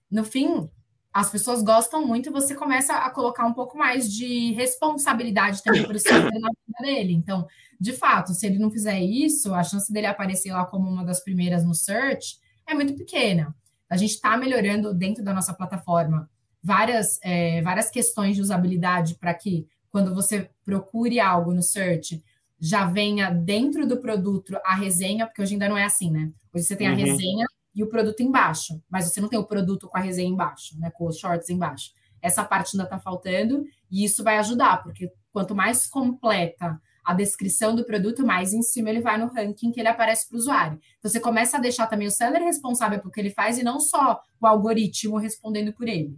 No 0.09 0.23
fim, 0.23 0.69
as 1.13 1.29
pessoas 1.29 1.61
gostam 1.61 2.05
muito 2.05 2.29
e 2.29 2.31
você 2.31 2.55
começa 2.55 2.93
a 2.93 3.09
colocar 3.09 3.45
um 3.45 3.53
pouco 3.53 3.77
mais 3.77 4.11
de 4.11 4.53
responsabilidade 4.53 5.61
também 5.61 5.85
por 5.85 5.95
esse 5.95 6.09
na 6.11 6.19
vida 6.19 6.81
dele. 6.81 7.13
Então, 7.13 7.45
de 7.79 7.93
fato, 7.93 8.33
se 8.33 8.45
ele 8.45 8.57
não 8.57 8.71
fizer 8.71 8.99
isso, 8.99 9.53
a 9.53 9.63
chance 9.63 9.91
dele 9.91 10.07
aparecer 10.07 10.53
lá 10.53 10.65
como 10.65 10.89
uma 10.89 11.03
das 11.03 11.21
primeiras 11.21 11.65
no 11.65 11.73
search 11.73 12.37
é 12.65 12.73
muito 12.73 12.95
pequena. 12.95 13.53
A 13.89 13.97
gente 13.97 14.11
está 14.11 14.37
melhorando 14.37 14.93
dentro 14.93 15.23
da 15.23 15.33
nossa 15.33 15.53
plataforma 15.53 16.29
várias, 16.63 17.19
é, 17.21 17.61
várias 17.61 17.89
questões 17.89 18.35
de 18.35 18.41
usabilidade 18.41 19.15
para 19.15 19.33
que 19.33 19.67
quando 19.89 20.15
você 20.15 20.49
procure 20.63 21.19
algo 21.19 21.53
no 21.53 21.61
search, 21.61 22.23
já 22.57 22.85
venha 22.85 23.29
dentro 23.29 23.85
do 23.85 23.97
produto 23.97 24.57
a 24.63 24.75
resenha, 24.75 25.25
porque 25.25 25.41
hoje 25.41 25.53
ainda 25.53 25.67
não 25.67 25.77
é 25.77 25.83
assim, 25.83 26.09
né? 26.09 26.31
Hoje 26.53 26.63
você 26.63 26.75
tem 26.75 26.87
a 26.87 26.91
uhum. 26.91 26.97
resenha 26.97 27.45
e 27.73 27.83
o 27.83 27.87
produto 27.87 28.21
embaixo, 28.21 28.81
mas 28.89 29.05
você 29.05 29.21
não 29.21 29.29
tem 29.29 29.39
o 29.39 29.45
produto 29.45 29.87
com 29.87 29.97
a 29.97 30.01
resenha 30.01 30.29
embaixo, 30.29 30.77
né, 30.79 30.91
com 30.91 31.07
os 31.07 31.17
shorts 31.17 31.49
embaixo. 31.49 31.91
Essa 32.21 32.43
parte 32.43 32.75
ainda 32.75 32.83
está 32.83 32.99
faltando 32.99 33.65
e 33.89 34.03
isso 34.03 34.23
vai 34.23 34.37
ajudar, 34.37 34.83
porque 34.83 35.11
quanto 35.31 35.55
mais 35.55 35.87
completa 35.87 36.79
a 37.03 37.13
descrição 37.13 37.75
do 37.75 37.83
produto, 37.83 38.25
mais 38.25 38.53
em 38.53 38.61
cima 38.61 38.89
ele 38.89 39.01
vai 39.01 39.17
no 39.17 39.27
ranking 39.27 39.71
que 39.71 39.79
ele 39.79 39.89
aparece 39.89 40.27
para 40.27 40.35
o 40.35 40.39
usuário. 40.39 40.79
Então 40.99 41.09
você 41.09 41.19
começa 41.19 41.57
a 41.57 41.59
deixar 41.59 41.87
também 41.87 42.07
o 42.07 42.11
seller 42.11 42.43
responsável 42.43 42.99
pelo 42.99 43.11
que 43.11 43.19
ele 43.19 43.31
faz 43.31 43.57
e 43.57 43.63
não 43.63 43.79
só 43.79 44.21
o 44.39 44.45
algoritmo 44.45 45.17
respondendo 45.17 45.73
por 45.73 45.87
ele. 45.87 46.15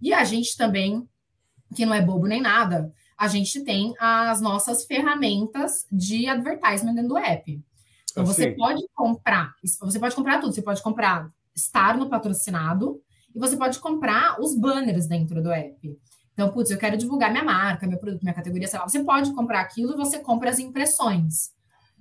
E 0.00 0.12
a 0.12 0.22
gente 0.24 0.56
também, 0.56 1.08
que 1.74 1.86
não 1.86 1.94
é 1.94 2.02
bobo 2.02 2.26
nem 2.26 2.42
nada, 2.42 2.92
a 3.16 3.26
gente 3.26 3.64
tem 3.64 3.94
as 3.98 4.40
nossas 4.40 4.84
ferramentas 4.84 5.86
de 5.90 6.28
advertisement 6.28 6.94
dentro 6.94 7.08
do 7.08 7.18
app. 7.18 7.60
Então, 8.22 8.34
você 8.34 8.48
assim. 8.48 8.56
pode 8.56 8.82
comprar, 8.94 9.54
você 9.62 9.98
pode 9.98 10.14
comprar 10.14 10.40
tudo, 10.40 10.52
você 10.52 10.62
pode 10.62 10.82
comprar 10.82 11.30
estar 11.54 11.96
no 11.96 12.08
patrocinado 12.08 13.00
e 13.34 13.38
você 13.38 13.56
pode 13.56 13.78
comprar 13.78 14.40
os 14.40 14.58
banners 14.58 15.06
dentro 15.06 15.42
do 15.42 15.50
app. 15.52 15.98
Então, 16.32 16.50
putz, 16.50 16.70
eu 16.70 16.78
quero 16.78 16.96
divulgar 16.96 17.30
minha 17.30 17.44
marca, 17.44 17.86
meu 17.86 17.98
produto, 17.98 18.22
minha 18.22 18.34
categoria, 18.34 18.68
sei 18.68 18.78
lá. 18.78 18.88
Você 18.88 19.02
pode 19.02 19.32
comprar 19.34 19.60
aquilo 19.60 19.92
e 19.92 19.96
você 19.96 20.20
compra 20.20 20.50
as 20.50 20.58
impressões. 20.58 21.50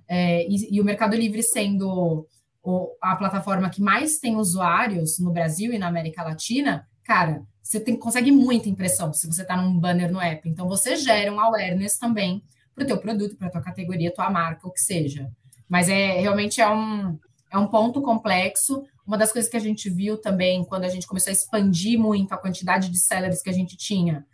É, 0.08 0.47
e, 0.47 0.75
e, 0.75 0.82
o 0.82 0.86
Mercado 0.86 1.15
Livre 1.15 1.43
sendo 1.43 2.27
o, 2.63 2.95
a 3.01 3.15
plataforma 3.15 3.69
que 3.69 3.82
mais 3.82 4.19
tem 4.19 4.36
usuários 4.36 5.19
no 5.19 5.32
Brasil 5.32 5.73
e 5.73 5.77
na 5.77 5.88
América 5.88 6.23
Latina, 6.23 6.88
cara, 7.03 7.43
você 7.62 7.80
tem, 7.80 7.97
consegue 7.97 8.32
muita 8.32 8.69
impressão 8.69 9.12
se 9.12 9.27
você 9.27 9.41
está 9.41 9.58
num 9.58 9.77
banner 9.77 10.12
no 10.12 10.21
app. 10.21 10.47
Então, 10.47 10.67
você 10.67 10.95
gera 10.95 11.32
um 11.34 11.39
awareness 11.39 11.97
também 11.97 12.43
para 12.73 12.84
o 12.84 12.88
teu 12.88 12.97
produto, 12.97 13.36
para 13.36 13.47
a 13.47 13.51
tua 13.51 13.62
categoria, 13.62 14.13
tua 14.13 14.30
marca, 14.30 14.67
o 14.67 14.71
que 14.71 14.80
seja. 14.80 15.30
Mas 15.67 15.89
é 15.89 16.19
realmente 16.19 16.62
é 16.62 16.69
um, 16.69 17.19
é 17.51 17.58
um 17.58 17.67
ponto 17.67 18.01
complexo. 18.01 18.84
Uma 19.06 19.17
das 19.17 19.32
coisas 19.32 19.49
que 19.49 19.58
a 19.58 19.62
gente 19.62 19.89
viu 19.89 20.17
também 20.17 20.63
quando 20.65 20.84
a 20.84 20.89
gente 20.89 21.08
começou 21.08 21.30
a 21.30 21.34
expandir 21.34 21.99
muito 21.99 22.34
a 22.34 22.38
quantidade 22.38 22.89
de 22.89 22.99
sellers 22.99 23.41
que 23.41 23.49
a 23.49 23.53
gente 23.53 23.75
tinha 23.75 24.25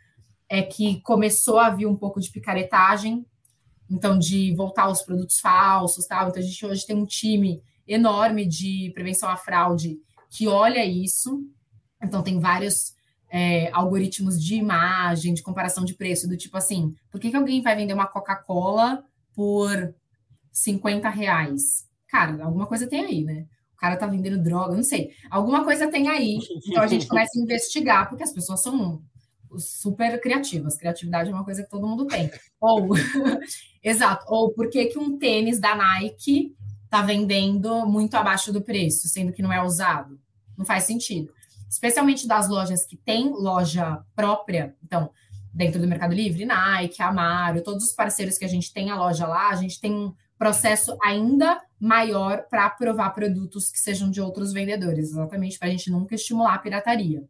é 0.49 0.61
que 0.61 1.01
começou 1.01 1.59
a 1.59 1.69
vir 1.69 1.87
um 1.87 1.95
pouco 1.95 2.19
de 2.19 2.29
picaretagem, 2.29 3.25
então 3.89 4.17
de 4.17 4.53
voltar 4.55 4.83
aos 4.83 5.01
produtos 5.01 5.39
falsos, 5.39 6.05
tal. 6.05 6.29
Então 6.29 6.41
a 6.41 6.45
gente 6.45 6.65
hoje 6.65 6.85
tem 6.85 6.95
um 6.95 7.05
time 7.05 7.61
enorme 7.87 8.45
de 8.45 8.91
prevenção 8.93 9.29
à 9.29 9.35
fraude 9.35 9.97
que 10.29 10.47
olha 10.47 10.85
isso. 10.85 11.41
Então 12.01 12.21
tem 12.21 12.39
vários 12.39 12.93
é, 13.29 13.71
algoritmos 13.71 14.41
de 14.41 14.55
imagem, 14.55 15.33
de 15.33 15.41
comparação 15.41 15.83
de 15.83 15.95
preço, 15.95 16.27
do 16.27 16.37
tipo 16.37 16.55
assim, 16.55 16.93
por 17.09 17.19
que, 17.19 17.31
que 17.31 17.35
alguém 17.35 17.61
vai 17.61 17.75
vender 17.75 17.93
uma 17.93 18.05
Coca-Cola 18.05 19.03
por 19.33 19.95
50 20.53 21.09
reais. 21.09 21.85
Cara, 22.07 22.45
alguma 22.45 22.67
coisa 22.67 22.87
tem 22.87 23.03
aí, 23.03 23.23
né? 23.23 23.45
O 23.73 23.77
cara 23.77 23.97
tá 23.97 24.05
vendendo 24.05 24.41
droga, 24.41 24.75
não 24.75 24.83
sei. 24.83 25.11
Alguma 25.29 25.63
coisa 25.65 25.89
tem 25.89 26.07
aí. 26.07 26.37
Então 26.65 26.83
a 26.83 26.87
gente 26.87 27.07
começa 27.07 27.37
a 27.37 27.41
investigar, 27.41 28.07
porque 28.07 28.23
as 28.23 28.31
pessoas 28.31 28.61
são 28.61 29.01
super 29.57 30.21
criativas. 30.21 30.77
Criatividade 30.77 31.29
é 31.29 31.33
uma 31.33 31.43
coisa 31.43 31.63
que 31.63 31.69
todo 31.69 31.87
mundo 31.87 32.05
tem. 32.05 32.31
Ou, 32.61 32.89
exato, 33.83 34.25
ou 34.29 34.53
por 34.53 34.69
que, 34.69 34.85
que 34.85 34.99
um 34.99 35.17
tênis 35.17 35.59
da 35.59 35.75
Nike 35.75 36.55
está 36.85 37.01
vendendo 37.01 37.85
muito 37.87 38.15
abaixo 38.15 38.53
do 38.53 38.61
preço, 38.61 39.07
sendo 39.07 39.33
que 39.33 39.41
não 39.41 39.51
é 39.51 39.61
usado. 39.61 40.19
Não 40.55 40.63
faz 40.63 40.83
sentido. 40.83 41.33
Especialmente 41.67 42.27
das 42.27 42.47
lojas 42.47 42.85
que 42.85 42.95
têm 42.95 43.31
loja 43.31 43.99
própria, 44.15 44.75
então, 44.83 45.09
dentro 45.51 45.81
do 45.81 45.87
Mercado 45.87 46.13
Livre, 46.13 46.45
Nike, 46.45 47.01
Amaro, 47.01 47.63
todos 47.63 47.85
os 47.85 47.93
parceiros 47.93 48.37
que 48.37 48.45
a 48.45 48.47
gente 48.47 48.71
tem 48.71 48.91
a 48.91 48.95
loja 48.95 49.25
lá, 49.25 49.49
a 49.49 49.55
gente 49.55 49.81
tem 49.81 50.13
processo 50.43 50.97
ainda 51.01 51.61
maior 51.79 52.43
para 52.49 52.65
aprovar 52.65 53.09
produtos 53.11 53.71
que 53.71 53.79
sejam 53.79 54.11
de 54.11 54.19
outros 54.19 54.51
vendedores, 54.51 55.11
exatamente 55.11 55.57
para 55.57 55.69
a 55.69 55.71
gente 55.71 55.89
nunca 55.89 56.15
estimular 56.15 56.53
a 56.53 56.59
pirataria. 56.59 57.23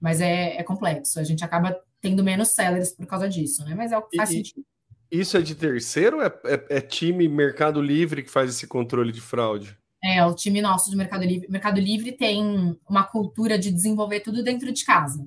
Mas 0.00 0.20
é, 0.20 0.56
é, 0.56 0.62
complexo, 0.64 1.20
a 1.20 1.22
gente 1.22 1.44
acaba 1.44 1.78
tendo 2.00 2.24
menos 2.24 2.48
sellers 2.48 2.90
por 2.90 3.06
causa 3.06 3.28
disso, 3.28 3.64
né? 3.64 3.74
Mas 3.76 3.92
é 3.92 3.98
o 3.98 4.02
que 4.02 4.16
faz 4.16 4.30
e, 4.30 4.34
sentido. 4.34 4.64
Isso 5.10 5.36
é 5.36 5.42
de 5.42 5.54
terceiro 5.54 6.16
ou 6.16 6.22
é, 6.24 6.26
é, 6.44 6.78
é, 6.78 6.80
time 6.80 7.28
Mercado 7.28 7.80
Livre 7.80 8.24
que 8.24 8.30
faz 8.30 8.50
esse 8.50 8.66
controle 8.66 9.12
de 9.12 9.20
fraude? 9.20 9.78
É, 10.02 10.24
o 10.26 10.34
time 10.34 10.60
nosso 10.60 10.90
de 10.90 10.96
Mercado 10.96 11.24
Livre. 11.24 11.48
Mercado 11.48 11.78
Livre 11.78 12.12
tem 12.12 12.76
uma 12.88 13.04
cultura 13.04 13.56
de 13.56 13.70
desenvolver 13.70 14.20
tudo 14.20 14.42
dentro 14.42 14.72
de 14.72 14.84
casa. 14.84 15.24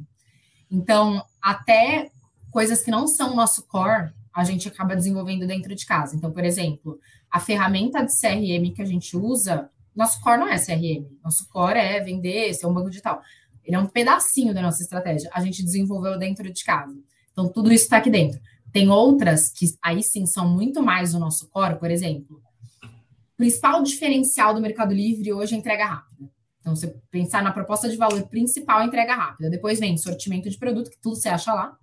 Então, 0.69 1.23
até 1.41 2.11
coisas 2.51 2.83
que 2.83 2.91
não 2.91 3.07
são 3.07 3.33
nosso 3.33 3.65
core, 3.65 4.11
a 4.37 4.43
gente 4.43 4.67
acaba 4.67 4.95
desenvolvendo 4.95 5.47
dentro 5.47 5.73
de 5.73 5.83
casa. 5.83 6.15
Então, 6.15 6.31
por 6.31 6.43
exemplo, 6.43 6.99
a 7.29 7.39
ferramenta 7.39 8.05
de 8.05 8.11
CRM 8.11 8.71
que 8.71 8.83
a 8.83 8.85
gente 8.85 9.17
usa, 9.17 9.67
nosso 9.95 10.21
core 10.21 10.37
não 10.37 10.47
é 10.47 10.59
CRM. 10.59 11.07
Nosso 11.23 11.49
core 11.49 11.79
é 11.79 11.99
vender, 11.99 12.53
ser 12.53 12.67
um 12.67 12.73
banco 12.73 12.91
digital. 12.91 13.19
Ele 13.65 13.75
é 13.75 13.79
um 13.79 13.87
pedacinho 13.87 14.53
da 14.53 14.61
nossa 14.61 14.83
estratégia. 14.83 15.27
A 15.33 15.41
gente 15.41 15.63
desenvolveu 15.63 16.19
dentro 16.19 16.53
de 16.53 16.63
casa. 16.63 16.95
Então, 17.31 17.49
tudo 17.49 17.73
isso 17.73 17.85
está 17.85 17.97
aqui 17.97 18.11
dentro. 18.11 18.39
Tem 18.71 18.89
outras 18.89 19.49
que 19.49 19.65
aí 19.83 20.03
sim 20.03 20.27
são 20.27 20.47
muito 20.47 20.83
mais 20.83 21.15
o 21.15 21.19
nosso 21.19 21.49
core, 21.49 21.79
por 21.79 21.89
exemplo. 21.89 22.39
O 22.83 23.37
principal 23.37 23.81
diferencial 23.81 24.53
do 24.53 24.61
Mercado 24.61 24.93
Livre 24.93 25.33
hoje 25.33 25.55
é 25.55 25.57
entrega 25.57 25.85
rápida. 25.85 26.29
Então, 26.61 26.75
você 26.75 26.95
pensar 27.09 27.41
na 27.41 27.51
proposta 27.51 27.89
de 27.89 27.97
valor 27.97 28.21
principal, 28.27 28.83
entrega 28.83 29.15
rápida. 29.15 29.49
Depois 29.49 29.79
vem 29.79 29.97
sortimento 29.97 30.47
de 30.47 30.59
produto, 30.59 30.91
que 30.91 31.01
tudo 31.01 31.15
você 31.15 31.27
acha 31.27 31.51
lá. 31.51 31.75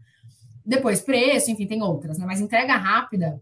Depois 0.64 1.00
preço, 1.00 1.50
enfim, 1.50 1.66
tem 1.66 1.82
outras, 1.82 2.18
né? 2.18 2.24
Mas 2.26 2.40
entrega 2.40 2.76
rápida 2.76 3.40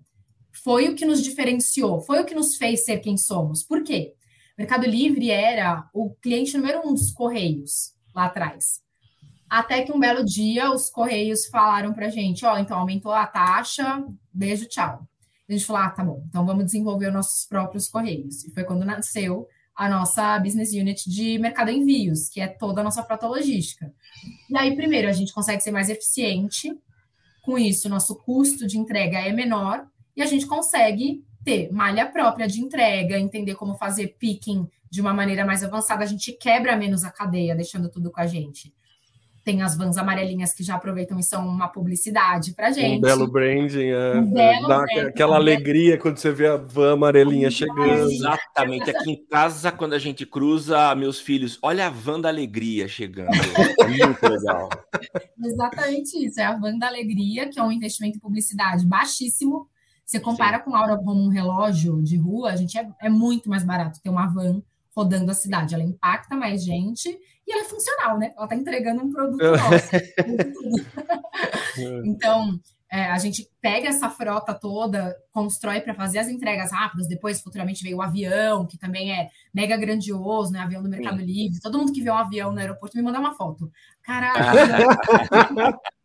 foi 0.52 0.88
o 0.88 0.94
que 0.94 1.04
nos 1.04 1.22
diferenciou, 1.22 2.00
foi 2.00 2.20
o 2.20 2.24
que 2.24 2.34
nos 2.34 2.56
fez 2.56 2.84
ser 2.84 2.98
quem 2.98 3.16
somos. 3.16 3.62
Por 3.62 3.82
quê? 3.82 4.14
Mercado 4.58 4.86
Livre 4.86 5.30
era 5.30 5.88
o 5.94 6.10
cliente 6.10 6.56
número 6.56 6.86
um 6.86 6.92
dos 6.92 7.10
Correios 7.10 7.94
lá 8.14 8.26
atrás. 8.26 8.82
Até 9.48 9.82
que 9.82 9.92
um 9.92 10.00
belo 10.00 10.24
dia 10.24 10.70
os 10.70 10.90
Correios 10.90 11.46
falaram 11.46 11.92
para 11.92 12.08
gente: 12.08 12.44
ó, 12.44 12.54
oh, 12.54 12.58
então 12.58 12.78
aumentou 12.78 13.12
a 13.12 13.26
taxa, 13.26 14.04
beijo, 14.32 14.66
tchau. 14.66 15.06
A 15.48 15.52
gente 15.52 15.64
falou: 15.64 15.82
ah, 15.82 15.90
tá 15.90 16.04
bom, 16.04 16.24
então 16.28 16.44
vamos 16.44 16.66
desenvolver 16.66 17.08
os 17.08 17.12
nossos 17.12 17.46
próprios 17.46 17.88
Correios. 17.88 18.44
E 18.44 18.50
foi 18.50 18.64
quando 18.64 18.84
nasceu 18.84 19.48
a 19.74 19.88
nossa 19.88 20.38
business 20.38 20.72
unit 20.72 21.08
de 21.08 21.38
mercado 21.38 21.70
envios, 21.70 22.28
que 22.28 22.40
é 22.40 22.46
toda 22.46 22.82
a 22.82 22.84
nossa 22.84 23.02
frota 23.02 23.26
logística. 23.26 23.92
E 24.50 24.56
aí, 24.56 24.76
primeiro, 24.76 25.08
a 25.08 25.12
gente 25.12 25.32
consegue 25.32 25.62
ser 25.62 25.70
mais 25.70 25.88
eficiente, 25.88 26.78
com 27.42 27.58
isso, 27.58 27.88
nosso 27.88 28.16
custo 28.16 28.66
de 28.66 28.78
entrega 28.78 29.18
é 29.18 29.32
menor 29.32 29.86
e 30.16 30.22
a 30.22 30.26
gente 30.26 30.46
consegue 30.46 31.24
ter 31.44 31.70
malha 31.72 32.06
própria 32.06 32.46
de 32.46 32.60
entrega, 32.60 33.18
entender 33.18 33.56
como 33.56 33.74
fazer 33.74 34.16
picking 34.18 34.68
de 34.88 35.00
uma 35.00 35.12
maneira 35.12 35.44
mais 35.44 35.64
avançada, 35.64 36.04
a 36.04 36.06
gente 36.06 36.32
quebra 36.32 36.76
menos 36.76 37.02
a 37.02 37.10
cadeia, 37.10 37.56
deixando 37.56 37.90
tudo 37.90 38.10
com 38.10 38.20
a 38.20 38.26
gente. 38.26 38.72
Tem 39.44 39.60
as 39.60 39.76
vans 39.76 39.96
amarelinhas 39.96 40.52
que 40.52 40.62
já 40.62 40.76
aproveitam 40.76 41.18
e 41.18 41.22
são 41.22 41.46
uma 41.46 41.66
publicidade 41.66 42.52
para 42.52 42.70
gente. 42.70 42.98
Um 42.98 43.00
belo 43.00 43.26
branding, 43.26 43.88
é, 43.88 44.14
um 44.14 44.32
belo 44.32 44.68
dá 44.68 44.82
branding, 44.82 45.08
aquela 45.08 45.36
alegria 45.36 45.98
quando 45.98 46.18
você 46.18 46.30
vê 46.30 46.46
a 46.46 46.56
van 46.56 46.92
amarelinha 46.92 47.50
chegando. 47.50 48.10
Exatamente. 48.10 48.90
Aqui 48.90 49.10
em 49.10 49.26
casa, 49.26 49.72
quando 49.72 49.94
a 49.94 49.98
gente 49.98 50.24
cruza, 50.24 50.94
meus 50.94 51.20
filhos, 51.20 51.58
olha 51.60 51.88
a 51.88 51.90
van 51.90 52.20
da 52.20 52.28
alegria 52.28 52.86
chegando. 52.86 53.30
É 53.34 53.84
muito 54.06 54.28
legal. 54.28 54.68
Exatamente 55.44 56.24
isso. 56.24 56.40
É 56.40 56.44
a 56.44 56.56
van 56.56 56.78
da 56.78 56.86
alegria, 56.86 57.48
que 57.48 57.58
é 57.58 57.62
um 57.62 57.72
investimento 57.72 58.18
em 58.18 58.20
publicidade 58.20 58.86
baixíssimo. 58.86 59.68
Você 60.04 60.20
compara 60.20 60.58
Sim. 60.58 60.64
com 60.64 60.76
a 60.76 60.78
Aura 60.78 60.98
como 60.98 61.20
um 61.20 61.28
relógio 61.28 62.02
de 62.02 62.16
rua, 62.16 62.50
a 62.50 62.56
gente 62.56 62.78
é, 62.78 62.86
é 63.00 63.08
muito 63.08 63.48
mais 63.48 63.64
barato 63.64 64.00
ter 64.00 64.10
uma 64.10 64.26
van 64.26 64.62
rodando 64.94 65.30
a 65.30 65.34
cidade. 65.34 65.74
Ela 65.74 65.82
impacta 65.82 66.36
mais 66.36 66.62
gente 66.62 67.18
e 67.52 67.54
ela 67.54 67.62
é 67.62 67.68
funcional, 67.68 68.18
né? 68.18 68.32
Ela 68.34 68.46
está 68.46 68.56
entregando 68.56 69.04
um 69.04 69.12
produto 69.12 69.42
nosso. 69.44 69.90
então, 72.04 72.58
é, 72.90 73.04
a 73.04 73.18
gente 73.18 73.46
pega 73.60 73.88
essa 73.88 74.08
frota 74.08 74.54
toda, 74.54 75.14
constrói 75.30 75.80
para 75.80 75.94
fazer 75.94 76.18
as 76.18 76.28
entregas 76.28 76.72
rápidas. 76.72 77.06
Depois, 77.06 77.42
futuramente, 77.42 77.82
veio 77.82 77.98
o 77.98 78.02
avião, 78.02 78.66
que 78.66 78.78
também 78.78 79.12
é 79.12 79.28
mega 79.52 79.76
grandioso, 79.76 80.50
né? 80.50 80.60
Avião 80.60 80.82
do 80.82 80.88
Mercado 80.88 81.18
Sim. 81.18 81.26
Livre. 81.26 81.60
Todo 81.60 81.78
mundo 81.78 81.92
que 81.92 82.02
vê 82.02 82.10
um 82.10 82.16
avião 82.16 82.52
no 82.52 82.58
aeroporto 82.58 82.96
me 82.96 83.02
manda 83.02 83.20
uma 83.20 83.34
foto. 83.34 83.70
Caralho! 84.02 84.88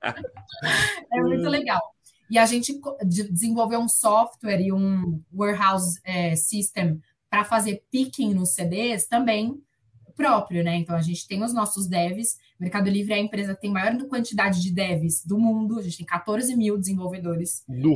é 1.11 1.21
muito 1.21 1.49
legal. 1.49 1.81
E 2.29 2.37
a 2.37 2.45
gente 2.45 2.77
desenvolveu 3.05 3.79
um 3.79 3.87
software 3.87 4.59
e 4.59 4.73
um 4.73 5.21
warehouse 5.33 5.97
é, 6.03 6.35
system 6.35 6.99
para 7.29 7.45
fazer 7.45 7.83
picking 7.89 8.33
nos 8.33 8.53
CDs 8.53 9.07
também 9.07 9.61
próprio, 10.17 10.63
né? 10.63 10.75
Então 10.75 10.95
a 10.95 11.01
gente 11.01 11.27
tem 11.27 11.43
os 11.43 11.53
nossos 11.53 11.87
devs. 11.87 12.39
Mercado 12.59 12.89
Livre 12.89 13.13
é 13.13 13.17
a 13.17 13.19
empresa 13.19 13.53
que 13.53 13.61
tem 13.61 13.71
maior 13.71 13.95
quantidade 14.07 14.61
de 14.61 14.73
devs 14.73 15.23
do 15.23 15.37
mundo. 15.37 15.77
A 15.77 15.81
gente 15.83 15.97
tem 15.97 16.05
14 16.05 16.55
mil 16.57 16.75
desenvolvedores. 16.75 17.63
Do 17.69 17.93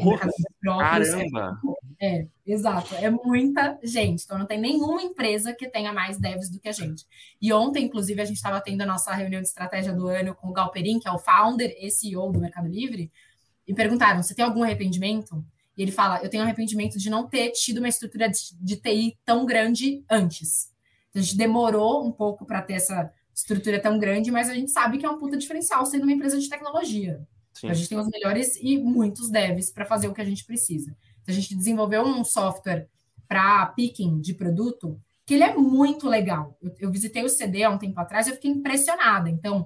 Caramba! 0.64 1.60
É, 2.00 2.20
é, 2.20 2.28
exato. 2.46 2.94
É 2.96 3.10
muita 3.10 3.78
gente. 3.84 4.24
Então 4.24 4.38
não 4.38 4.46
tem 4.46 4.62
nenhuma 4.62 5.02
empresa 5.02 5.54
que 5.54 5.68
tenha 5.68 5.92
mais 5.92 6.20
devs 6.20 6.50
do 6.50 6.60
que 6.60 6.70
a 6.70 6.72
gente. 6.72 7.06
E 7.42 7.52
ontem, 7.52 7.86
inclusive, 7.86 8.22
a 8.22 8.26
gente 8.26 8.38
estava 8.38 8.62
tendo 8.62 8.82
a 8.82 8.86
nossa 8.86 9.12
reunião 9.14 9.42
de 9.42 9.48
estratégia 9.48 9.92
do 9.92 10.08
ano 10.08 10.36
com 10.36 10.50
o 10.50 10.54
Galperin, 10.54 11.00
que 11.00 11.08
é 11.08 11.12
o 11.12 11.18
founder 11.18 11.76
e 11.82 11.90
CEO 11.90 12.32
do 12.32 12.40
Mercado 12.40 12.68
Livre, 12.68 13.12
e 13.68 13.74
perguntaram: 13.74 14.22
você 14.22 14.36
tem 14.36 14.46
algum 14.46 14.64
arrependimento? 14.64 15.44
E 15.76 15.82
ele 15.82 15.92
fala: 15.92 16.22
Eu 16.22 16.30
tenho 16.30 16.44
arrependimento 16.44 17.00
de 17.00 17.10
não 17.10 17.28
ter 17.28 17.50
tido 17.52 17.80
uma 17.80 17.90
estrutura 17.90 18.30
de, 18.30 18.56
de 18.60 18.76
TI 18.76 19.18
tão 19.26 19.46
grande 19.46 20.04
antes. 20.08 20.71
A 21.14 21.20
gente 21.20 21.38
demorou 21.38 22.06
um 22.06 22.12
pouco 22.12 22.46
para 22.46 22.62
ter 22.62 22.74
essa 22.74 23.12
estrutura 23.34 23.80
tão 23.80 23.98
grande, 24.00 24.32
mas 24.32 24.50
a 24.50 24.54
gente 24.54 24.72
sabe 24.72 24.98
que 24.98 25.06
é 25.06 25.10
um 25.10 25.18
puta 25.18 25.38
diferencial 25.38 25.86
sendo 25.86 26.04
uma 26.04 26.12
empresa 26.12 26.40
de 26.40 26.50
tecnologia. 26.50 27.26
A 27.64 27.74
gente 27.74 27.90
tem 27.90 27.98
os 27.98 28.08
melhores 28.08 28.56
e 28.62 28.78
muitos 28.78 29.30
devs 29.30 29.70
para 29.70 29.86
fazer 29.86 30.08
o 30.08 30.14
que 30.14 30.22
a 30.22 30.26
gente 30.26 30.46
precisa. 30.46 30.96
A 31.28 31.32
gente 31.32 31.56
desenvolveu 31.56 32.04
um 32.04 32.24
software 32.24 32.88
para 33.28 33.66
picking 33.68 34.20
de 34.20 34.34
produto 34.34 35.00
que 35.26 35.36
ele 35.36 35.44
é 35.44 35.56
muito 35.56 36.08
legal. 36.08 36.58
Eu, 36.62 36.76
eu, 36.80 36.92
visitei 36.92 37.24
o 37.24 37.30
CD 37.30 37.64
há 37.64 37.70
um 37.70 37.78
tempo 37.78 38.00
atrás 38.00 38.28
e 38.28 38.32
eu 38.32 38.36
fiquei 38.36 38.52
impressionada. 38.52 39.30
Então, 39.30 39.66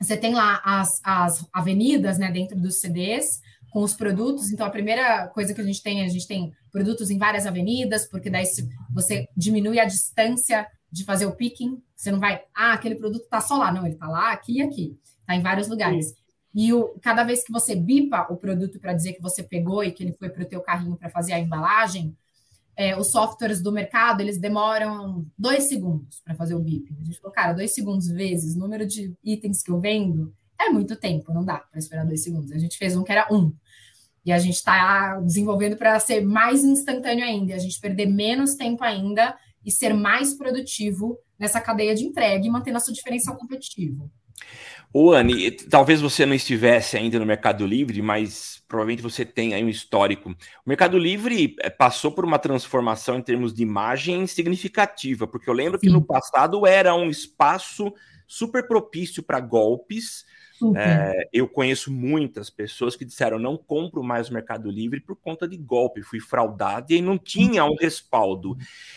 você 0.00 0.16
tem 0.16 0.34
lá 0.34 0.60
as, 0.64 1.00
as 1.04 1.46
avenidas 1.52 2.18
né, 2.18 2.30
dentro 2.30 2.58
dos 2.58 2.80
CDs, 2.80 3.40
com 3.72 3.82
os 3.82 3.94
produtos. 3.94 4.52
Então, 4.52 4.66
a 4.66 4.70
primeira 4.70 5.26
coisa 5.28 5.54
que 5.54 5.60
a 5.60 5.64
gente 5.64 5.82
tem, 5.82 6.04
a 6.04 6.08
gente 6.08 6.26
tem 6.26 6.52
produtos 6.70 7.10
em 7.10 7.16
várias 7.16 7.46
avenidas, 7.46 8.06
porque 8.06 8.28
daí 8.28 8.44
você 8.92 9.26
diminui 9.34 9.80
a 9.80 9.86
distância 9.86 10.66
de 10.90 11.04
fazer 11.04 11.24
o 11.24 11.32
picking. 11.32 11.82
Você 11.96 12.12
não 12.12 12.20
vai, 12.20 12.42
ah, 12.54 12.74
aquele 12.74 12.96
produto 12.96 13.24
está 13.24 13.40
só 13.40 13.56
lá. 13.56 13.72
Não, 13.72 13.86
ele 13.86 13.94
está 13.94 14.06
lá, 14.06 14.30
aqui 14.30 14.58
e 14.58 14.62
aqui. 14.62 14.98
Está 15.20 15.34
em 15.34 15.42
vários 15.42 15.68
lugares. 15.68 16.08
Sim. 16.08 16.14
E 16.54 16.72
o, 16.74 16.94
cada 17.00 17.24
vez 17.24 17.42
que 17.42 17.50
você 17.50 17.74
bipa 17.74 18.26
o 18.30 18.36
produto 18.36 18.78
para 18.78 18.92
dizer 18.92 19.14
que 19.14 19.22
você 19.22 19.42
pegou 19.42 19.82
e 19.82 19.90
que 19.90 20.02
ele 20.04 20.12
foi 20.12 20.28
para 20.28 20.42
o 20.42 20.46
teu 20.46 20.60
carrinho 20.60 20.96
para 20.96 21.08
fazer 21.08 21.32
a 21.32 21.38
embalagem, 21.38 22.14
é, 22.76 22.98
os 22.98 23.10
softwares 23.10 23.62
do 23.62 23.72
mercado, 23.72 24.20
eles 24.20 24.38
demoram 24.38 25.26
dois 25.38 25.64
segundos 25.64 26.20
para 26.20 26.34
fazer 26.34 26.54
o 26.54 26.60
bip. 26.60 26.94
A 27.00 27.04
gente 27.04 27.18
falou, 27.20 27.32
cara, 27.32 27.52
dois 27.54 27.74
segundos 27.74 28.08
vezes 28.08 28.54
o 28.54 28.58
número 28.58 28.86
de 28.86 29.14
itens 29.24 29.62
que 29.62 29.70
eu 29.70 29.80
vendo 29.80 30.34
é 30.60 30.70
muito 30.70 30.96
tempo, 30.96 31.32
não 31.32 31.44
dá 31.44 31.58
para 31.58 31.78
esperar 31.78 32.06
dois 32.06 32.22
segundos. 32.22 32.52
A 32.52 32.58
gente 32.58 32.78
fez 32.78 32.96
um 32.96 33.02
que 33.02 33.12
era 33.12 33.26
um. 33.32 33.52
E 34.24 34.30
a 34.30 34.38
gente 34.38 34.54
está 34.54 35.18
desenvolvendo 35.20 35.76
para 35.76 35.98
ser 35.98 36.24
mais 36.24 36.64
instantâneo 36.64 37.24
ainda, 37.24 37.54
a 37.54 37.58
gente 37.58 37.80
perder 37.80 38.06
menos 38.06 38.54
tempo 38.54 38.84
ainda 38.84 39.36
e 39.64 39.70
ser 39.70 39.92
mais 39.94 40.34
produtivo 40.34 41.18
nessa 41.38 41.60
cadeia 41.60 41.94
de 41.94 42.04
entrega 42.04 42.46
e 42.46 42.50
manter 42.50 42.72
nosso 42.72 42.92
diferencial 42.92 43.36
competitivo. 43.36 44.10
Ô, 44.92 45.12
Anne, 45.12 45.50
talvez 45.50 46.00
você 46.00 46.26
não 46.26 46.34
estivesse 46.34 46.98
ainda 46.98 47.18
no 47.18 47.24
Mercado 47.24 47.66
Livre, 47.66 48.02
mas 48.02 48.62
provavelmente 48.68 49.02
você 49.02 49.24
tem 49.24 49.54
aí 49.54 49.64
um 49.64 49.68
histórico. 49.68 50.30
O 50.30 50.68
Mercado 50.68 50.98
Livre 50.98 51.56
eh, 51.60 51.70
passou 51.70 52.12
por 52.12 52.24
uma 52.24 52.38
transformação 52.38 53.16
em 53.16 53.22
termos 53.22 53.54
de 53.54 53.62
imagem 53.62 54.26
significativa, 54.26 55.26
porque 55.26 55.48
eu 55.48 55.54
lembro 55.54 55.80
Sim. 55.80 55.86
que 55.86 55.92
no 55.92 56.04
passado 56.04 56.66
era 56.66 56.94
um 56.94 57.08
espaço 57.08 57.92
super 58.26 58.66
propício 58.66 59.22
para 59.22 59.40
golpes, 59.40 60.24
é, 60.76 61.28
eu 61.32 61.48
conheço 61.48 61.92
muitas 61.92 62.50
pessoas 62.50 62.96
que 62.96 63.04
disseram 63.04 63.38
não 63.38 63.56
compro 63.56 64.02
mais 64.02 64.28
o 64.28 64.34
Mercado 64.34 64.70
Livre 64.70 65.00
por 65.00 65.16
conta 65.16 65.48
de 65.48 65.56
golpe, 65.56 66.02
fui 66.02 66.20
fraudado 66.20 66.92
e 66.92 67.02
não 67.02 67.18
tinha 67.18 67.64
um 67.64 67.74
respaldo. 67.74 68.56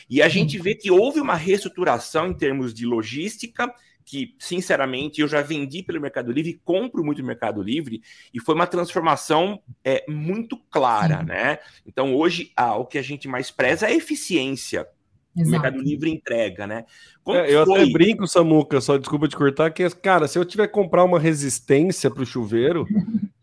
E 0.09 0.21
a 0.21 0.29
gente 0.29 0.57
vê 0.59 0.75
que 0.75 0.91
houve 0.91 1.19
uma 1.19 1.35
reestruturação 1.35 2.27
em 2.27 2.33
termos 2.33 2.73
de 2.73 2.85
logística, 2.85 3.73
que, 4.05 4.35
sinceramente, 4.37 5.19
eu 5.19 5.27
já 5.27 5.41
vendi 5.41 5.81
pelo 5.81 5.99
Mercado 5.99 6.31
Livre, 6.31 6.61
compro 6.63 7.03
muito 7.03 7.21
no 7.21 7.27
Mercado 7.27 7.61
Livre, 7.61 8.03
e 8.31 8.39
foi 8.39 8.53
uma 8.53 8.67
transformação 8.67 9.59
é, 9.83 10.05
muito 10.07 10.57
clara, 10.69 11.23
né? 11.23 11.57
Então, 11.85 12.15
hoje, 12.15 12.51
ah, 12.55 12.75
o 12.75 12.85
que 12.85 12.99
a 12.99 13.01
gente 13.01 13.27
mais 13.27 13.49
preza 13.49 13.87
é 13.87 13.89
a 13.89 13.95
eficiência. 13.95 14.87
Exato. 15.35 15.49
O 15.49 15.51
Mercado 15.51 15.81
Livre 15.81 16.09
entrega, 16.09 16.65
né? 16.65 16.85
É, 17.27 17.53
eu 17.53 17.65
foi? 17.65 17.81
até 17.81 17.91
brinco, 17.91 18.25
Samuca, 18.25 18.79
só 18.79 18.97
desculpa 18.97 19.27
te 19.27 19.35
cortar, 19.35 19.69
que, 19.71 19.87
cara, 19.89 20.27
se 20.27 20.39
eu 20.39 20.45
tiver 20.45 20.67
que 20.67 20.73
comprar 20.73 21.03
uma 21.03 21.19
resistência 21.19 22.09
para 22.09 22.23
o 22.23 22.25
chuveiro, 22.25 22.87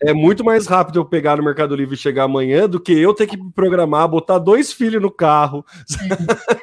é 0.00 0.14
muito 0.14 0.42
mais 0.42 0.66
rápido 0.66 0.98
eu 0.98 1.04
pegar 1.04 1.36
no 1.36 1.44
Mercado 1.44 1.76
Livre 1.76 1.94
e 1.94 1.98
chegar 1.98 2.24
amanhã 2.24 2.66
do 2.68 2.80
que 2.80 2.92
eu 2.92 3.12
ter 3.12 3.26
que 3.26 3.36
programar, 3.52 4.08
botar 4.08 4.38
dois 4.38 4.72
filhos 4.72 5.02
no 5.02 5.10
carro, 5.10 5.64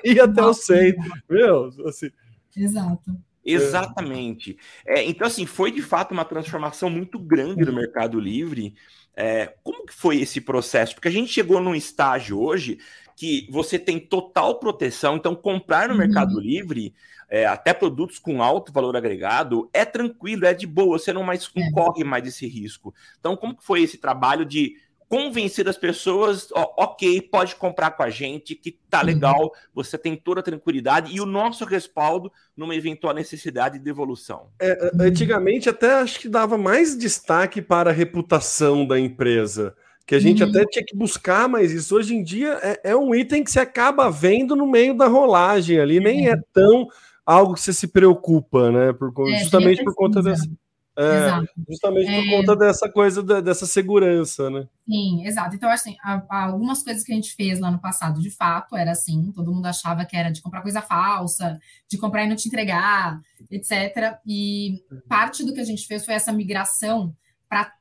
é. 0.03 0.09
ir 0.09 0.19
até 0.19 0.43
o 0.43 0.53
centro. 0.53 1.11
Meu, 1.29 1.69
assim. 1.85 2.09
Exato. 2.55 3.11
Exatamente. 3.45 4.57
É, 4.85 5.03
então, 5.03 5.25
assim, 5.25 5.45
foi 5.45 5.71
de 5.71 5.81
fato 5.81 6.11
uma 6.11 6.25
transformação 6.25 6.89
muito 6.89 7.19
grande 7.19 7.65
no 7.65 7.73
Mercado 7.73 8.19
Livre. 8.19 8.73
É, 9.15 9.53
como 9.63 9.85
que 9.85 9.93
foi 9.93 10.21
esse 10.21 10.39
processo? 10.39 10.95
Porque 10.95 11.07
a 11.07 11.11
gente 11.11 11.31
chegou 11.31 11.59
num 11.59 11.75
estágio 11.75 12.39
hoje 12.39 12.79
que 13.19 13.45
você 13.51 13.77
tem 13.77 13.99
total 13.99 14.59
proteção, 14.59 15.17
então 15.17 15.35
comprar 15.35 15.89
no 15.89 15.93
uhum. 15.93 15.99
Mercado 15.99 16.39
Livre, 16.39 16.93
é, 17.29 17.45
até 17.45 17.73
produtos 17.73 18.17
com 18.17 18.41
alto 18.41 18.71
valor 18.71 18.95
agregado, 18.95 19.69
é 19.73 19.83
tranquilo, 19.83 20.45
é 20.45 20.53
de 20.53 20.65
boa, 20.65 20.97
você 20.97 21.11
não 21.11 21.21
mais 21.21 21.51
é. 21.53 21.69
corre 21.71 22.05
mais 22.05 22.25
esse 22.25 22.47
risco. 22.47 22.95
Então, 23.19 23.35
como 23.35 23.57
que 23.57 23.65
foi 23.65 23.81
esse 23.81 23.97
trabalho 23.97 24.45
de 24.45 24.77
convencer 25.09 25.67
as 25.67 25.77
pessoas, 25.77 26.47
ó, 26.53 26.75
ok, 26.77 27.21
pode 27.23 27.57
comprar 27.57 27.91
com 27.91 28.03
a 28.03 28.09
gente, 28.09 28.55
que 28.55 28.71
tá 28.89 29.01
uhum. 29.01 29.05
legal, 29.07 29.41
uhum. 29.41 29.51
você 29.73 29.97
tem 29.97 30.15
toda 30.15 30.39
a 30.39 30.43
tranquilidade 30.43 31.13
e 31.13 31.19
o 31.19 31.25
nosso 31.25 31.65
respaldo 31.65 32.31
numa 32.55 32.73
eventual 32.73 33.13
necessidade 33.13 33.79
de 33.79 33.83
devolução. 33.83 34.47
É, 34.61 34.91
antigamente 34.97 35.67
até 35.67 35.95
acho 35.95 36.21
que 36.21 36.29
dava 36.29 36.57
mais 36.57 36.97
destaque 36.97 37.61
para 37.61 37.89
a 37.89 37.93
reputação 37.93 38.87
da 38.87 38.97
empresa, 38.97 39.75
que 40.09 40.15
a 40.15 40.19
gente 40.19 40.43
uhum. 40.43 40.49
até 40.49 40.65
tinha 40.65 40.83
que 40.83 40.95
buscar, 40.95 41.47
mas 41.47 41.71
isso 41.71 41.95
hoje 41.95 42.15
em 42.15 42.23
dia 42.23 42.59
é, 42.63 42.89
é, 42.89 42.95
um 42.95 43.13
item 43.13 43.43
que 43.43 43.51
você 43.51 43.59
acaba 43.59 44.09
vendo 44.09 44.55
no 44.55 44.65
meio 44.65 44.97
da 44.97 45.07
rolagem 45.07 45.79
ali, 45.79 45.99
nem 45.99 46.27
é 46.27 46.35
tão 46.51 46.87
algo 47.23 47.53
que 47.53 47.61
você 47.61 47.71
se 47.71 47.87
preocupa, 47.87 48.71
né? 48.71 48.91
Por, 48.91 49.13
é, 49.29 49.37
justamente 49.37 49.83
por 49.83 49.93
conta 49.93 50.23
dessa 50.23 50.49
é, 50.97 51.45
justamente 51.69 52.07
por 52.07 52.27
é... 52.27 52.37
conta 52.37 52.55
dessa 52.55 52.89
coisa, 52.89 53.21
da, 53.21 53.39
dessa 53.39 53.67
segurança, 53.67 54.49
né? 54.49 54.67
Sim, 54.89 55.27
exato. 55.27 55.55
Então, 55.55 55.69
assim, 55.69 55.95
algumas 56.27 56.81
coisas 56.81 57.03
que 57.03 57.11
a 57.11 57.15
gente 57.15 57.35
fez 57.35 57.59
lá 57.59 57.69
no 57.69 57.79
passado, 57.79 58.19
de 58.19 58.31
fato, 58.31 58.75
era 58.75 58.89
assim, 58.89 59.31
todo 59.31 59.53
mundo 59.53 59.67
achava 59.67 60.05
que 60.05 60.17
era 60.17 60.31
de 60.31 60.41
comprar 60.41 60.63
coisa 60.63 60.81
falsa, 60.81 61.59
de 61.87 61.99
comprar 61.99 62.25
e 62.25 62.29
não 62.29 62.35
te 62.35 62.47
entregar, 62.47 63.21
etc. 63.51 64.17
E 64.25 64.83
parte 65.07 65.45
do 65.45 65.53
que 65.53 65.61
a 65.61 65.65
gente 65.65 65.85
fez 65.85 66.03
foi 66.03 66.15
essa 66.15 66.33
migração 66.33 67.15
para 67.47 67.71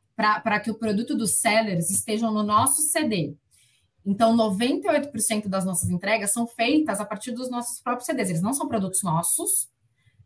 que 0.62 0.70
o 0.70 0.74
produto 0.74 1.16
dos 1.16 1.36
sellers 1.36 1.90
estejam 1.90 2.32
no 2.32 2.42
nosso 2.42 2.82
CD. 2.82 3.34
Então, 4.04 4.36
98% 4.36 5.48
das 5.48 5.64
nossas 5.64 5.90
entregas 5.90 6.32
são 6.32 6.46
feitas 6.46 7.00
a 7.00 7.04
partir 7.04 7.32
dos 7.32 7.50
nossos 7.50 7.80
próprios 7.80 8.06
CDs. 8.06 8.30
Eles 8.30 8.42
não 8.42 8.54
são 8.54 8.66
produtos 8.66 9.02
nossos, 9.02 9.68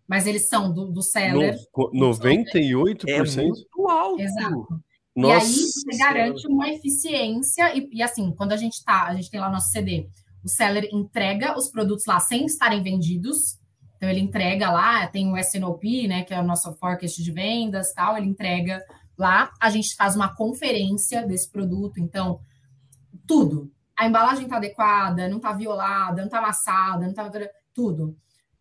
mas 0.06 0.26
eles 0.26 0.48
são 0.48 0.72
do, 0.72 0.86
do 0.86 1.02
seller. 1.02 1.56
No, 1.92 2.10
98%? 2.10 3.08
É 3.08 3.42
muito 3.42 3.88
alto. 3.88 4.20
Exato. 4.22 4.82
Nossa. 5.14 5.46
E 5.46 5.50
aí 5.50 5.66
você 5.66 5.98
garante 5.98 6.46
uma 6.46 6.68
eficiência, 6.70 7.76
e, 7.76 7.88
e, 7.92 8.02
assim, 8.02 8.32
quando 8.34 8.52
a 8.52 8.56
gente 8.56 8.82
tá, 8.84 9.08
a 9.08 9.14
gente 9.14 9.30
tem 9.30 9.40
lá 9.40 9.48
o 9.48 9.52
nosso 9.52 9.70
CD, 9.70 10.08
o 10.42 10.48
seller 10.48 10.88
entrega 10.92 11.56
os 11.56 11.68
produtos 11.68 12.06
lá 12.06 12.18
sem 12.18 12.46
estarem 12.46 12.82
vendidos. 12.82 13.58
Então 13.96 14.08
ele 14.08 14.20
entrega 14.20 14.70
lá, 14.70 15.06
tem 15.06 15.30
o 15.30 15.36
SNOP, 15.36 16.08
né, 16.08 16.24
que 16.24 16.34
é 16.34 16.40
o 16.40 16.44
nosso 16.44 16.72
forecast 16.74 17.22
de 17.22 17.30
vendas, 17.30 17.92
tal, 17.92 18.16
ele 18.16 18.26
entrega 18.26 18.82
lá, 19.18 19.52
a 19.60 19.70
gente 19.70 19.94
faz 19.94 20.16
uma 20.16 20.34
conferência 20.34 21.26
desse 21.26 21.50
produto, 21.50 21.98
então 21.98 22.40
tudo. 23.26 23.70
A 23.96 24.06
embalagem 24.06 24.48
tá 24.48 24.56
adequada, 24.56 25.28
não 25.28 25.38
tá 25.38 25.52
violada, 25.52 26.22
não 26.22 26.28
tá 26.28 26.38
amassada, 26.38 27.06
não 27.06 27.14
tá 27.14 27.30
tudo 27.74 28.16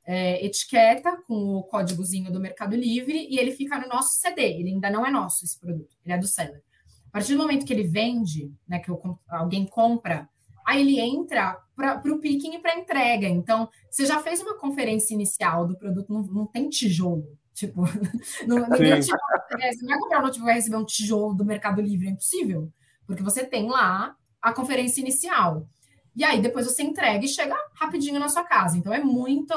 é, 0.06 0.44
etiqueta 0.46 1.18
com 1.28 1.56
o 1.56 1.64
códigozinho 1.64 2.32
do 2.32 2.40
Mercado 2.40 2.76
Livre 2.76 3.28
e 3.30 3.38
ele 3.38 3.52
fica 3.52 3.80
no 3.80 3.88
nosso 3.88 4.20
CD. 4.20 4.42
Ele 4.42 4.70
ainda 4.70 4.90
não 4.90 5.06
é 5.06 5.12
nosso 5.12 5.46
esse 5.46 5.60
produto, 5.60 5.96
ele 6.04 6.14
é 6.14 6.18
do 6.18 6.28
seller. 6.28 6.62
A 7.08 7.12
partir 7.12 7.34
do 7.34 7.40
momento 7.40 7.66
que 7.66 7.74
ele 7.74 7.88
vende, 7.88 8.54
né, 8.68 8.80
que 8.80 8.90
eu, 8.90 9.02
alguém 9.30 9.66
compra, 9.66 10.30
aí 10.66 10.82
ele 10.82 11.00
entra 11.00 11.58
para 11.76 12.02
o 12.06 12.20
picking 12.20 12.56
e 12.56 12.60
para 12.60 12.78
entrega. 12.78 13.28
Então, 13.28 13.70
você 13.90 14.06
já 14.06 14.20
fez 14.22 14.42
uma 14.42 14.58
conferência 14.58 15.14
inicial 15.14 15.68
do 15.68 15.78
produto, 15.78 16.12
não, 16.12 16.22
não 16.24 16.46
tem 16.46 16.70
tijolo. 16.70 17.38
Tipo, 17.54 17.84
não, 18.48 18.68
ninguém 18.70 19.00
te, 19.00 19.12
é, 19.60 19.72
você 19.72 19.82
não 19.82 19.90
vai 19.90 20.00
comprar 20.00 20.20
um 20.20 20.22
notebook 20.24 20.46
vai 20.46 20.56
receber 20.56 20.78
um 20.78 20.86
tijolo 20.86 21.34
do 21.34 21.46
Mercado 21.46 21.82
Livre, 21.82 22.08
é 22.08 22.12
impossível. 22.12 22.72
Porque 23.06 23.24
você 23.24 23.46
tem 23.46 23.70
lá 23.70 24.16
a 24.42 24.54
conferência 24.54 25.02
inicial. 25.02 25.68
E 26.16 26.24
aí 26.24 26.42
depois 26.42 26.66
você 26.66 26.84
entrega 26.84 27.24
e 27.24 27.28
chega 27.28 27.56
rapidinho 27.76 28.20
na 28.20 28.30
sua 28.30 28.44
casa. 28.44 28.78
Então 28.78 28.94
é 28.94 29.00
muito. 29.00 29.54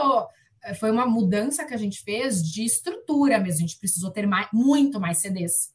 É, 0.62 0.74
foi 0.74 0.90
uma 0.90 1.07
mudança 1.07 1.64
que 1.64 1.74
a 1.74 1.78
gente 1.78 2.03
fez 2.03 2.42
de 2.42 2.64
estrutura 2.64 3.38
mesmo. 3.38 3.59
A 3.59 3.66
gente 3.66 3.78
precisou 3.78 4.11
ter 4.11 4.26
mais, 4.26 4.49
muito 4.53 5.01
mais 5.01 5.18
CDs. 5.18 5.72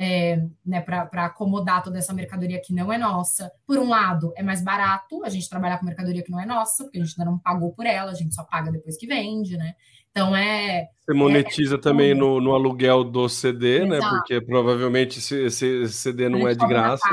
É, 0.00 0.40
né, 0.64 0.80
para 0.80 1.24
acomodar 1.24 1.82
toda 1.82 1.98
essa 1.98 2.14
mercadoria 2.14 2.62
que 2.62 2.72
não 2.72 2.92
é 2.92 2.96
nossa. 2.96 3.50
Por 3.66 3.78
um 3.78 3.88
lado, 3.88 4.32
é 4.36 4.44
mais 4.44 4.62
barato 4.62 5.24
a 5.24 5.28
gente 5.28 5.48
trabalhar 5.48 5.76
com 5.78 5.86
mercadoria 5.86 6.22
que 6.22 6.30
não 6.30 6.38
é 6.38 6.46
nossa, 6.46 6.84
porque 6.84 6.98
a 6.98 7.04
gente 7.04 7.18
ainda 7.18 7.32
não 7.32 7.36
pagou 7.36 7.72
por 7.72 7.84
ela, 7.84 8.12
a 8.12 8.14
gente 8.14 8.32
só 8.32 8.44
paga 8.44 8.70
depois 8.70 8.96
que 8.96 9.08
vende, 9.08 9.56
né? 9.56 9.74
Então 10.18 10.34
é. 10.34 10.88
Você 11.00 11.14
monetiza 11.14 11.76
é, 11.76 11.78
também 11.78 12.12
no, 12.12 12.40
no, 12.40 12.52
aluguel 12.52 13.04
do 13.04 13.28
CD, 13.28 13.86
né? 13.86 13.98
Exato. 13.98 14.14
né? 14.14 14.18
Porque 14.18 14.40
provavelmente 14.40 15.18
esse, 15.20 15.44
esse 15.44 15.88
CD 15.90 16.28
não 16.28 16.46
é 16.48 16.54
de 16.54 16.66
graça. 16.66 17.08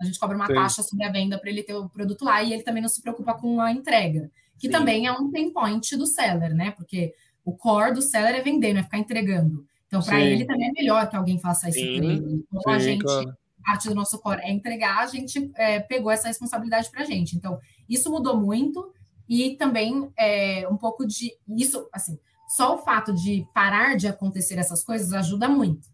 A 0.00 0.04
gente 0.04 0.18
cobra 0.18 0.36
uma 0.36 0.46
Sim. 0.46 0.54
taxa 0.54 0.82
sobre 0.82 1.04
a 1.04 1.12
venda 1.12 1.38
para 1.38 1.48
ele 1.48 1.62
ter 1.62 1.74
o 1.74 1.88
produto 1.88 2.24
lá 2.24 2.42
e 2.42 2.52
ele 2.52 2.64
também 2.64 2.82
não 2.82 2.88
se 2.88 3.00
preocupa 3.00 3.34
com 3.34 3.60
a 3.60 3.70
entrega, 3.70 4.28
que 4.58 4.66
Sim. 4.66 4.72
também 4.72 5.06
é 5.06 5.12
um 5.12 5.30
pain 5.30 5.52
point 5.52 5.96
do 5.96 6.04
seller, 6.04 6.52
né? 6.52 6.72
Porque 6.72 7.14
o 7.44 7.52
core 7.52 7.94
do 7.94 8.02
seller 8.02 8.34
é 8.34 8.42
vender, 8.42 8.72
não 8.72 8.80
é 8.80 8.84
ficar 8.84 8.98
entregando. 8.98 9.64
Então, 9.86 10.02
para 10.02 10.20
ele 10.20 10.44
também 10.44 10.68
é 10.68 10.72
melhor 10.72 11.08
que 11.08 11.16
alguém 11.16 11.38
faça 11.38 11.68
isso 11.68 11.78
para 11.78 12.06
ele. 12.06 12.44
Então, 12.52 12.72
a 12.72 12.78
gente, 12.78 13.04
claro. 13.04 13.32
parte 13.64 13.88
do 13.88 13.94
nosso 13.94 14.18
core 14.18 14.42
é 14.42 14.50
entregar, 14.50 14.98
a 14.98 15.06
gente 15.06 15.50
é, 15.54 15.78
pegou 15.80 16.10
essa 16.10 16.28
responsabilidade 16.28 16.90
para 16.90 17.02
a 17.02 17.06
gente. 17.06 17.36
Então, 17.36 17.58
isso 17.88 18.10
mudou 18.10 18.36
muito 18.36 18.92
e 19.26 19.56
também 19.56 20.10
é, 20.18 20.68
um 20.68 20.76
pouco 20.76 21.06
de 21.06 21.32
isso, 21.56 21.88
assim, 21.90 22.18
só 22.48 22.74
o 22.74 22.78
fato 22.78 23.12
de 23.12 23.46
parar 23.54 23.96
de 23.96 24.08
acontecer 24.08 24.58
essas 24.58 24.82
coisas 24.82 25.12
ajuda 25.12 25.48
muito. 25.48 25.86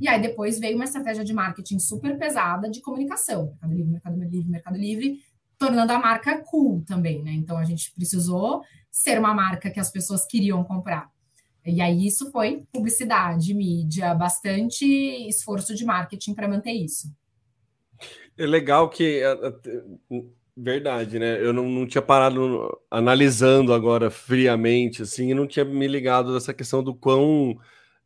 E 0.00 0.08
aí 0.08 0.20
depois 0.20 0.58
veio 0.58 0.76
uma 0.76 0.84
estratégia 0.84 1.24
de 1.24 1.32
marketing 1.32 1.78
super 1.78 2.16
pesada 2.18 2.70
de 2.70 2.80
comunicação. 2.80 3.56
Mercado 3.62 3.74
Livre, 3.74 3.90
Mercado 3.92 4.18
Livre, 4.18 4.50
Mercado 4.50 4.78
Livre, 4.78 5.20
tornando 5.58 5.92
a 5.92 5.98
marca 5.98 6.38
cool 6.38 6.82
também, 6.86 7.22
né? 7.22 7.32
Então 7.32 7.58
a 7.58 7.64
gente 7.64 7.92
precisou 7.92 8.62
ser 8.90 9.18
uma 9.18 9.34
marca 9.34 9.70
que 9.70 9.78
as 9.78 9.90
pessoas 9.90 10.24
queriam 10.24 10.64
comprar. 10.64 11.10
E 11.64 11.82
aí 11.82 12.06
isso 12.06 12.30
foi 12.30 12.64
publicidade, 12.72 13.52
mídia, 13.52 14.14
bastante 14.14 14.84
esforço 15.28 15.74
de 15.74 15.84
marketing 15.84 16.34
para 16.34 16.48
manter 16.48 16.72
isso. 16.72 17.12
É 18.38 18.46
legal 18.46 18.88
que 18.88 19.22
Verdade, 20.56 21.18
né? 21.18 21.38
Eu 21.40 21.52
não, 21.52 21.68
não 21.68 21.86
tinha 21.86 22.02
parado 22.02 22.78
analisando 22.90 23.72
agora 23.72 24.10
friamente, 24.10 25.02
assim, 25.02 25.30
e 25.30 25.34
não 25.34 25.46
tinha 25.46 25.64
me 25.64 25.86
ligado 25.86 26.34
dessa 26.34 26.52
questão 26.52 26.82
do 26.82 26.94
quão 26.94 27.58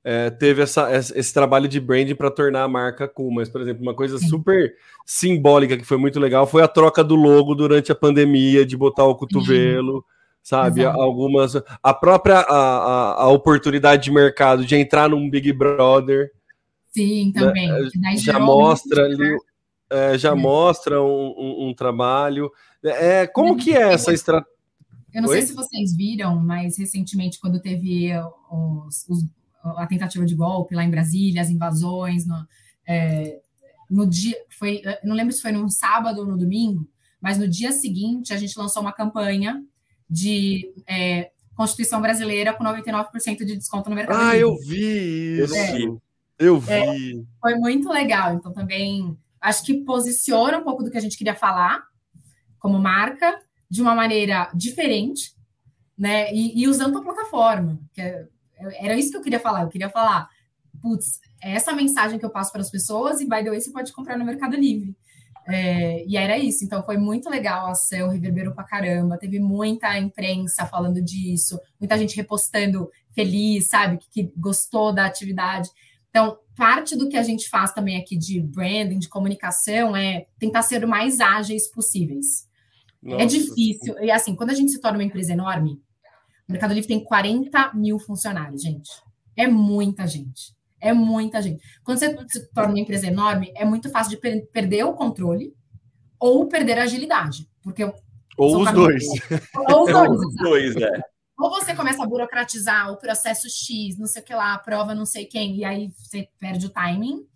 é, 0.04 0.28
teve 0.28 0.62
essa, 0.62 0.94
esse 0.94 1.32
trabalho 1.32 1.66
de 1.66 1.80
branding 1.80 2.14
para 2.14 2.30
tornar 2.30 2.62
a 2.62 2.68
marca 2.68 3.08
cool. 3.08 3.32
Mas, 3.32 3.48
por 3.48 3.62
exemplo, 3.62 3.82
uma 3.82 3.94
coisa 3.94 4.18
super 4.18 4.74
simbólica 5.06 5.78
que 5.78 5.84
foi 5.84 5.96
muito 5.96 6.20
legal 6.20 6.46
foi 6.46 6.62
a 6.62 6.68
troca 6.68 7.02
do 7.02 7.14
logo 7.14 7.54
durante 7.54 7.90
a 7.90 7.94
pandemia, 7.94 8.66
de 8.66 8.76
botar 8.76 9.04
o 9.04 9.16
cotovelo, 9.16 9.94
uhum. 9.94 10.02
sabe? 10.42 10.82
Exato. 10.82 11.00
Algumas. 11.00 11.56
A 11.82 11.94
própria 11.94 12.40
a, 12.40 12.42
a, 12.42 13.22
a, 13.22 13.28
oportunidade 13.28 14.04
de 14.04 14.12
mercado 14.12 14.64
de 14.64 14.76
entrar 14.76 15.08
num 15.08 15.30
Big 15.30 15.50
Brother. 15.54 16.30
Sim, 16.92 17.32
também. 17.34 17.68
Né? 17.68 18.16
Já 18.18 18.38
mostra 18.38 19.06
ali 19.06 19.36
é, 19.90 20.18
já 20.18 20.34
mostra 20.34 21.02
um, 21.02 21.34
um, 21.36 21.68
um, 21.68 21.74
trabalho. 21.74 22.50
É, 22.82 23.26
como 23.26 23.56
que 23.56 23.72
é 23.72 23.92
essa 23.92 24.12
estratégia? 24.12 24.52
Eu 25.12 25.22
não 25.22 25.28
Oi? 25.28 25.36
sei 25.36 25.46
se 25.46 25.54
vocês 25.54 25.96
viram, 25.96 26.40
mas 26.40 26.76
recentemente, 26.76 27.38
quando 27.38 27.60
teve 27.60 28.10
os, 28.50 29.06
os, 29.08 29.24
a 29.62 29.86
tentativa 29.86 30.26
de 30.26 30.34
golpe 30.34 30.74
lá 30.74 30.82
em 30.82 30.90
Brasília, 30.90 31.40
as 31.40 31.50
invasões, 31.50 32.26
no, 32.26 32.44
é, 32.86 33.40
no 33.88 34.08
dia, 34.08 34.36
foi, 34.50 34.82
não 35.04 35.14
lembro 35.14 35.32
se 35.32 35.40
foi 35.40 35.52
no 35.52 35.70
sábado 35.70 36.20
ou 36.20 36.26
no 36.26 36.36
domingo, 36.36 36.88
mas 37.20 37.38
no 37.38 37.46
dia 37.46 37.70
seguinte 37.70 38.34
a 38.34 38.36
gente 38.36 38.58
lançou 38.58 38.82
uma 38.82 38.92
campanha 38.92 39.64
de 40.10 40.72
é, 40.86 41.30
Constituição 41.54 42.00
Brasileira 42.00 42.52
com 42.52 42.64
99% 42.64 43.38
de 43.38 43.56
desconto 43.56 43.88
no 43.88 43.96
mercado. 43.96 44.20
Ah, 44.20 44.36
eu 44.36 44.56
vi 44.58 45.40
isso. 45.40 45.54
É, 45.54 45.78
eu 46.38 46.58
vi. 46.58 46.72
É, 46.72 46.86
foi 47.40 47.54
muito 47.54 47.88
legal. 47.88 48.34
Então, 48.34 48.52
também 48.52 49.16
acho 49.44 49.62
que 49.62 49.84
posiciona 49.84 50.58
um 50.58 50.64
pouco 50.64 50.82
do 50.82 50.90
que 50.90 50.96
a 50.96 51.00
gente 51.00 51.18
queria 51.18 51.34
falar 51.34 51.84
como 52.58 52.78
marca 52.78 53.38
de 53.70 53.82
uma 53.82 53.94
maneira 53.94 54.50
diferente, 54.54 55.34
né? 55.96 56.32
E, 56.32 56.62
e 56.62 56.66
usando 56.66 56.98
a 56.98 57.02
plataforma, 57.02 57.78
é, 57.98 58.26
Era 58.56 58.96
isso 58.96 59.10
que 59.10 59.16
eu 59.18 59.22
queria 59.22 59.38
falar. 59.38 59.62
Eu 59.62 59.68
queria 59.68 59.90
falar, 59.90 60.28
putz, 60.80 61.20
é 61.42 61.52
essa 61.52 61.72
mensagem 61.72 62.18
que 62.18 62.24
eu 62.24 62.30
passo 62.30 62.50
para 62.50 62.62
as 62.62 62.70
pessoas 62.70 63.20
e, 63.20 63.28
by 63.28 63.44
the 63.44 63.50
way, 63.50 63.60
você 63.60 63.70
pode 63.70 63.92
comprar 63.92 64.16
no 64.16 64.24
Mercado 64.24 64.56
Livre. 64.56 64.96
É, 65.46 66.06
e 66.06 66.16
era 66.16 66.38
isso, 66.38 66.64
então 66.64 66.82
foi 66.82 66.96
muito 66.96 67.28
legal 67.28 67.66
a 67.66 67.72
ação, 67.72 68.08
reverberou 68.08 68.54
pra 68.54 68.64
caramba, 68.64 69.18
teve 69.18 69.38
muita 69.38 69.98
imprensa 69.98 70.64
falando 70.64 71.02
disso, 71.02 71.60
muita 71.78 71.98
gente 71.98 72.16
repostando 72.16 72.90
feliz, 73.14 73.68
sabe, 73.68 73.98
que, 73.98 74.08
que 74.10 74.32
gostou 74.38 74.90
da 74.90 75.04
atividade. 75.04 75.68
Então, 76.14 76.38
parte 76.54 76.94
do 76.94 77.08
que 77.08 77.16
a 77.16 77.24
gente 77.24 77.48
faz 77.48 77.72
também 77.72 77.96
aqui 77.96 78.16
de 78.16 78.40
branding, 78.40 79.00
de 79.00 79.08
comunicação, 79.08 79.96
é 79.96 80.28
tentar 80.38 80.62
ser 80.62 80.84
o 80.84 80.88
mais 80.88 81.18
ágeis 81.18 81.66
possíveis. 81.66 82.48
É 83.04 83.10
Nossa. 83.10 83.24
É 83.24 83.26
difícil, 83.26 83.98
e 84.00 84.12
assim, 84.12 84.36
quando 84.36 84.50
a 84.50 84.54
gente 84.54 84.70
se 84.70 84.80
torna 84.80 84.98
uma 84.98 85.04
empresa 85.04 85.32
enorme, 85.32 85.82
o 86.48 86.52
Mercado 86.52 86.72
Livre 86.72 86.86
tem 86.86 87.02
40 87.02 87.74
mil 87.74 87.98
funcionários, 87.98 88.62
gente. 88.62 88.90
É 89.36 89.48
muita 89.48 90.06
gente. 90.06 90.54
É 90.80 90.92
muita 90.92 91.42
gente. 91.42 91.60
Quando 91.82 91.98
você 91.98 92.16
se 92.28 92.48
torna 92.52 92.74
uma 92.74 92.78
empresa 92.80 93.08
enorme, 93.08 93.50
é 93.56 93.64
muito 93.64 93.90
fácil 93.90 94.10
de 94.10 94.16
per 94.18 94.46
perder 94.52 94.84
o 94.84 94.92
controle 94.92 95.52
ou 96.20 96.46
perder 96.46 96.78
a 96.78 96.84
agilidade. 96.84 97.50
Porque 97.60 97.92
ou 98.38 98.62
os 98.62 98.72
dois. 98.72 99.04
Ou 99.68 99.84
os 99.84 99.90
dois. 99.90 100.20
os 100.20 100.36
dois, 100.36 100.76
é. 100.76 101.13
Ou 101.38 101.50
você 101.50 101.74
começa 101.74 102.02
a 102.02 102.06
burocratizar 102.06 102.92
o 102.92 102.96
processo 102.96 103.48
X, 103.48 103.98
não 103.98 104.06
sei 104.06 104.22
o 104.22 104.24
que 104.24 104.34
lá, 104.34 104.54
a 104.54 104.58
prova 104.58 104.94
não 104.94 105.04
sei 105.04 105.26
quem, 105.26 105.56
e 105.56 105.64
aí 105.64 105.92
você 105.96 106.28
perde 106.38 106.66
o 106.66 106.70
timing. 106.70 107.26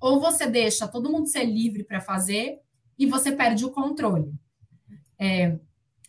Ou 0.00 0.20
você 0.20 0.46
deixa 0.46 0.88
todo 0.88 1.10
mundo 1.10 1.28
ser 1.28 1.44
livre 1.44 1.84
para 1.84 2.00
fazer 2.00 2.58
e 2.98 3.06
você 3.06 3.30
perde 3.30 3.64
o 3.64 3.70
controle. 3.70 4.32
É, 5.18 5.58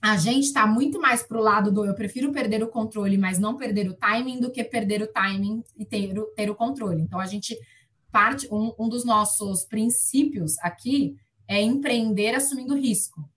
a 0.01 0.17
gente 0.17 0.45
está 0.45 0.65
muito 0.65 0.99
mais 0.99 1.23
para 1.23 1.37
o 1.37 1.41
lado 1.41 1.71
do 1.71 1.85
eu 1.85 1.93
prefiro 1.93 2.31
perder 2.31 2.63
o 2.63 2.67
controle, 2.67 3.17
mas 3.17 3.39
não 3.39 3.55
perder 3.55 3.89
o 3.89 3.93
timing, 3.93 4.39
do 4.39 4.51
que 4.51 4.63
perder 4.63 5.01
o 5.01 5.07
timing 5.07 5.63
e 5.77 5.85
ter, 5.85 6.17
o, 6.17 6.25
ter 6.35 6.49
o 6.49 6.55
controle. 6.55 7.01
Então, 7.01 7.19
a 7.19 7.25
gente 7.25 7.57
parte, 8.11 8.47
um, 8.51 8.73
um 8.77 8.89
dos 8.89 9.03
nossos 9.03 9.65
princípios 9.65 10.57
aqui 10.59 11.15
é 11.47 11.61
empreender 11.61 12.35
assumindo 12.35 12.75
risco. 12.75 13.27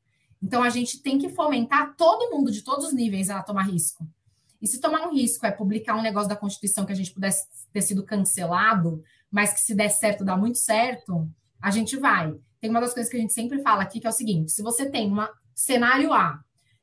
Então, 0.42 0.62
a 0.62 0.70
gente 0.70 1.02
tem 1.02 1.18
que 1.18 1.28
fomentar 1.28 1.94
todo 1.96 2.30
mundo 2.30 2.50
de 2.50 2.62
todos 2.62 2.86
os 2.86 2.92
níveis 2.92 3.30
a 3.30 3.42
tomar 3.42 3.62
risco. 3.62 4.06
E 4.60 4.66
se 4.66 4.80
tomar 4.80 5.06
um 5.06 5.12
risco 5.12 5.44
é 5.46 5.50
publicar 5.50 5.96
um 5.96 6.02
negócio 6.02 6.28
da 6.28 6.36
Constituição 6.36 6.84
que 6.84 6.92
a 6.92 6.96
gente 6.96 7.12
pudesse 7.12 7.46
ter 7.72 7.82
sido 7.82 8.04
cancelado, 8.04 9.02
mas 9.30 9.52
que 9.52 9.60
se 9.60 9.74
der 9.74 9.88
certo, 9.90 10.24
dá 10.24 10.36
muito 10.36 10.58
certo, 10.58 11.28
a 11.60 11.70
gente 11.70 11.96
vai. 11.96 12.34
Tem 12.60 12.70
uma 12.70 12.80
das 12.80 12.94
coisas 12.94 13.10
que 13.10 13.16
a 13.16 13.20
gente 13.20 13.32
sempre 13.32 13.60
fala 13.62 13.82
aqui, 13.82 14.00
que 14.00 14.06
é 14.06 14.10
o 14.10 14.12
seguinte: 14.12 14.52
se 14.52 14.62
você 14.62 14.88
tem 14.88 15.12
um 15.12 15.26
cenário 15.54 16.12
A, 16.12 16.40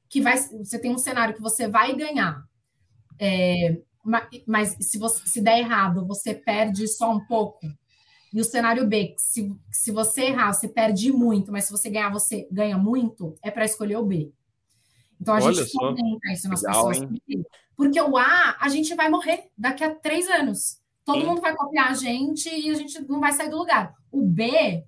que 0.08 0.22
vai, 0.22 0.38
você 0.38 0.78
tem 0.80 0.92
um 0.92 0.98
cenário 0.98 1.34
que 1.34 1.42
você 1.42 1.68
vai 1.68 1.96
ganhar, 1.96 2.44
é, 3.20 3.80
mas 4.46 4.78
se, 4.80 4.98
você, 4.98 5.26
se 5.28 5.42
der 5.42 5.60
errado, 5.60 6.06
você 6.06 6.34
perde 6.34 6.88
só 6.88 7.12
um 7.12 7.26
pouco. 7.26 7.60
E 8.34 8.42
o 8.42 8.44
cenário 8.44 8.88
B, 8.88 9.14
se, 9.16 9.56
se 9.72 9.92
você 9.92 10.24
errar, 10.24 10.52
você 10.52 10.68
perde 10.68 11.12
muito, 11.12 11.52
mas 11.52 11.66
se 11.66 11.72
você 11.72 11.90
ganhar, 11.90 12.10
você 12.10 12.48
ganha 12.52 12.78
muito, 12.78 13.36
é 13.44 13.52
para 13.52 13.64
escolher 13.64 13.98
o 13.98 14.06
B. 14.06 14.34
Então 15.22 15.36
a 15.36 15.38
Olha 15.38 15.54
gente 15.54 15.72
comenta 15.72 16.32
isso 16.32 16.50
nas 16.50 16.64
Legal, 16.64 16.88
pessoas. 16.88 17.12
Hein? 17.12 17.46
Porque 17.76 18.02
o 18.02 18.18
A, 18.18 18.58
a 18.60 18.68
gente 18.70 18.96
vai 18.96 19.08
morrer 19.08 19.52
daqui 19.56 19.84
a 19.84 19.94
três 19.94 20.28
anos. 20.28 20.82
Todo 21.06 21.22
Sim. 21.22 21.28
mundo 21.28 21.42
vai 21.42 21.56
copiar 21.56 21.92
a 21.92 21.94
gente 21.94 22.50
e 22.50 22.72
a 22.72 22.74
gente 22.74 23.00
não 23.08 23.20
vai 23.20 23.34
sair 23.34 23.50
do 23.50 23.58
lugar. 23.58 23.94
O 24.12 24.26
B, 24.26 24.84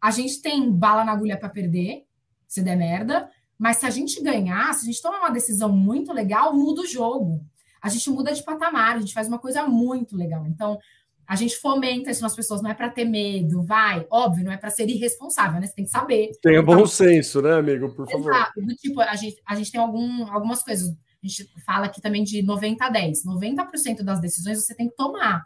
a 0.00 0.10
gente 0.10 0.42
tem 0.42 0.70
bala 0.70 1.04
na 1.04 1.12
agulha 1.12 1.38
para 1.38 1.48
perder, 1.48 2.04
se 2.46 2.62
der 2.62 2.76
merda, 2.76 3.30
mas 3.56 3.76
se 3.78 3.86
a 3.86 3.90
gente 3.90 4.22
ganhar, 4.22 4.72
se 4.74 4.82
a 4.82 4.86
gente 4.86 5.02
tomar 5.02 5.18
uma 5.18 5.30
decisão 5.30 5.70
muito 5.70 6.12
legal, 6.12 6.54
muda 6.54 6.82
o 6.82 6.86
jogo. 6.86 7.44
A 7.80 7.88
gente 7.88 8.10
muda 8.10 8.32
de 8.32 8.42
patamar, 8.42 8.96
a 8.96 9.00
gente 9.00 9.14
faz 9.14 9.28
uma 9.28 9.38
coisa 9.38 9.66
muito 9.66 10.16
legal. 10.16 10.46
Então, 10.46 10.78
a 11.28 11.36
gente 11.36 11.56
fomenta 11.56 12.10
isso 12.10 12.22
nas 12.22 12.34
pessoas, 12.34 12.62
não 12.62 12.70
é 12.70 12.74
para 12.74 12.88
ter 12.88 13.04
medo, 13.04 13.62
vai, 13.62 14.06
óbvio, 14.10 14.42
não 14.42 14.50
é 14.50 14.56
para 14.56 14.70
ser 14.70 14.88
irresponsável, 14.88 15.60
né? 15.60 15.66
Você 15.66 15.74
tem 15.74 15.84
que 15.84 15.90
saber. 15.90 16.30
Tenha 16.40 16.62
bom 16.62 16.86
senso, 16.86 17.42
né, 17.42 17.52
amigo? 17.52 17.94
Por 17.94 18.10
favor. 18.10 18.32
Exato. 18.32 18.62
Do 18.62 18.74
tipo, 18.74 18.98
a 19.02 19.14
gente, 19.14 19.38
a 19.46 19.54
gente 19.54 19.70
tem 19.70 19.78
algum, 19.78 20.26
algumas 20.32 20.62
coisas. 20.62 20.88
A 20.88 21.26
gente 21.26 21.46
fala 21.66 21.84
aqui 21.84 22.00
também 22.00 22.24
de 22.24 22.40
90 22.40 22.82
a 22.82 22.88
10. 22.88 23.26
90% 23.26 24.02
das 24.02 24.20
decisões 24.20 24.64
você 24.64 24.74
tem 24.74 24.88
que 24.88 24.96
tomar. 24.96 25.44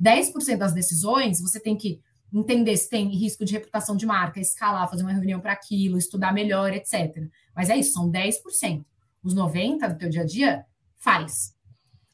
10% 0.00 0.58
das 0.58 0.72
decisões 0.72 1.40
você 1.40 1.58
tem 1.58 1.76
que 1.76 2.00
entender 2.32 2.76
se 2.76 2.88
tem 2.88 3.08
risco 3.08 3.44
de 3.44 3.52
reputação 3.52 3.96
de 3.96 4.06
marca, 4.06 4.38
escalar, 4.38 4.88
fazer 4.88 5.02
uma 5.02 5.12
reunião 5.12 5.40
para 5.40 5.52
aquilo, 5.52 5.98
estudar 5.98 6.32
melhor, 6.32 6.72
etc. 6.72 7.16
Mas 7.52 7.68
é 7.68 7.76
isso, 7.76 7.94
são 7.94 8.08
10%. 8.08 8.84
Os 9.24 9.34
90% 9.34 9.88
do 9.88 9.98
teu 9.98 10.08
dia 10.08 10.22
a 10.22 10.26
dia, 10.26 10.64
faz. 10.98 11.55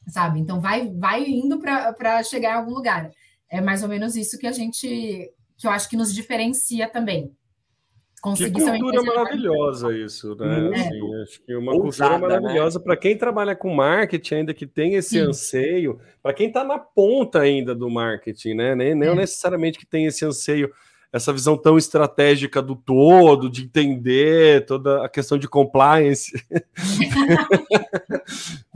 Sabe? 0.07 0.39
Então 0.39 0.59
vai, 0.59 0.89
vai 0.89 1.23
indo 1.23 1.59
para 1.59 2.23
chegar 2.23 2.51
em 2.51 2.57
algum 2.57 2.73
lugar. 2.73 3.09
É 3.49 3.61
mais 3.61 3.83
ou 3.83 3.89
menos 3.89 4.15
isso 4.15 4.37
que 4.37 4.47
a 4.47 4.51
gente, 4.51 5.31
que 5.57 5.67
eu 5.67 5.71
acho 5.71 5.89
que 5.89 5.97
nos 5.97 6.13
diferencia 6.13 6.89
também. 6.89 7.31
Conseguir 8.23 8.53
que 8.53 8.79
cultura 8.79 9.03
maravilhosa 9.03 9.93
isso, 9.93 10.33
né? 10.35 10.69
É. 10.69 10.79
Assim, 10.79 11.15
acho 11.21 11.41
que 11.43 11.55
uma 11.57 11.73
Ousada, 11.73 12.11
cultura 12.11 12.35
né? 12.35 12.39
maravilhosa 12.39 12.79
né? 12.79 12.85
para 12.85 12.95
quem 12.95 13.17
trabalha 13.17 13.53
com 13.53 13.75
marketing 13.75 14.35
ainda 14.35 14.53
que 14.53 14.65
tem 14.65 14.95
esse 14.95 15.19
Sim. 15.19 15.27
anseio, 15.27 15.99
para 16.21 16.33
quem 16.33 16.47
está 16.47 16.63
na 16.63 16.79
ponta 16.79 17.41
ainda 17.41 17.75
do 17.75 17.89
marketing, 17.89 18.53
né? 18.53 18.75
Nem, 18.75 18.95
nem 18.95 19.09
é. 19.09 19.15
necessariamente 19.15 19.77
que 19.77 19.85
tem 19.85 20.05
esse 20.05 20.23
anseio, 20.23 20.71
essa 21.13 21.31
visão 21.31 21.55
tão 21.55 21.77
estratégica 21.77 22.59
do 22.59 22.75
todo, 22.75 23.47
de 23.47 23.61
entender 23.61 24.65
toda 24.65 25.05
a 25.05 25.09
questão 25.09 25.37
de 25.37 25.47
compliance. 25.47 26.33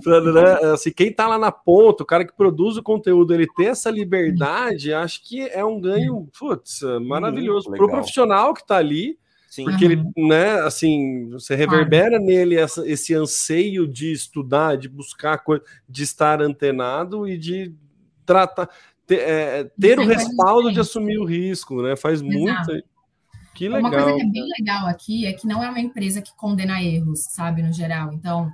né? 0.06 0.72
assim, 0.72 0.92
quem 0.92 1.08
está 1.08 1.28
lá 1.28 1.40
na 1.40 1.52
ponta, 1.52 2.04
o 2.04 2.06
cara 2.06 2.24
que 2.24 2.38
produz 2.38 2.78
o 2.78 2.84
conteúdo, 2.84 3.34
ele 3.34 3.48
ter 3.58 3.66
essa 3.66 3.90
liberdade, 3.90 4.94
acho 4.94 5.28
que 5.28 5.42
é 5.42 5.66
um 5.66 5.82
ganho, 5.82 6.30
putz, 6.38 6.82
maravilhoso. 7.02 7.72
Para 7.72 7.86
o 7.86 7.90
profissional 7.90 8.54
que 8.54 8.62
está 8.62 8.78
ali, 8.78 9.18
Sim. 9.50 9.64
Porque 9.64 9.86
ele, 9.86 10.04
né, 10.16 10.60
assim, 10.60 11.30
você 11.32 11.56
reverbera 11.56 12.20
nele 12.20 12.58
essa, 12.58 12.88
esse 12.88 13.16
anseio 13.16 13.88
de 13.88 14.12
estudar, 14.12 14.78
de 14.78 14.88
buscar 14.88 15.40
coisa, 15.40 15.64
de 15.90 16.04
estar 16.04 16.44
antenado 16.44 17.28
e 17.28 17.38
de 17.40 17.74
tratar, 18.24 18.70
ter, 19.08 19.20
é, 19.20 19.64
ter 19.80 19.98
o 19.98 20.06
respaldo 20.06 20.72
de 20.72 20.80
assumir 20.80 21.18
o 21.18 21.26
risco, 21.26 21.82
né? 21.82 21.96
Faz 21.96 22.22
muito. 22.22 22.84
Que 23.56 23.68
legal. 23.68 23.80
Uma 23.80 23.90
coisa 23.90 24.14
que 24.14 24.22
é 24.22 24.30
bem 24.30 24.48
legal 24.60 24.88
aqui 24.88 25.26
é 25.26 25.34
que 25.34 25.48
não 25.48 25.64
é 25.64 25.70
uma 25.70 25.80
empresa 25.80 26.22
que 26.22 26.36
condena 26.36 26.84
erros, 26.84 27.24
sabe, 27.24 27.64
no 27.64 27.74
geral. 27.74 28.14
Então, 28.14 28.52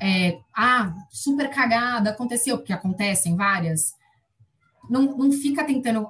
é, 0.00 0.38
ah, 0.56 0.94
super 1.10 1.50
cagada, 1.50 2.10
aconteceu, 2.10 2.56
porque 2.56 2.72
acontecem 2.72 3.36
várias. 3.36 3.94
Não, 4.88 5.18
não 5.18 5.30
fica 5.30 5.64
tentando 5.64 6.08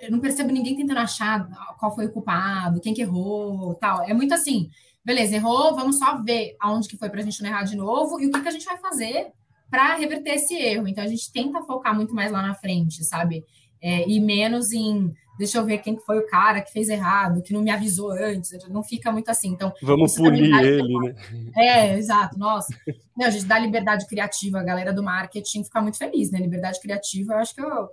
eu 0.00 0.10
não 0.10 0.18
percebo 0.18 0.50
ninguém 0.50 0.76
tentando 0.76 0.98
achar 0.98 1.46
qual 1.78 1.94
foi 1.94 2.06
o 2.06 2.12
culpado, 2.12 2.80
quem 2.80 2.94
que 2.94 3.02
errou, 3.02 3.74
tal. 3.74 4.02
É 4.08 4.14
muito 4.14 4.32
assim, 4.32 4.70
beleza, 5.04 5.36
errou, 5.36 5.74
vamos 5.74 5.98
só 5.98 6.22
ver 6.22 6.56
aonde 6.58 6.88
que 6.88 6.96
foi 6.96 7.10
para 7.10 7.20
a 7.20 7.22
gente 7.22 7.42
não 7.42 7.50
errar 7.50 7.64
de 7.64 7.76
novo 7.76 8.20
e 8.20 8.26
o 8.26 8.32
que, 8.32 8.40
que 8.40 8.48
a 8.48 8.50
gente 8.50 8.64
vai 8.64 8.78
fazer 8.78 9.32
para 9.74 9.96
reverter 9.96 10.34
esse 10.34 10.54
erro. 10.54 10.86
Então 10.86 11.02
a 11.02 11.08
gente 11.08 11.32
tenta 11.32 11.60
focar 11.62 11.92
muito 11.92 12.14
mais 12.14 12.30
lá 12.30 12.40
na 12.40 12.54
frente, 12.54 13.02
sabe? 13.04 13.44
É, 13.82 14.08
e 14.08 14.20
menos 14.20 14.72
em 14.72 15.12
deixa 15.36 15.58
eu 15.58 15.64
ver 15.64 15.78
quem 15.78 15.98
foi 15.98 16.20
o 16.20 16.28
cara 16.28 16.60
que 16.62 16.70
fez 16.70 16.88
errado, 16.88 17.42
que 17.42 17.52
não 17.52 17.60
me 17.60 17.72
avisou 17.72 18.12
antes, 18.12 18.52
não 18.68 18.84
fica 18.84 19.10
muito 19.10 19.28
assim. 19.28 19.48
Então, 19.48 19.72
vamos 19.82 20.14
punir 20.14 20.54
ele, 20.62 20.96
né? 21.00 21.16
É, 21.56 21.98
exato. 21.98 22.38
Nossa, 22.38 22.72
não, 23.16 23.26
a 23.26 23.30
gente 23.30 23.46
dá 23.46 23.58
liberdade 23.58 24.06
criativa, 24.06 24.60
a 24.60 24.62
galera 24.62 24.92
do 24.92 25.02
marketing 25.02 25.64
fica 25.64 25.82
muito 25.82 25.98
feliz, 25.98 26.30
né? 26.30 26.38
Liberdade 26.38 26.80
criativa, 26.80 27.32
eu 27.32 27.38
acho 27.38 27.52
que 27.52 27.60
eu 27.60 27.88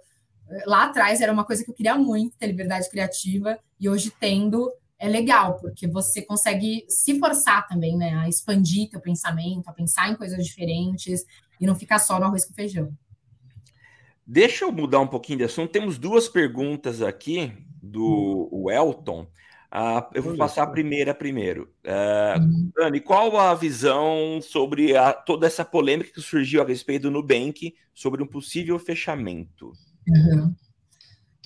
lá 0.67 0.84
atrás 0.84 1.19
era 1.19 1.32
uma 1.32 1.45
coisa 1.45 1.63
que 1.63 1.71
eu 1.71 1.75
queria 1.75 1.95
muito, 1.95 2.38
ter 2.38 2.45
liberdade 2.45 2.88
criativa, 2.91 3.57
e 3.79 3.89
hoje 3.89 4.13
tendo 4.19 4.71
é 4.99 5.09
legal, 5.09 5.57
porque 5.59 5.88
você 5.88 6.21
consegue 6.21 6.86
se 6.88 7.17
forçar 7.17 7.67
também, 7.67 7.97
né, 7.97 8.13
a 8.19 8.29
expandir 8.29 8.88
teu 8.88 8.99
pensamento, 8.99 9.67
a 9.67 9.73
pensar 9.73 10.11
em 10.11 10.15
coisas 10.15 10.45
diferentes 10.45 11.25
e 11.62 11.68
não 11.68 11.76
ficar 11.76 11.99
só 11.99 12.20
no 12.20 12.26
arroz 12.26 12.43
com 12.43 12.53
feijão. 12.53 12.91
Deixa 14.26 14.66
eu 14.66 14.72
mudar 14.72 14.99
um 14.99 15.07
pouquinho 15.07 15.38
de 15.39 15.43
assunto. 15.45 15.72
Temos 15.72 15.97
duas 15.97 16.28
perguntas 16.28 17.01
aqui 17.01 17.53
do 17.82 18.49
hum. 18.51 18.72
Elton. 18.72 19.28
Uh, 19.74 20.03
eu 20.14 20.22
vou 20.22 20.36
passar 20.36 20.64
a 20.64 20.68
primeira 20.68 21.14
primeiro. 21.14 21.74
Uh, 21.86 22.41
uhum. 22.41 22.72
Dani, 22.76 22.99
qual 22.99 23.38
a 23.38 23.55
visão 23.55 24.41
sobre 24.41 24.97
a, 24.97 25.14
toda 25.14 25.47
essa 25.47 25.64
polêmica 25.64 26.12
que 26.12 26.22
surgiu 26.22 26.62
a 26.62 26.66
respeito 26.66 27.03
do 27.03 27.12
Nubank 27.12 27.74
sobre 27.93 28.22
um 28.22 28.28
possível 28.28 28.78
fechamento? 28.78 29.72
Uhum. 30.07 30.53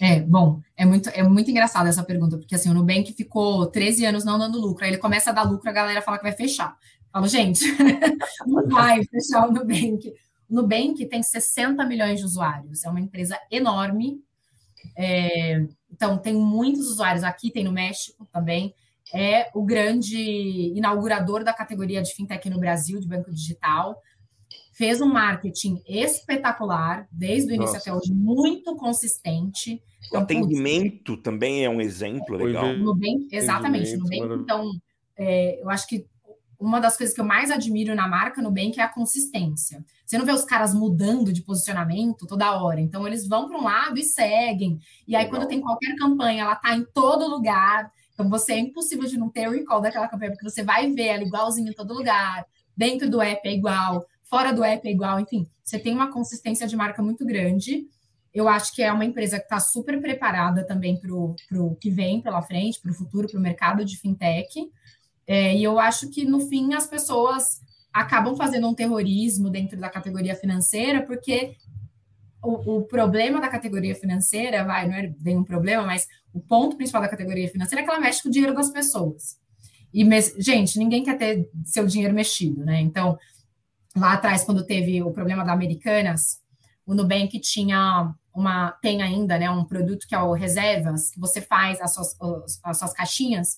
É, 0.01 0.19
bom, 0.19 0.59
é 0.75 0.85
muito, 0.85 1.09
é 1.09 1.23
muito 1.23 1.49
engraçada 1.49 1.87
essa 1.87 2.03
pergunta, 2.03 2.37
porque 2.37 2.55
assim, 2.55 2.69
o 2.69 2.73
Nubank 2.73 3.13
ficou 3.13 3.67
13 3.67 4.05
anos 4.05 4.25
não 4.25 4.37
dando 4.37 4.59
lucro, 4.59 4.83
aí 4.83 4.89
ele 4.89 4.97
começa 4.97 5.29
a 5.29 5.33
dar 5.33 5.43
lucro, 5.43 5.69
a 5.69 5.73
galera 5.73 6.01
fala 6.01 6.17
que 6.17 6.23
vai 6.23 6.33
fechar. 6.33 6.75
Eu 7.15 7.21
falo, 7.21 7.27
gente, 7.27 7.63
não 8.45 8.67
vai 8.67 9.01
fechar 9.05 9.47
o 9.47 9.51
Nubank. 9.51 10.13
O 10.49 10.55
Nubank 10.55 11.05
tem 11.05 11.23
60 11.23 11.85
milhões 11.85 12.19
de 12.19 12.25
usuários, 12.25 12.83
é 12.83 12.89
uma 12.89 12.99
empresa 12.99 13.39
enorme. 13.49 14.21
É, 14.97 15.65
então, 15.89 16.17
tem 16.17 16.35
muitos 16.35 16.87
usuários 16.87 17.23
aqui, 17.23 17.49
tem 17.49 17.63
no 17.63 17.71
México 17.71 18.27
também. 18.33 18.75
É 19.13 19.49
o 19.53 19.63
grande 19.63 20.17
inaugurador 20.75 21.43
da 21.43 21.53
categoria 21.53 22.01
de 22.01 22.13
fintech 22.13 22.49
no 22.49 22.59
Brasil, 22.59 22.99
de 22.99 23.07
banco 23.07 23.31
digital 23.31 24.01
fez 24.75 24.99
um 24.99 25.07
marketing 25.07 25.81
espetacular, 25.87 27.07
desde 27.09 27.49
o 27.49 27.55
início 27.55 27.75
Nossa. 27.75 27.89
até 27.89 27.93
hoje, 27.93 28.13
muito 28.13 28.75
consistente. 28.75 29.81
Então, 30.05 30.19
o 30.19 30.23
atendimento 30.23 31.13
putz, 31.13 31.23
também 31.23 31.63
é 31.63 31.69
um 31.69 31.79
exemplo 31.79 32.35
legal. 32.35 32.75
No 32.75 32.93
bem, 32.93 33.25
exatamente, 33.31 33.97
bem, 34.09 34.21
então, 34.33 34.69
é, 35.17 35.61
eu 35.61 35.69
acho 35.69 35.87
que 35.87 36.05
uma 36.65 36.79
das 36.79 36.97
coisas 36.97 37.13
que 37.13 37.21
eu 37.21 37.25
mais 37.25 37.51
admiro 37.51 37.93
na 37.95 38.07
marca 38.07 38.41
Nubank 38.41 38.79
é 38.79 38.83
a 38.83 38.89
consistência. 38.89 39.83
Você 40.05 40.17
não 40.17 40.25
vê 40.25 40.31
os 40.31 40.43
caras 40.43 40.73
mudando 40.73 41.31
de 41.31 41.41
posicionamento 41.41 42.27
toda 42.27 42.61
hora. 42.61 42.79
Então, 42.79 43.07
eles 43.07 43.27
vão 43.27 43.47
para 43.47 43.57
um 43.57 43.63
lado 43.63 43.99
e 43.99 44.03
seguem. 44.03 44.79
E 45.07 45.15
aí, 45.15 45.23
Legal. 45.25 45.39
quando 45.39 45.49
tem 45.49 45.61
qualquer 45.61 45.95
campanha, 45.95 46.43
ela 46.43 46.55
tá 46.55 46.75
em 46.75 46.85
todo 46.85 47.29
lugar. 47.29 47.91
Então, 48.13 48.29
você 48.29 48.53
é 48.53 48.59
impossível 48.59 49.07
de 49.07 49.17
não 49.17 49.29
ter 49.29 49.47
o 49.47 49.51
recall 49.51 49.81
daquela 49.81 50.07
campanha, 50.07 50.31
porque 50.31 50.49
você 50.49 50.63
vai 50.63 50.91
ver 50.91 51.07
ela 51.07 51.23
igualzinho 51.23 51.69
em 51.69 51.73
todo 51.73 51.93
lugar. 51.93 52.45
Dentro 52.75 53.09
do 53.09 53.21
app 53.21 53.47
é 53.47 53.53
igual 53.53 54.05
fora 54.35 54.51
do 54.51 54.63
app 54.63 54.85
é 54.87 54.91
igual, 54.91 55.19
enfim, 55.19 55.47
você 55.63 55.79
tem 55.79 55.93
uma 55.93 56.11
consistência 56.11 56.67
de 56.67 56.75
marca 56.75 57.01
muito 57.01 57.25
grande. 57.25 57.87
Eu 58.33 58.49
acho 58.49 58.75
que 58.75 58.83
é 58.83 58.91
uma 58.91 59.05
empresa 59.05 59.37
que 59.37 59.45
está 59.45 59.61
super 59.61 60.01
preparada 60.01 60.65
também 60.65 60.99
para 60.99 61.13
o 61.13 61.75
que 61.79 61.89
vem 61.89 62.21
pela 62.21 62.41
frente, 62.41 62.81
para 62.81 62.91
o 62.91 62.93
futuro, 62.93 63.29
para 63.29 63.39
o 63.39 63.41
mercado 63.41 63.85
de 63.85 63.97
fintech. 63.97 64.69
É, 65.27 65.55
e 65.55 65.63
eu 65.63 65.79
acho 65.79 66.09
que, 66.09 66.25
no 66.25 66.39
fim, 66.39 66.73
as 66.73 66.87
pessoas 66.87 67.61
acabam 67.91 68.35
fazendo 68.35 68.67
um 68.67 68.75
terrorismo 68.75 69.49
dentro 69.49 69.79
da 69.79 69.89
categoria 69.89 70.35
financeira, 70.35 71.05
porque 71.05 71.55
o, 72.43 72.77
o, 72.77 72.83
problema 72.83 73.41
da 73.41 73.47
categoria 73.47 73.95
financeira, 73.95 74.63
vai, 74.63 74.87
não 74.87 74.95
é 74.95 75.07
bem 75.07 75.37
um 75.37 75.43
problema, 75.43 75.83
mas 75.83 76.07
o 76.33 76.39
ponto 76.39 76.75
principal 76.75 77.01
da 77.01 77.09
categoria 77.09 77.49
financeira 77.49 77.81
é 77.81 77.85
que 77.85 77.89
ela 77.89 77.99
mexe 77.99 78.21
com 78.21 78.29
o 78.29 78.31
dinheiro 78.31 78.53
das 78.53 78.69
pessoas. 78.69 79.37
E, 79.93 80.05
gente, 80.39 80.77
ninguém 80.77 81.03
quer 81.03 81.17
ter 81.17 81.49
seu 81.63 81.87
dinheiro 81.87 82.13
mexido, 82.13 82.65
né? 82.65 82.81
Então, 82.81 83.17
lá 83.95 84.13
atrás, 84.13 84.43
quando 84.43 84.65
teve 84.65 85.01
o 85.01 85.11
problema 85.11 85.43
da 85.43 85.53
Americanas, 85.53 86.41
o 86.85 86.93
Nubank 86.93 87.39
tinha 87.39 88.13
uma, 88.33 88.71
tem 88.81 89.01
ainda, 89.01 89.39
né, 89.39 89.49
um 89.49 89.63
produto 89.63 90.05
que 90.05 90.13
é 90.13 90.19
o 90.19 90.33
Reservas, 90.33 91.09
que 91.09 91.19
você 91.19 91.39
faz 91.41 91.79
as 91.79 91.93
suas, 91.93 92.15
as 92.61 92.77
suas 92.77 92.93
caixinhas, 92.93 93.57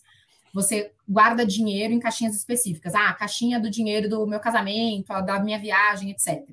você 0.57 0.91
guarda 1.07 1.45
dinheiro 1.45 1.93
em 1.93 1.99
caixinhas 1.99 2.35
específicas. 2.35 2.95
Ah, 2.95 3.09
a 3.09 3.13
caixinha 3.13 3.59
do 3.59 3.69
dinheiro 3.69 4.09
do 4.09 4.25
meu 4.25 4.39
casamento, 4.39 5.07
da 5.23 5.39
minha 5.39 5.59
viagem, 5.59 6.09
etc. 6.09 6.43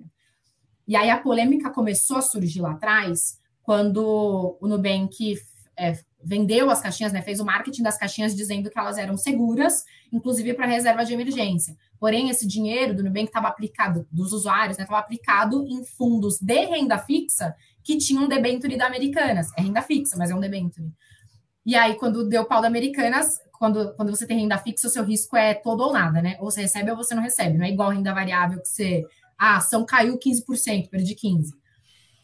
E 0.87 0.95
aí 0.95 1.09
a 1.09 1.19
polêmica 1.19 1.71
começou 1.71 2.19
a 2.19 2.23
surgir 2.23 2.61
lá 2.61 2.73
atrás, 2.73 3.39
quando 3.63 4.59
o 4.61 4.69
Nubank 4.69 5.39
é, 5.75 5.99
vendeu 6.23 6.69
as 6.69 6.83
caixinhas, 6.83 7.15
né, 7.15 7.23
fez 7.23 7.41
o 7.41 7.47
marketing 7.47 7.83
das 7.83 7.97
caixinhas 7.97 8.37
dizendo 8.37 8.71
que 8.71 8.79
elas 8.79 8.99
eram 8.99 9.17
seguras, 9.17 9.85
inclusive 10.13 10.53
para 10.53 10.67
reserva 10.67 11.03
de 11.03 11.15
emergência. 11.15 11.75
Porém, 11.99 12.29
esse 12.29 12.47
dinheiro 12.47 12.95
do 12.95 13.03
Nubank 13.03 13.29
estava 13.29 13.49
aplicado, 13.49 14.07
dos 14.13 14.35
usuários, 14.35 14.79
estava 14.79 14.99
né, 14.99 15.03
aplicado 15.03 15.67
em 15.67 15.83
fundos 15.83 16.39
de 16.39 16.67
renda 16.67 16.99
fixa 16.99 17.57
que 17.83 17.97
tinham 17.97 18.29
debenture 18.29 18.77
da 18.77 18.87
Americanas. 18.87 19.49
É 19.57 19.63
renda 19.63 19.81
fixa, 19.81 20.15
mas 20.19 20.31
é 20.31 20.35
um 20.35 20.41
debenture. 20.41 20.93
E 21.65 21.75
aí, 21.75 21.97
quando 21.97 22.29
deu 22.29 22.45
pau 22.45 22.61
da 22.61 22.69
Americanas, 22.69 23.39
quando, 23.53 23.95
quando 23.95 24.11
você 24.15 24.27
tem 24.27 24.39
renda 24.41 24.59
fixa, 24.59 24.87
o 24.87 24.91
seu 24.91 25.05
risco 25.05 25.37
é 25.37 25.55
todo 25.55 25.83
ou 25.83 25.93
nada, 25.93 26.21
né? 26.21 26.37
Ou 26.41 26.51
você 26.51 26.63
recebe 26.63 26.91
ou 26.91 26.97
você 26.97 27.15
não 27.15 27.23
recebe. 27.23 27.57
Não 27.57 27.65
é 27.65 27.71
igual 27.71 27.91
renda 27.91 28.13
variável 28.13 28.61
que 28.61 28.69
você. 28.69 29.05
Ah, 29.39 29.55
a 29.55 29.57
ação 29.57 29.85
caiu 29.85 30.19
15%, 30.19 30.91
perdi 30.91 31.15
15%. 31.15 31.51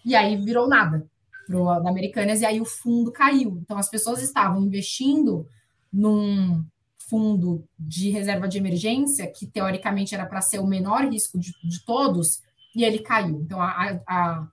E 0.04 0.14
aí 0.14 0.36
virou 0.36 0.68
nada 0.68 1.06
pro, 1.46 1.64
da 1.80 1.90
Americanas, 1.90 2.40
e 2.40 2.46
aí 2.46 2.60
o 2.60 2.64
fundo 2.64 3.10
caiu. 3.10 3.58
Então, 3.62 3.76
as 3.76 3.88
pessoas 3.88 4.22
estavam 4.22 4.62
investindo 4.62 5.46
num 5.92 6.64
fundo 7.08 7.64
de 7.78 8.10
reserva 8.10 8.46
de 8.46 8.58
emergência, 8.58 9.26
que 9.26 9.46
teoricamente 9.46 10.14
era 10.14 10.24
para 10.24 10.40
ser 10.40 10.60
o 10.60 10.66
menor 10.66 11.04
risco 11.06 11.38
de, 11.38 11.52
de, 11.64 11.84
todos, 11.84 12.40
e 12.74 12.84
ele 12.84 13.00
caiu. 13.00 13.40
Então, 13.40 13.60
a, 13.60 14.00
a, 14.06 14.46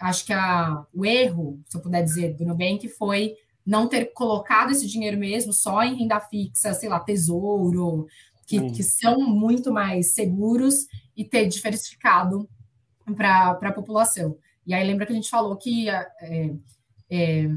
acho 0.00 0.26
que 0.26 0.32
a, 0.32 0.84
o 0.92 1.06
erro, 1.06 1.60
se 1.68 1.76
eu 1.76 1.80
puder 1.80 2.02
dizer, 2.02 2.34
do 2.34 2.44
Nubank 2.44 2.88
foi 2.88 3.36
não 3.64 3.88
ter 3.88 4.12
colocado 4.12 4.72
esse 4.72 4.86
dinheiro 4.86 5.16
mesmo 5.16 5.52
só 5.52 5.82
em 5.82 5.94
renda 5.94 6.20
fixa, 6.20 6.74
sei 6.74 6.88
lá, 6.88 6.98
tesouro, 7.00 8.06
que, 8.46 8.60
hum. 8.60 8.72
que 8.72 8.82
são 8.82 9.20
muito 9.20 9.72
mais 9.72 10.14
seguros, 10.14 10.86
e 11.16 11.24
ter 11.24 11.46
diversificado 11.46 12.48
para 13.16 13.50
a 13.50 13.72
população. 13.72 14.36
E 14.66 14.72
aí 14.72 14.86
lembra 14.86 15.06
que 15.06 15.12
a 15.12 15.14
gente 15.14 15.30
falou 15.30 15.56
que 15.56 15.88
é, 15.90 16.54
é, 17.10 17.48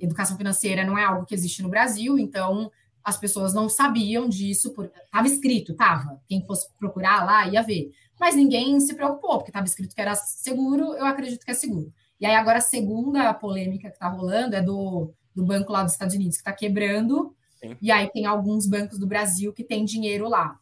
educação 0.00 0.36
financeira 0.36 0.84
não 0.84 0.98
é 0.98 1.04
algo 1.04 1.26
que 1.26 1.34
existe 1.34 1.62
no 1.62 1.68
Brasil, 1.68 2.18
então 2.18 2.70
as 3.02 3.16
pessoas 3.16 3.54
não 3.54 3.68
sabiam 3.68 4.28
disso, 4.28 4.74
estava 5.04 5.26
escrito, 5.26 5.72
estava. 5.72 6.20
Quem 6.26 6.44
fosse 6.44 6.68
procurar 6.78 7.24
lá 7.24 7.46
ia 7.46 7.62
ver. 7.62 7.90
Mas 8.18 8.36
ninguém 8.36 8.78
se 8.80 8.94
preocupou, 8.94 9.38
porque 9.38 9.50
estava 9.50 9.66
escrito 9.66 9.94
que 9.94 10.00
era 10.00 10.14
seguro, 10.14 10.94
eu 10.94 11.06
acredito 11.06 11.44
que 11.44 11.50
é 11.50 11.54
seguro. 11.54 11.92
E 12.20 12.26
aí 12.26 12.34
agora 12.34 12.58
a 12.58 12.62
segunda 12.62 13.32
polêmica 13.32 13.88
que 13.88 13.94
está 13.94 14.08
rolando 14.08 14.54
é 14.54 14.60
do, 14.60 15.12
do 15.34 15.44
banco 15.44 15.72
lá 15.72 15.82
dos 15.82 15.92
Estados 15.92 16.14
Unidos, 16.14 16.36
que 16.36 16.40
está 16.40 16.52
quebrando, 16.52 17.34
Sim. 17.60 17.76
e 17.80 17.90
aí 17.90 18.10
tem 18.10 18.26
alguns 18.26 18.66
bancos 18.66 18.98
do 18.98 19.06
Brasil 19.06 19.52
que 19.52 19.64
têm 19.64 19.84
dinheiro 19.84 20.28
lá. 20.28 20.58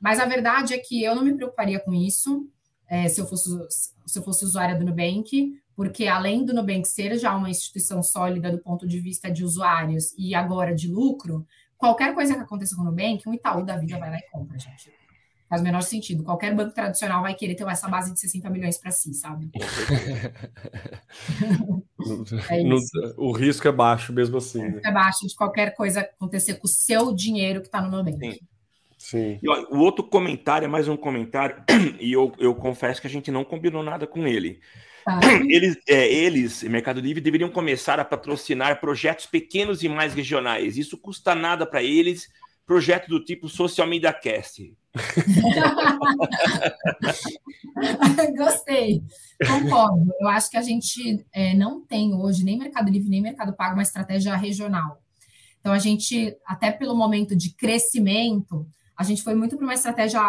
Mas 0.00 0.20
a 0.20 0.26
verdade 0.26 0.74
é 0.74 0.78
que 0.78 1.02
eu 1.02 1.14
não 1.14 1.24
me 1.24 1.34
preocuparia 1.34 1.80
com 1.80 1.92
isso 1.92 2.46
é, 2.88 3.08
se, 3.08 3.20
eu 3.20 3.26
fosse, 3.26 3.48
se 4.06 4.18
eu 4.18 4.22
fosse 4.22 4.44
usuária 4.44 4.78
do 4.78 4.84
Nubank, 4.84 5.58
porque 5.74 6.06
além 6.06 6.44
do 6.44 6.54
Nubank 6.54 6.86
ser 6.86 7.18
já 7.18 7.34
uma 7.34 7.50
instituição 7.50 8.02
sólida 8.02 8.50
do 8.52 8.58
ponto 8.58 8.86
de 8.86 9.00
vista 9.00 9.30
de 9.30 9.42
usuários 9.42 10.14
e 10.16 10.34
agora 10.34 10.74
de 10.74 10.88
lucro, 10.88 11.46
qualquer 11.76 12.14
coisa 12.14 12.34
que 12.34 12.40
aconteça 12.40 12.76
com 12.76 12.82
o 12.82 12.84
Nubank, 12.84 13.28
um 13.28 13.34
Itaú 13.34 13.64
da 13.64 13.76
vida 13.76 13.98
vai 13.98 14.10
lá 14.10 14.18
e 14.18 14.30
compra, 14.30 14.58
gente. 14.58 14.92
Faz 15.54 15.60
o 15.60 15.64
menor 15.64 15.82
sentido. 15.82 16.24
Qualquer 16.24 16.52
banco 16.52 16.74
tradicional 16.74 17.22
vai 17.22 17.32
querer 17.32 17.54
ter 17.54 17.64
essa 17.68 17.86
base 17.86 18.12
de 18.12 18.18
60 18.18 18.50
milhões 18.50 18.76
para 18.76 18.90
si, 18.90 19.14
sabe? 19.14 19.48
é 22.50 22.60
o 23.16 23.30
risco 23.30 23.68
é 23.68 23.72
baixo 23.72 24.12
mesmo 24.12 24.38
assim. 24.38 24.58
O 24.58 24.64
risco 24.64 24.80
né? 24.82 24.90
é 24.90 24.92
baixo 24.92 25.28
de 25.28 25.34
qualquer 25.36 25.72
coisa 25.76 26.00
acontecer 26.00 26.54
com 26.54 26.66
o 26.66 26.68
seu 26.68 27.14
dinheiro 27.14 27.60
que 27.60 27.68
está 27.68 27.80
no 27.80 27.88
Nubank. 27.88 28.18
Sim. 28.18 28.40
Sim. 28.98 29.38
E, 29.40 29.48
ó, 29.48 29.64
o 29.70 29.78
outro 29.78 30.02
comentário 30.02 30.64
é 30.64 30.68
mais 30.68 30.88
um 30.88 30.96
comentário, 30.96 31.62
e 32.00 32.12
eu, 32.12 32.32
eu 32.36 32.52
confesso 32.52 33.00
que 33.00 33.06
a 33.06 33.10
gente 33.10 33.30
não 33.30 33.44
combinou 33.44 33.82
nada 33.82 34.08
com 34.08 34.26
ele. 34.26 34.58
Tá. 35.04 35.20
Eles, 35.48 35.76
é, 35.88 36.12
eles, 36.12 36.64
Mercado 36.64 36.98
Livre, 36.98 37.20
deveriam 37.20 37.50
começar 37.50 38.00
a 38.00 38.04
patrocinar 38.04 38.80
projetos 38.80 39.26
pequenos 39.26 39.84
e 39.84 39.88
mais 39.88 40.14
regionais. 40.14 40.76
Isso 40.76 40.98
custa 40.98 41.32
nada 41.32 41.64
para 41.64 41.82
eles. 41.82 42.28
Projeto 42.66 43.06
do 43.06 43.22
tipo 43.22 43.48
Social 43.48 43.86
Media 43.86 44.12
Cast. 44.12 44.74
Gostei, 48.36 49.02
concordo. 49.46 50.12
Eu 50.20 50.28
acho 50.28 50.50
que 50.50 50.56
a 50.56 50.62
gente 50.62 51.24
é, 51.32 51.54
não 51.54 51.84
tem 51.84 52.14
hoje, 52.14 52.44
nem 52.44 52.58
Mercado 52.58 52.90
Livre, 52.90 53.08
nem 53.08 53.20
Mercado 53.20 53.52
Pago, 53.52 53.74
uma 53.74 53.82
estratégia 53.82 54.36
regional. 54.36 55.02
Então, 55.60 55.72
a 55.72 55.78
gente, 55.78 56.36
até 56.46 56.70
pelo 56.70 56.94
momento 56.94 57.34
de 57.34 57.50
crescimento, 57.50 58.66
a 58.96 59.02
gente 59.02 59.22
foi 59.22 59.34
muito 59.34 59.56
para 59.56 59.64
uma 59.64 59.74
estratégia 59.74 60.20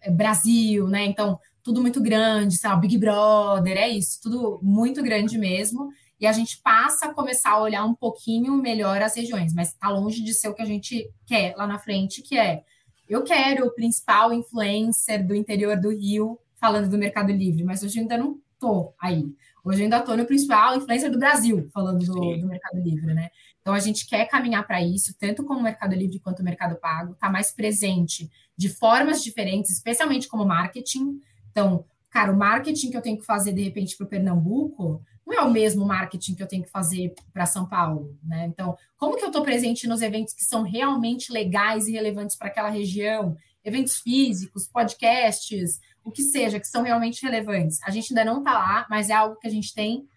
é, 0.00 0.10
Brasil, 0.10 0.88
né? 0.88 1.04
Então, 1.04 1.38
tudo 1.62 1.80
muito 1.80 2.00
grande, 2.00 2.56
sabe? 2.56 2.88
Big 2.88 2.98
Brother, 2.98 3.76
é 3.76 3.88
isso, 3.88 4.20
tudo 4.22 4.60
muito 4.62 5.02
grande 5.02 5.36
mesmo. 5.36 5.90
E 6.18 6.26
a 6.26 6.32
gente 6.32 6.60
passa 6.62 7.06
a 7.06 7.14
começar 7.14 7.50
a 7.50 7.60
olhar 7.60 7.84
um 7.84 7.94
pouquinho 7.94 8.54
melhor 8.56 9.02
as 9.02 9.16
regiões, 9.16 9.54
mas 9.54 9.68
está 9.68 9.88
longe 9.88 10.22
de 10.22 10.34
ser 10.34 10.48
o 10.48 10.54
que 10.54 10.62
a 10.62 10.66
gente 10.66 11.10
quer 11.26 11.54
lá 11.56 11.66
na 11.66 11.78
frente, 11.78 12.22
que 12.22 12.38
é 12.38 12.62
eu 13.10 13.24
quero 13.24 13.66
o 13.66 13.74
principal 13.74 14.32
influencer 14.32 15.26
do 15.26 15.34
interior 15.34 15.76
do 15.78 15.90
Rio 15.90 16.38
falando 16.54 16.88
do 16.88 16.96
Mercado 16.96 17.32
Livre, 17.32 17.64
mas 17.64 17.82
hoje 17.82 17.98
ainda 17.98 18.16
não 18.16 18.40
tô 18.58 18.94
aí. 19.00 19.34
Hoje 19.64 19.82
ainda 19.82 19.98
estou 19.98 20.16
no 20.16 20.24
principal 20.24 20.76
influencer 20.76 21.10
do 21.10 21.18
Brasil 21.18 21.68
falando 21.72 22.04
do, 22.04 22.14
do 22.14 22.46
Mercado 22.46 22.80
Livre, 22.80 23.12
né? 23.12 23.30
Então, 23.60 23.74
a 23.74 23.78
gente 23.78 24.06
quer 24.06 24.26
caminhar 24.26 24.66
para 24.66 24.82
isso, 24.82 25.14
tanto 25.18 25.44
como 25.44 25.60
o 25.60 25.62
Mercado 25.62 25.94
Livre 25.94 26.18
quanto 26.18 26.40
o 26.40 26.44
Mercado 26.44 26.76
Pago, 26.76 27.12
está 27.12 27.28
mais 27.28 27.52
presente 27.52 28.30
de 28.56 28.68
formas 28.68 29.22
diferentes, 29.22 29.70
especialmente 29.70 30.28
como 30.28 30.46
marketing. 30.46 31.20
Então, 31.50 31.84
cara, 32.10 32.32
o 32.32 32.36
marketing 32.36 32.90
que 32.90 32.96
eu 32.96 33.02
tenho 33.02 33.18
que 33.18 33.24
fazer, 33.24 33.52
de 33.52 33.62
repente, 33.62 33.96
para 33.96 34.04
o 34.04 34.08
Pernambuco, 34.08 35.02
não 35.26 35.34
é 35.34 35.40
o 35.42 35.50
mesmo 35.50 35.86
marketing 35.86 36.34
que 36.34 36.42
eu 36.42 36.48
tenho 36.48 36.64
que 36.64 36.70
fazer 36.70 37.14
para 37.32 37.46
São 37.46 37.66
Paulo, 37.66 38.18
né? 38.22 38.46
Então, 38.46 38.76
como 38.96 39.16
que 39.16 39.22
eu 39.22 39.28
estou 39.28 39.42
presente 39.42 39.86
nos 39.86 40.02
eventos 40.02 40.34
que 40.34 40.44
são 40.44 40.62
realmente 40.62 41.32
legais 41.32 41.86
e 41.86 41.92
relevantes 41.92 42.36
para 42.36 42.48
aquela 42.48 42.68
região? 42.68 43.36
Eventos 43.64 43.98
físicos, 43.98 44.66
podcasts, 44.66 45.78
o 46.02 46.10
que 46.10 46.22
seja, 46.22 46.58
que 46.58 46.66
são 46.66 46.82
realmente 46.82 47.22
relevantes. 47.22 47.78
A 47.84 47.90
gente 47.90 48.12
ainda 48.12 48.24
não 48.24 48.38
está 48.38 48.54
lá, 48.54 48.86
mas 48.90 49.10
é 49.10 49.12
algo 49.12 49.36
que 49.36 49.46
a 49.46 49.50
gente 49.50 49.72
tem 49.72 50.08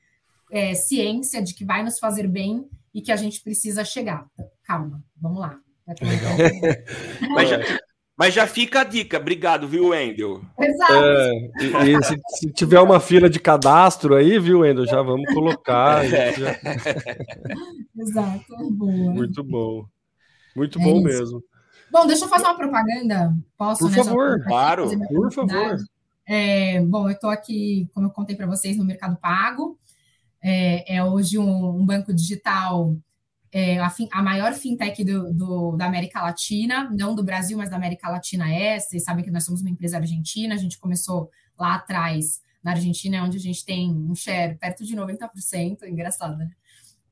é, 0.51 0.73
ciência 0.73 1.41
de 1.41 1.53
que 1.53 1.65
vai 1.65 1.83
nos 1.83 1.99
fazer 1.99 2.27
bem 2.27 2.67
e 2.93 3.01
que 3.01 3.11
a 3.11 3.15
gente 3.15 3.41
precisa 3.41 3.83
chegar. 3.83 4.25
Calma, 4.63 5.03
vamos 5.15 5.39
lá. 5.39 5.59
mas, 7.33 7.49
já, 7.49 7.57
mas, 8.17 8.33
já, 8.33 8.45
fica 8.47 8.81
a 8.81 8.83
dica. 8.83 9.17
Obrigado, 9.17 9.67
viu, 9.67 9.89
Wendel? 9.89 10.41
Exato. 10.59 10.93
É, 10.93 11.31
e, 11.61 11.97
e 11.97 12.03
se, 12.03 12.21
se, 12.39 12.51
tiver 12.51 12.79
uma 12.79 12.99
fila 12.99 13.29
de 13.29 13.39
cadastro 13.39 14.15
aí, 14.15 14.37
viu, 14.39 14.59
Wendel, 14.59 14.85
já 14.85 15.01
vamos 15.01 15.31
colocar. 15.33 16.03
Já... 16.07 16.55
Exato. 17.97 18.71
Boa. 18.71 18.91
Muito 18.91 19.43
bom. 19.43 19.85
Muito 20.55 20.79
é 20.79 20.83
bom 20.83 20.97
isso. 20.97 21.03
mesmo. 21.03 21.43
Bom, 21.91 22.07
deixa 22.07 22.25
eu 22.25 22.29
fazer 22.29 22.45
uma 22.45 22.57
propaganda. 22.57 23.33
Posso, 23.57 23.81
Por 23.81 23.91
né, 23.91 24.03
favor, 24.03 24.43
claro. 24.43 24.89
Por 25.07 25.31
favor. 25.31 25.77
É, 26.25 26.81
bom, 26.81 27.07
eu 27.07 27.13
estou 27.13 27.29
aqui, 27.29 27.89
como 27.93 28.07
eu 28.07 28.11
contei 28.11 28.35
para 28.35 28.47
vocês, 28.47 28.77
no 28.77 28.85
Mercado 28.85 29.17
Pago. 29.17 29.77
É, 30.41 30.95
é 30.97 31.03
hoje 31.03 31.37
um, 31.37 31.69
um, 31.69 31.85
banco 31.85 32.13
digital, 32.13 32.95
é, 33.53 33.77
a, 33.77 33.89
fin, 33.91 34.09
a, 34.11 34.23
maior 34.23 34.51
fintech 34.53 35.03
do, 35.03 35.31
do, 35.31 35.77
da 35.77 35.85
América 35.85 36.23
Latina, 36.23 36.89
não 36.91 37.13
do 37.13 37.23
Brasil, 37.23 37.55
mas 37.55 37.69
da 37.69 37.75
América 37.75 38.09
Latina 38.09 38.51
é. 38.51 38.79
Vocês 38.79 39.03
sabem 39.03 39.23
que 39.23 39.29
nós 39.29 39.45
somos 39.45 39.61
uma 39.61 39.69
empresa 39.69 39.97
argentina, 39.97 40.55
a 40.55 40.57
gente 40.57 40.79
começou 40.79 41.29
lá 41.57 41.75
atrás, 41.75 42.41
na 42.63 42.71
Argentina, 42.71 43.23
onde 43.23 43.37
a 43.37 43.39
gente 43.39 43.63
tem 43.63 43.91
um 43.91 44.15
share 44.15 44.57
perto 44.57 44.83
de 44.83 44.95
90%, 44.95 45.83
engraçado, 45.83 46.35
né? 46.35 46.49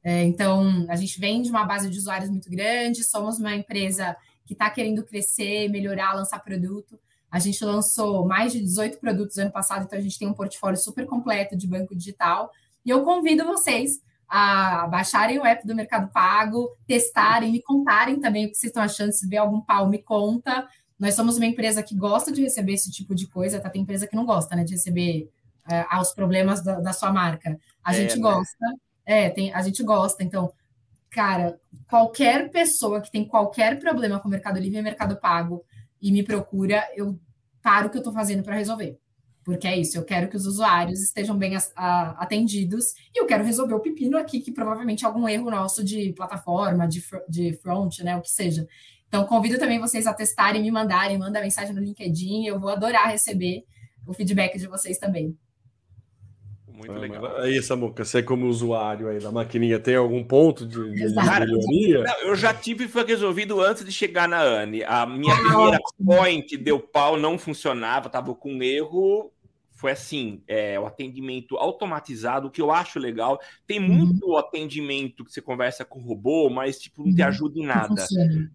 É, 0.04 0.24
então, 0.24 0.88
a 0.90 0.96
gente 0.96 1.20
vem 1.20 1.44
de 1.44 1.52
uma 1.52 1.64
base 1.64 1.88
de 1.88 1.98
usuários 2.00 2.32
muito 2.32 2.50
grande, 2.50 3.04
somos 3.04 3.38
uma 3.38 3.56
empresa 3.56 4.18
que 4.44 4.54
está 4.54 4.68
querendo 4.68 5.04
crescer, 5.04 5.70
melhorar, 5.70 6.14
lançar 6.14 6.40
produto. 6.40 7.00
A 7.30 7.38
gente 7.38 7.64
lançou 7.64 8.26
mais 8.26 8.52
de 8.52 8.62
18 8.62 9.00
produtos 9.00 9.38
ano 9.38 9.52
passado, 9.52 9.84
então 9.84 10.00
a 10.00 10.02
gente 10.02 10.18
tem 10.18 10.28
um 10.28 10.34
portfólio 10.34 10.80
super 10.80 11.06
completo 11.06 11.56
de 11.56 11.68
banco 11.68 11.96
digital. 11.96 12.52
E 12.84 12.90
eu 12.90 13.04
convido 13.04 13.46
vocês 13.46 14.02
a 14.34 14.88
baixarem 14.88 15.38
o 15.38 15.46
app 15.46 15.68
do 15.68 15.76
Mercado 15.76 16.10
Pago, 16.10 16.70
testarem, 16.88 17.52
me 17.52 17.62
contarem 17.62 18.18
também 18.18 18.46
o 18.46 18.50
que 18.50 18.56
vocês 18.56 18.70
estão 18.70 18.82
achando. 18.82 19.12
Se 19.12 19.28
vê 19.28 19.36
algum 19.36 19.60
pau, 19.60 19.90
me 19.90 20.02
conta. 20.02 20.66
Nós 20.98 21.16
somos 21.16 21.36
uma 21.36 21.46
empresa 21.46 21.84
que 21.84 21.94
gosta 21.94 22.32
de 22.32 22.42
receber 22.42 22.72
esse 22.72 22.90
tipo 22.90 23.14
de 23.14 23.28
coisa, 23.28 23.60
tá? 23.60 23.70
Tem 23.70 23.82
empresa 23.82 24.08
que 24.08 24.16
não 24.16 24.26
gosta, 24.26 24.56
né, 24.56 24.64
de 24.64 24.72
receber 24.72 25.30
uh, 25.70 26.00
os 26.00 26.14
problemas 26.14 26.64
da, 26.64 26.80
da, 26.80 26.94
sua 26.94 27.12
marca. 27.12 27.60
A 27.84 27.92
é, 27.92 27.98
gente 27.98 28.16
né? 28.16 28.22
gosta. 28.22 28.66
É, 29.06 29.30
tem, 29.30 29.54
a 29.54 29.62
gente 29.62 29.84
gosta. 29.84 30.24
Então, 30.24 30.54
cara, 31.10 31.60
qualquer 31.90 32.50
pessoa 32.52 33.02
que 33.02 33.12
tem 33.12 33.28
qualquer 33.28 33.80
problema 33.80 34.18
com 34.18 34.30
o 34.30 34.32
Mercado 34.32 34.62
Livre 34.62 34.80
e 34.80 34.82
Mercado 34.82 35.18
Pago 35.18 35.66
e 36.02 36.10
me 36.10 36.24
procura, 36.24 36.88
eu 36.96 37.20
paro 37.62 37.88
o 37.88 37.90
que 37.90 37.98
eu 37.98 38.02
estou 38.02 38.14
fazendo 38.14 38.44
para 38.44 38.56
resolver. 38.56 38.98
Porque 39.44 39.68
é 39.68 39.78
isso, 39.78 39.98
eu 39.98 40.04
quero 40.04 40.30
que 40.30 40.38
os 40.38 40.46
usuários 40.46 41.02
estejam 41.02 41.36
bem 41.36 41.54
atendidos 41.76 42.94
e 43.14 43.20
eu 43.20 43.26
quero 43.26 43.44
resolver 43.44 43.74
o 43.74 43.80
pepino 43.80 44.18
aqui, 44.18 44.40
que 44.40 44.52
provavelmente 44.52 45.04
é 45.04 45.08
algum 45.08 45.28
erro 45.28 45.50
nosso 45.50 45.84
de 45.84 46.14
plataforma, 46.14 46.88
de, 46.88 47.04
de 47.28 47.54
front, 47.54 48.00
né, 48.00 48.16
o 48.16 48.22
que 48.22 48.30
seja. 48.30 48.68
Então, 49.08 49.26
convido 49.26 49.58
também 49.58 49.80
vocês 49.80 50.06
a 50.06 50.14
testarem, 50.14 50.62
me 50.62 50.72
mandarem, 50.72 51.18
manda 51.18 51.42
mensagem 51.42 51.74
no 51.74 51.82
LinkedIn, 51.82 52.46
eu 52.46 52.60
vou 52.60 52.70
adorar 52.70 53.10
receber 53.10 53.66
o 54.06 54.14
feedback 54.14 54.58
de 54.58 54.68
vocês 54.68 54.98
também. 54.98 55.36
Muito 56.88 56.98
ah, 56.98 57.00
legal. 57.00 57.38
Aí, 57.38 57.62
Samuca, 57.62 58.04
você 58.04 58.24
como 58.24 58.48
usuário 58.48 59.08
aí 59.08 59.20
da 59.20 59.32
maquininha, 59.32 59.80
tem 59.80 59.96
algum 59.96 60.24
ponto 60.24 60.66
de, 60.66 60.92
de 60.94 61.16
melhoria? 61.16 62.04
Não, 62.04 62.20
eu 62.22 62.36
já 62.36 62.54
tive 62.54 62.86
e 62.86 62.88
foi 62.88 63.06
resolvido 63.06 63.62
antes 63.62 63.86
de 63.86 63.92
chegar 63.92 64.28
na 64.28 64.42
ANE. 64.42 64.84
A 64.84 65.06
minha 65.06 65.34
ah, 65.34 65.38
primeira 65.38 65.80
point 66.04 66.58
deu 66.58 66.80
pau, 66.80 67.18
não 67.18 67.38
funcionava, 67.38 68.10
tava 68.10 68.34
com 68.34 68.62
erro. 68.64 69.32
Foi 69.82 69.90
assim, 69.94 70.44
é, 70.48 70.80
o 70.80 70.86
atendimento 70.86 71.58
automatizado, 71.58 72.48
o 72.48 72.52
que 72.52 72.62
eu 72.62 72.70
acho 72.70 73.00
legal. 73.00 73.40
Tem 73.66 73.80
uhum. 73.80 73.88
muito 73.88 74.28
uhum. 74.28 74.38
atendimento 74.38 75.26
que 75.26 75.34
você 75.34 75.42
conversa 75.42 75.84
com 75.84 76.00
o 76.00 76.04
robô, 76.04 76.52
mas 76.52 76.78
tipo, 76.78 77.04
não 77.04 77.12
te 77.12 77.20
uhum. 77.20 77.28
ajuda 77.28 77.60
em 77.60 77.66
nada. 77.66 78.06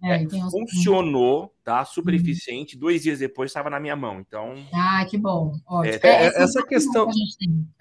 É, 0.04 0.22
é, 0.22 0.28
funcionou, 0.28 1.52
tá? 1.64 1.84
Super 1.84 2.14
uhum. 2.14 2.20
eficiente. 2.20 2.78
Dois 2.78 3.02
dias 3.02 3.18
depois 3.18 3.50
estava 3.50 3.68
na 3.68 3.80
minha 3.80 3.96
mão. 3.96 4.20
Então. 4.20 4.54
Ah, 4.72 5.04
que 5.10 5.18
bom. 5.18 5.52
Ótimo. 5.66 5.98
É, 6.04 6.26
é, 6.26 6.42
essa 6.44 6.64
questão. 6.64 7.08
Que 7.10 7.18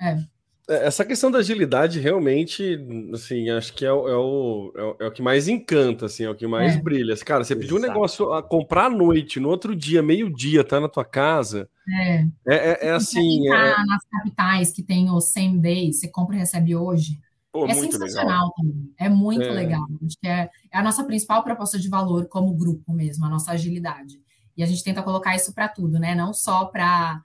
é. 0.01 0.13
É, 0.13 0.25
essa 0.68 1.05
questão 1.05 1.30
da 1.30 1.39
agilidade 1.39 1.99
realmente, 1.99 2.80
assim, 3.13 3.49
acho 3.49 3.74
que 3.74 3.86
é, 3.86 3.91
o, 3.91 4.07
é 4.07 4.16
o, 4.16 4.74
é 4.76 4.84
o, 4.84 4.95
é 5.01 5.07
o 5.07 5.11
que 5.11 5.22
mais 5.22 5.47
encanta, 5.47 6.07
assim, 6.07 6.24
é 6.24 6.30
o 6.30 6.36
que 6.36 6.47
mais 6.47 6.76
é. 6.76 6.82
brilha. 6.82 7.16
Cara, 7.18 7.43
você 7.43 7.55
pediu 7.55 7.78
um 7.78 7.82
negócio 7.82 8.34
a 8.34 8.41
comprar 8.41 8.86
à 8.86 8.89
noite, 8.89 9.39
no 9.39 9.49
outro 9.49 9.76
dia, 9.76 10.01
meio-dia, 10.01 10.63
tá 10.63 10.80
na 10.80 10.89
tua 10.89 11.05
casa. 11.05 11.70
É, 11.88 12.22
é, 12.22 12.30
é, 12.47 12.88
é 12.88 12.91
assim. 12.91 13.45
Tá 13.47 13.86
nas 13.86 14.03
capitais 14.05 14.72
que 14.72 14.82
tem 14.82 15.09
o 15.09 15.22
same 15.22 15.59
day, 15.59 15.93
você 15.93 16.07
compra 16.07 16.36
e 16.36 16.39
recebe 16.39 16.76
hoje. 16.76 17.20
Pô, 17.51 17.68
é 17.68 17.74
sensacional 17.74 18.47
legal. 18.47 18.53
também. 18.57 18.93
É 18.99 19.07
muito 19.07 19.47
legal. 19.47 19.86
Acho 20.05 20.18
que 20.20 20.28
é, 20.28 20.49
é 20.72 20.78
a 20.78 20.84
nossa 20.84 21.03
principal 21.03 21.43
proposta 21.43 21.80
de 21.80 21.88
valor 21.88 22.28
como 22.28 22.53
grupo 22.53 22.91
mesmo, 22.91 23.26
a 23.26 23.30
nossa 23.30 23.51
agilidade. 23.51 24.20
E 24.57 24.63
a 24.63 24.66
gente 24.66 24.84
tenta 24.84 25.03
colocar 25.03 25.36
isso 25.36 25.53
para 25.53 25.68
tudo, 25.68 25.99
né? 25.99 26.16
Não 26.16 26.34
só 26.34 26.66
para 26.66 27.22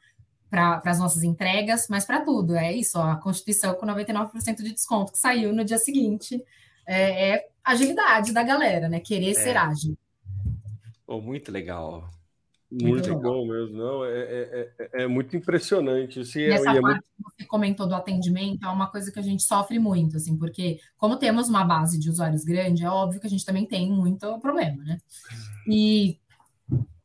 para 0.51 0.82
as 0.84 0.98
nossas 0.98 1.22
entregas, 1.22 1.86
mas 1.88 2.05
para 2.05 2.24
tudo. 2.24 2.57
É 2.57 2.72
isso, 2.74 2.98
ó, 2.98 3.12
a 3.12 3.16
Constituição 3.16 3.74
com 3.74 3.86
99% 3.86 4.57
de 4.57 4.72
desconto 4.72 5.12
que 5.12 5.18
saiu 5.18 5.53
no 5.53 5.64
dia 5.64 5.78
seguinte. 5.78 6.42
É, 6.86 7.30
é 7.30 7.48
agilidade 7.64 8.32
da 8.32 8.42
galera, 8.42 8.88
né? 8.88 8.98
Querer 8.98 9.30
é. 9.30 9.34
ser 9.34 9.57
ágil. 9.57 9.96
Oh, 11.07 11.20
muito 11.20 11.53
legal. 11.53 12.11
Muito, 12.70 13.11
muito 13.11 13.16
bom 13.16 13.44
mesmo, 13.48 13.76
não, 13.76 14.05
é, 14.05 14.20
é, 14.20 14.72
é, 14.78 15.03
é 15.03 15.07
muito 15.09 15.36
impressionante. 15.36 16.20
Assim, 16.20 16.38
e 16.38 16.51
essa 16.53 16.66
parte 16.66 16.82
muito... 16.82 17.03
que 17.03 17.22
você 17.24 17.44
comentou 17.44 17.88
do 17.88 17.96
atendimento 17.96 18.64
é 18.64 18.68
uma 18.68 18.86
coisa 18.86 19.11
que 19.11 19.18
a 19.18 19.22
gente 19.22 19.42
sofre 19.42 19.80
muito, 19.80 20.16
assim, 20.16 20.36
porque 20.36 20.78
como 20.96 21.16
temos 21.16 21.48
uma 21.48 21.64
base 21.64 21.98
de 21.98 22.09
usuários 22.09 22.44
grande, 22.44 22.84
é 22.84 22.88
óbvio 22.88 23.20
que 23.20 23.26
a 23.26 23.30
gente 23.30 23.44
também 23.44 23.66
tem 23.66 23.90
muito 23.90 24.38
problema, 24.38 24.84
né? 24.84 24.98
E 25.66 26.19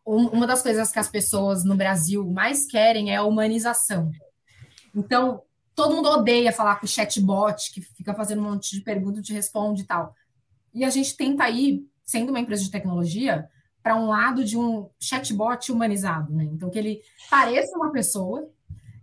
uma 0.06 0.46
das 0.46 0.62
coisas 0.62 0.92
que 0.92 1.00
as 1.00 1.10
pessoas 1.10 1.64
no 1.64 1.76
Brasil 1.76 2.30
mais 2.30 2.66
querem 2.66 3.12
é 3.12 3.16
a 3.16 3.24
humanização. 3.24 4.12
Então, 4.96 5.42
todo 5.74 5.96
mundo 5.96 6.10
odeia 6.10 6.52
falar 6.52 6.76
com 6.76 6.86
o 6.86 6.90
chatbot, 6.90 7.72
que 7.74 7.82
fica 7.82 8.14
fazendo 8.14 8.40
um 8.40 8.52
monte 8.52 8.76
de 8.76 8.82
perguntas, 8.82 9.26
te 9.26 9.34
responde 9.34 9.82
e 9.82 9.86
tal. 9.86 10.14
E 10.74 10.86
a 10.86 10.90
gente 10.90 11.18
tenta 11.18 11.50
ir, 11.50 11.86
sendo 12.04 12.30
uma 12.30 12.40
empresa 12.40 12.64
de 12.64 12.72
tecnologia, 12.72 13.50
para 13.82 13.96
um 13.96 14.08
lado 14.08 14.44
de 14.44 14.58
um 14.58 14.90
chatbot 15.00 15.72
humanizado, 15.72 16.34
né? 16.34 16.44
Então, 16.46 16.70
que 16.70 16.80
ele 16.80 17.02
pareça 17.30 17.76
uma 17.76 17.92
pessoa, 17.92 18.50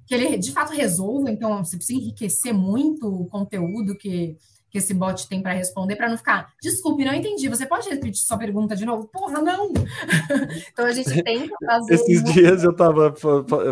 que 0.07 0.14
ele 0.14 0.36
de 0.38 0.53
fato 0.53 0.72
resolva. 0.72 1.30
Então, 1.30 1.64
você 1.64 1.76
precisa 1.76 2.00
enriquecer 2.00 2.55
muito 2.55 3.07
o 3.07 3.26
conteúdo 3.26 3.96
que 3.96 4.36
que 4.72 4.78
esse 4.78 4.94
bot 4.94 5.28
tem 5.28 5.42
para 5.42 5.52
responder, 5.52 5.96
para 5.96 6.08
não 6.08 6.16
ficar, 6.16 6.50
desculpe, 6.60 7.04
não 7.04 7.12
entendi, 7.12 7.46
você 7.46 7.66
pode 7.66 7.90
repetir 7.90 8.22
sua 8.22 8.38
pergunta 8.38 8.74
de 8.74 8.86
novo? 8.86 9.06
Porra, 9.06 9.42
não! 9.42 9.70
então 10.72 10.86
a 10.86 10.92
gente 10.92 11.22
tem 11.22 11.46
que 11.46 11.66
fazer. 11.66 11.94
Esses 11.94 12.24
dias 12.24 12.64
eu 12.64 12.70
estava 12.70 13.14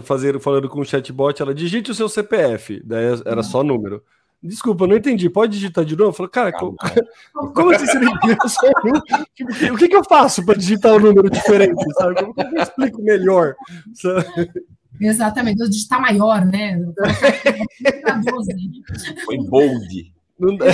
fazendo, 0.02 0.38
falando 0.38 0.68
com 0.68 0.80
o 0.80 0.84
chatbot, 0.84 1.40
ela 1.40 1.54
digite 1.54 1.90
o 1.90 1.94
seu 1.94 2.06
CPF, 2.06 2.82
daí 2.84 3.06
era 3.24 3.42
só 3.42 3.64
número. 3.64 4.04
Desculpa, 4.42 4.86
não 4.86 4.96
entendi. 4.96 5.28
Pode 5.28 5.52
digitar 5.52 5.84
de 5.84 5.94
novo? 5.94 6.10
Eu 6.10 6.14
falei, 6.14 6.30
cara, 6.30 6.52
como, 6.52 6.74
como 7.54 7.74
assim 7.74 7.84
você 7.84 7.98
não 7.98 8.14
entendeu? 8.14 9.74
O 9.74 9.76
que, 9.76 9.88
que 9.88 9.96
eu 9.96 10.04
faço 10.04 10.44
para 10.44 10.56
digitar 10.56 10.94
um 10.94 11.00
número 11.00 11.28
diferente? 11.28 11.82
Sabe? 11.94 12.14
Como 12.14 12.34
que 12.34 12.40
eu 12.40 12.62
explico 12.62 13.02
melhor? 13.02 13.54
Sabe? 13.94 14.50
Exatamente, 14.98 15.58
vou 15.58 15.68
digitar 15.68 16.00
maior, 16.00 16.44
né? 16.44 16.78
Foi 19.24 19.38
bold. 19.46 20.19
Não 20.40 20.56
dá. 20.56 20.66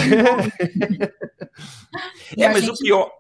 é, 2.39 2.49
mas 2.49 2.65
gente, 2.65 2.71
o 2.71 2.77
pior. 2.79 3.11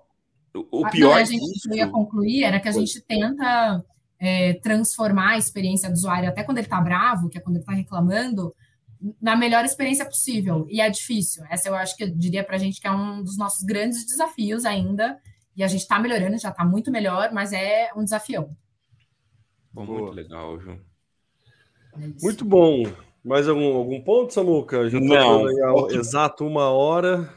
O 0.54 0.88
pior. 0.88 1.10
Não, 1.10 1.14
a 1.14 1.24
gente 1.24 1.44
disso... 1.52 1.74
ia 1.74 1.88
concluir 1.88 2.44
era 2.44 2.60
que 2.60 2.68
a 2.68 2.72
gente 2.72 3.00
tenta 3.02 3.84
é, 4.18 4.54
transformar 4.54 5.32
a 5.32 5.38
experiência 5.38 5.90
do 5.90 5.94
usuário, 5.94 6.28
até 6.28 6.44
quando 6.44 6.58
ele 6.58 6.66
está 6.66 6.80
bravo, 6.80 7.28
que 7.28 7.36
é 7.36 7.40
quando 7.40 7.56
ele 7.56 7.62
está 7.64 7.72
reclamando, 7.72 8.54
na 9.20 9.36
melhor 9.36 9.64
experiência 9.64 10.04
possível. 10.06 10.66
E 10.70 10.80
é 10.80 10.88
difícil. 10.88 11.44
Essa 11.50 11.68
eu 11.68 11.74
acho 11.74 11.96
que 11.96 12.04
eu 12.04 12.10
diria 12.10 12.44
para 12.44 12.54
a 12.54 12.58
gente 12.58 12.80
que 12.80 12.86
é 12.86 12.92
um 12.92 13.22
dos 13.22 13.36
nossos 13.36 13.64
grandes 13.64 14.06
desafios 14.06 14.64
ainda. 14.64 15.18
E 15.56 15.64
a 15.64 15.68
gente 15.68 15.82
está 15.82 15.98
melhorando, 15.98 16.38
já 16.38 16.50
está 16.50 16.64
muito 16.64 16.90
melhor, 16.92 17.32
mas 17.32 17.52
é 17.52 17.90
um 17.96 18.04
desafio. 18.04 18.48
Bom, 19.72 19.84
muito 19.84 20.12
legal, 20.12 20.58
Ju. 20.60 20.78
É 21.94 22.08
muito 22.22 22.44
bom. 22.44 22.84
Mais 23.26 23.48
algum, 23.48 23.74
algum 23.74 24.00
ponto, 24.00 24.32
Samuca? 24.32 24.88
Já 24.88 25.00
não. 25.00 25.90
Exato 25.90 26.46
uma 26.46 26.70
hora. 26.70 27.28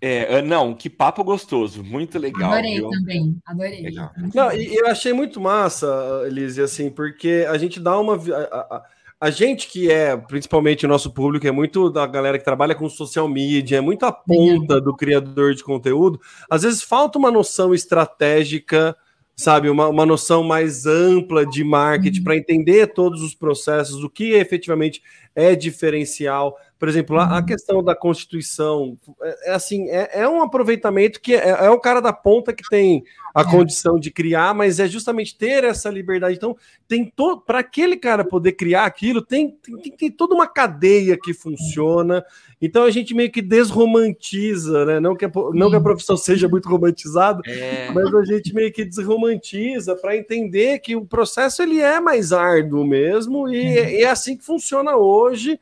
É, 0.00 0.40
não, 0.40 0.72
que 0.72 0.88
papo 0.88 1.24
gostoso, 1.24 1.82
muito 1.82 2.16
legal. 2.16 2.52
Adorei 2.52 2.76
viu? 2.76 2.90
também, 2.90 3.36
adorei. 3.44 3.82
Legal. 3.82 4.10
Não, 4.32 4.52
e 4.52 4.76
eu 4.76 4.86
achei 4.86 5.12
muito 5.12 5.40
massa, 5.40 6.22
Elise, 6.26 6.62
assim, 6.62 6.90
porque 6.90 7.44
a 7.48 7.58
gente 7.58 7.80
dá 7.80 7.98
uma. 7.98 8.14
A, 8.14 8.56
a, 8.56 8.82
a, 9.22 9.30
gente 9.30 9.66
que 9.66 9.90
é, 9.90 10.16
principalmente 10.16 10.86
o 10.86 10.88
nosso 10.88 11.10
público, 11.10 11.46
é 11.46 11.50
muito 11.50 11.90
da 11.90 12.06
galera 12.06 12.38
que 12.38 12.44
trabalha 12.44 12.74
com 12.74 12.88
social 12.88 13.26
media, 13.26 13.78
é 13.78 13.80
muito 13.80 14.06
a 14.06 14.12
ponta 14.12 14.80
do 14.80 14.94
criador 14.94 15.54
de 15.54 15.64
conteúdo, 15.64 16.20
às 16.48 16.62
vezes 16.62 16.82
falta 16.82 17.18
uma 17.18 17.32
noção 17.32 17.74
estratégica 17.74 18.94
sabe, 19.38 19.68
uma, 19.68 19.88
uma 19.88 20.06
noção 20.06 20.42
mais 20.42 20.86
ampla 20.86 21.44
de 21.44 21.62
marketing 21.62 22.18
uhum. 22.18 22.24
para 22.24 22.36
entender 22.36 22.86
todos 22.88 23.22
os 23.22 23.34
processos, 23.34 24.02
o 24.02 24.08
que 24.08 24.32
efetivamente 24.32 25.02
é 25.34 25.54
diferencial, 25.54 26.58
Por 26.78 26.88
exemplo, 26.88 27.18
a, 27.18 27.24
a 27.24 27.38
uhum. 27.38 27.46
questão 27.46 27.82
da 27.82 27.94
Constituição 27.94 28.98
é, 29.22 29.50
é 29.50 29.54
assim, 29.54 29.88
é, 29.88 30.20
é, 30.20 30.28
um 30.28 30.42
aproveitamento 30.42 31.20
que 31.20 31.34
é, 31.34 31.48
é, 31.48 31.70
o 31.70 31.80
cara 31.80 32.00
da 32.00 32.12
ponta 32.12 32.52
que 32.52 32.62
tem 32.68 33.02
a 33.34 33.40
é. 33.40 33.44
condição 33.44 33.98
de 33.98 34.10
criar, 34.10 34.54
mas 34.54 34.78
é 34.78 34.86
justamente 34.86 35.36
ter 35.36 35.64
essa 35.64 35.88
liberdade. 35.88 36.36
Então, 36.36 36.54
tem 36.86 37.04
todo 37.04 37.40
para 37.40 37.60
aquele 37.60 37.96
cara 37.96 38.24
poder 38.24 38.52
criar 38.52 38.84
aquilo, 38.84 39.22
tem, 39.22 39.50
tem, 39.50 39.76
tem, 39.78 39.92
tem, 39.92 40.10
toda 40.10 40.34
uma 40.34 40.46
cadeia 40.46 41.18
que 41.18 41.32
funciona. 41.32 42.22
Então 42.60 42.84
a 42.84 42.90
gente 42.90 43.14
meio 43.14 43.30
que 43.30 43.42
desromantiza, 43.42 44.84
né? 44.84 45.00
Não 45.00 45.14
que 45.16 45.24
a, 45.24 45.30
não 45.52 45.70
que 45.70 45.76
a 45.76 45.80
profissão 45.80 46.16
seja 46.16 46.48
muito 46.48 46.68
romantizada, 46.68 47.40
é. 47.46 47.90
mas 47.90 48.14
a 48.14 48.24
gente 48.24 48.54
meio 48.54 48.72
que 48.72 48.84
desromantiza 48.84 49.94
para 49.94 50.16
entender 50.16 50.78
que 50.80 50.94
o 50.96 51.04
processo 51.04 51.62
ele 51.62 51.80
é 51.80 52.00
mais 52.00 52.32
árduo 52.32 52.86
mesmo 52.86 53.48
e, 53.48 53.56
e 53.56 54.02
é 54.02 54.08
assim 54.08 54.36
que 54.36 54.44
funciona 54.44 54.96
hoje. 54.96 55.58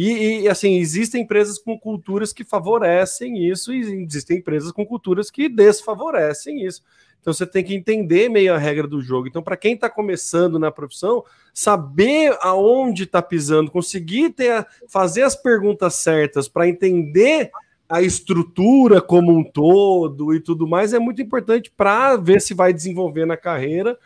E, 0.00 0.42
e, 0.42 0.48
assim, 0.48 0.76
existem 0.76 1.22
empresas 1.22 1.58
com 1.58 1.76
culturas 1.76 2.32
que 2.32 2.44
favorecem 2.44 3.48
isso, 3.48 3.74
e 3.74 4.04
existem 4.04 4.38
empresas 4.38 4.70
com 4.70 4.86
culturas 4.86 5.28
que 5.28 5.48
desfavorecem 5.48 6.64
isso. 6.64 6.84
Então 7.20 7.32
você 7.34 7.44
tem 7.44 7.64
que 7.64 7.74
entender 7.74 8.28
meio 8.28 8.54
a 8.54 8.58
regra 8.58 8.86
do 8.86 9.02
jogo. 9.02 9.26
Então, 9.26 9.42
para 9.42 9.56
quem 9.56 9.74
está 9.74 9.90
começando 9.90 10.56
na 10.56 10.70
profissão, 10.70 11.24
saber 11.52 12.32
aonde 12.40 13.02
está 13.02 13.20
pisando, 13.20 13.72
conseguir 13.72 14.30
ter, 14.30 14.64
fazer 14.86 15.22
as 15.22 15.34
perguntas 15.34 15.94
certas 15.94 16.46
para 16.46 16.68
entender 16.68 17.50
a 17.88 18.00
estrutura 18.00 19.02
como 19.02 19.36
um 19.36 19.42
todo 19.42 20.32
e 20.32 20.38
tudo 20.38 20.68
mais 20.68 20.92
é 20.92 21.00
muito 21.00 21.20
importante 21.20 21.72
para 21.76 22.14
ver 22.16 22.40
se 22.40 22.54
vai 22.54 22.72
desenvolver 22.72 23.26
na 23.26 23.36
carreira 23.36 23.98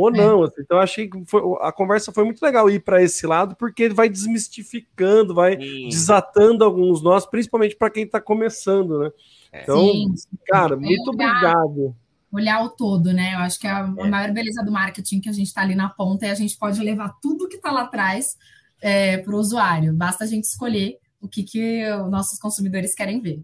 ou 0.00 0.14
é. 0.14 0.16
não. 0.16 0.44
É. 0.44 0.48
Então, 0.58 0.78
achei 0.78 1.08
que 1.08 1.22
foi, 1.26 1.42
a 1.60 1.72
conversa 1.72 2.12
foi 2.12 2.24
muito 2.24 2.42
legal 2.42 2.68
ir 2.70 2.80
para 2.80 3.02
esse 3.02 3.26
lado, 3.26 3.54
porque 3.56 3.88
vai 3.88 4.08
desmistificando, 4.08 5.34
vai 5.34 5.60
Sim. 5.60 5.88
desatando 5.88 6.64
alguns 6.64 7.02
nós, 7.02 7.26
principalmente 7.26 7.76
para 7.76 7.90
quem 7.90 8.04
está 8.04 8.20
começando, 8.20 8.98
né? 8.98 9.10
É. 9.52 9.62
Então, 9.62 9.78
Sim. 9.78 10.14
cara, 10.46 10.76
muito 10.76 11.10
obrigado. 11.10 11.94
Olhar 12.32 12.62
o 12.64 12.70
todo, 12.70 13.12
né? 13.12 13.34
Eu 13.34 13.38
acho 13.38 13.58
que 13.58 13.66
a, 13.66 13.80
a 13.80 14.08
maior 14.08 14.32
beleza 14.32 14.62
do 14.64 14.70
marketing 14.70 15.20
que 15.20 15.28
a 15.28 15.32
gente 15.32 15.48
está 15.48 15.62
ali 15.62 15.74
na 15.74 15.88
ponta 15.88 16.26
é 16.26 16.30
a 16.30 16.34
gente 16.34 16.56
pode 16.56 16.80
levar 16.80 17.16
tudo 17.20 17.48
que 17.48 17.56
está 17.56 17.72
lá 17.72 17.82
atrás 17.82 18.36
é, 18.80 19.18
para 19.18 19.34
o 19.34 19.38
usuário. 19.38 19.92
Basta 19.92 20.24
a 20.24 20.26
gente 20.26 20.44
escolher 20.44 20.98
o 21.20 21.28
que, 21.28 21.42
que 21.42 21.84
os 21.92 22.10
nossos 22.10 22.38
consumidores 22.38 22.94
querem 22.94 23.20
ver 23.20 23.42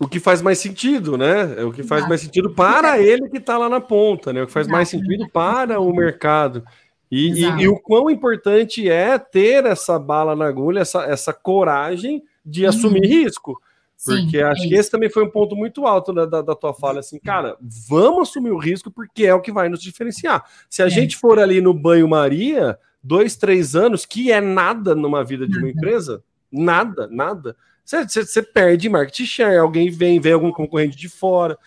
o 0.00 0.08
que 0.08 0.18
faz 0.18 0.42
mais 0.42 0.58
sentido, 0.58 1.16
né? 1.16 1.54
É 1.58 1.64
o 1.64 1.72
que 1.72 1.82
faz 1.82 2.06
mais 2.08 2.20
sentido 2.20 2.50
para 2.50 2.98
ele 2.98 3.28
que 3.28 3.38
está 3.38 3.56
lá 3.56 3.68
na 3.68 3.80
ponta, 3.80 4.32
né? 4.32 4.42
O 4.42 4.46
que 4.46 4.52
faz 4.52 4.66
mais 4.66 4.88
sentido 4.88 5.28
para 5.28 5.78
o 5.78 5.94
mercado. 5.94 6.64
E, 7.10 7.44
e, 7.44 7.62
e, 7.62 7.68
o 7.68 7.78
quão 7.78 8.10
importante 8.10 8.90
é 8.90 9.16
ter 9.18 9.64
essa 9.66 9.98
bala 9.98 10.34
na 10.34 10.46
agulha, 10.46 10.80
essa, 10.80 11.04
essa 11.04 11.32
coragem 11.32 12.24
de 12.44 12.64
uhum. 12.64 12.68
assumir 12.70 13.06
risco. 13.06 13.60
Porque 14.04 14.38
Sim, 14.38 14.42
acho 14.42 14.64
é 14.64 14.68
que 14.68 14.74
esse 14.74 14.90
também 14.90 15.08
foi 15.08 15.24
um 15.24 15.30
ponto 15.30 15.54
muito 15.54 15.86
alto 15.86 16.12
da, 16.12 16.26
da, 16.26 16.42
da, 16.42 16.54
tua 16.56 16.74
fala, 16.74 16.98
assim, 16.98 17.18
cara, 17.20 17.56
vamos 17.88 18.28
assumir 18.28 18.50
o 18.50 18.58
risco 18.58 18.90
porque 18.90 19.24
é 19.24 19.32
o 19.32 19.40
que 19.40 19.52
vai 19.52 19.68
nos 19.68 19.80
diferenciar. 19.80 20.44
Se 20.68 20.82
a 20.82 20.86
é. 20.86 20.90
gente 20.90 21.16
for 21.16 21.38
ali 21.38 21.60
no 21.60 21.72
banho-maria, 21.72 22.76
dois, 23.02 23.36
três 23.36 23.76
anos, 23.76 24.04
que 24.04 24.32
é 24.32 24.40
nada 24.40 24.94
numa 24.94 25.24
vida 25.24 25.46
de 25.46 25.56
uma 25.56 25.70
empresa, 25.70 26.22
nada, 26.50 27.08
nada 27.10 27.56
você, 27.84 28.04
você, 28.04 28.24
você 28.24 28.42
perde 28.42 28.88
market 28.88 29.26
share, 29.26 29.58
alguém 29.58 29.90
vem, 29.90 30.18
vem 30.18 30.32
algum 30.32 30.50
concorrente 30.50 30.96
de 30.96 31.08
fora. 31.08 31.58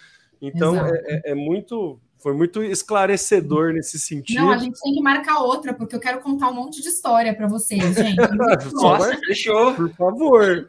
Então 0.42 0.76
é, 0.86 0.92
é, 1.06 1.32
é, 1.32 1.36
muito. 1.36 2.00
Foi 2.20 2.34
muito 2.34 2.64
esclarecedor 2.64 3.74
nesse 3.74 4.00
sentido. 4.00 4.42
Não, 4.42 4.52
a 4.52 4.58
gente 4.58 4.80
tem 4.82 4.94
que 4.94 5.02
marcar 5.02 5.40
outra, 5.40 5.74
porque 5.74 5.96
eu 5.96 6.00
quero 6.00 6.20
contar 6.20 6.50
um 6.50 6.56
monte 6.56 6.82
de 6.82 6.90
história 6.90 7.34
para 7.34 7.48
vocês, 7.48 7.96
gente. 7.96 8.18
Nossa, 8.74 9.16
fechou. 9.18 9.74
Por 9.76 9.90
favor. 9.92 10.68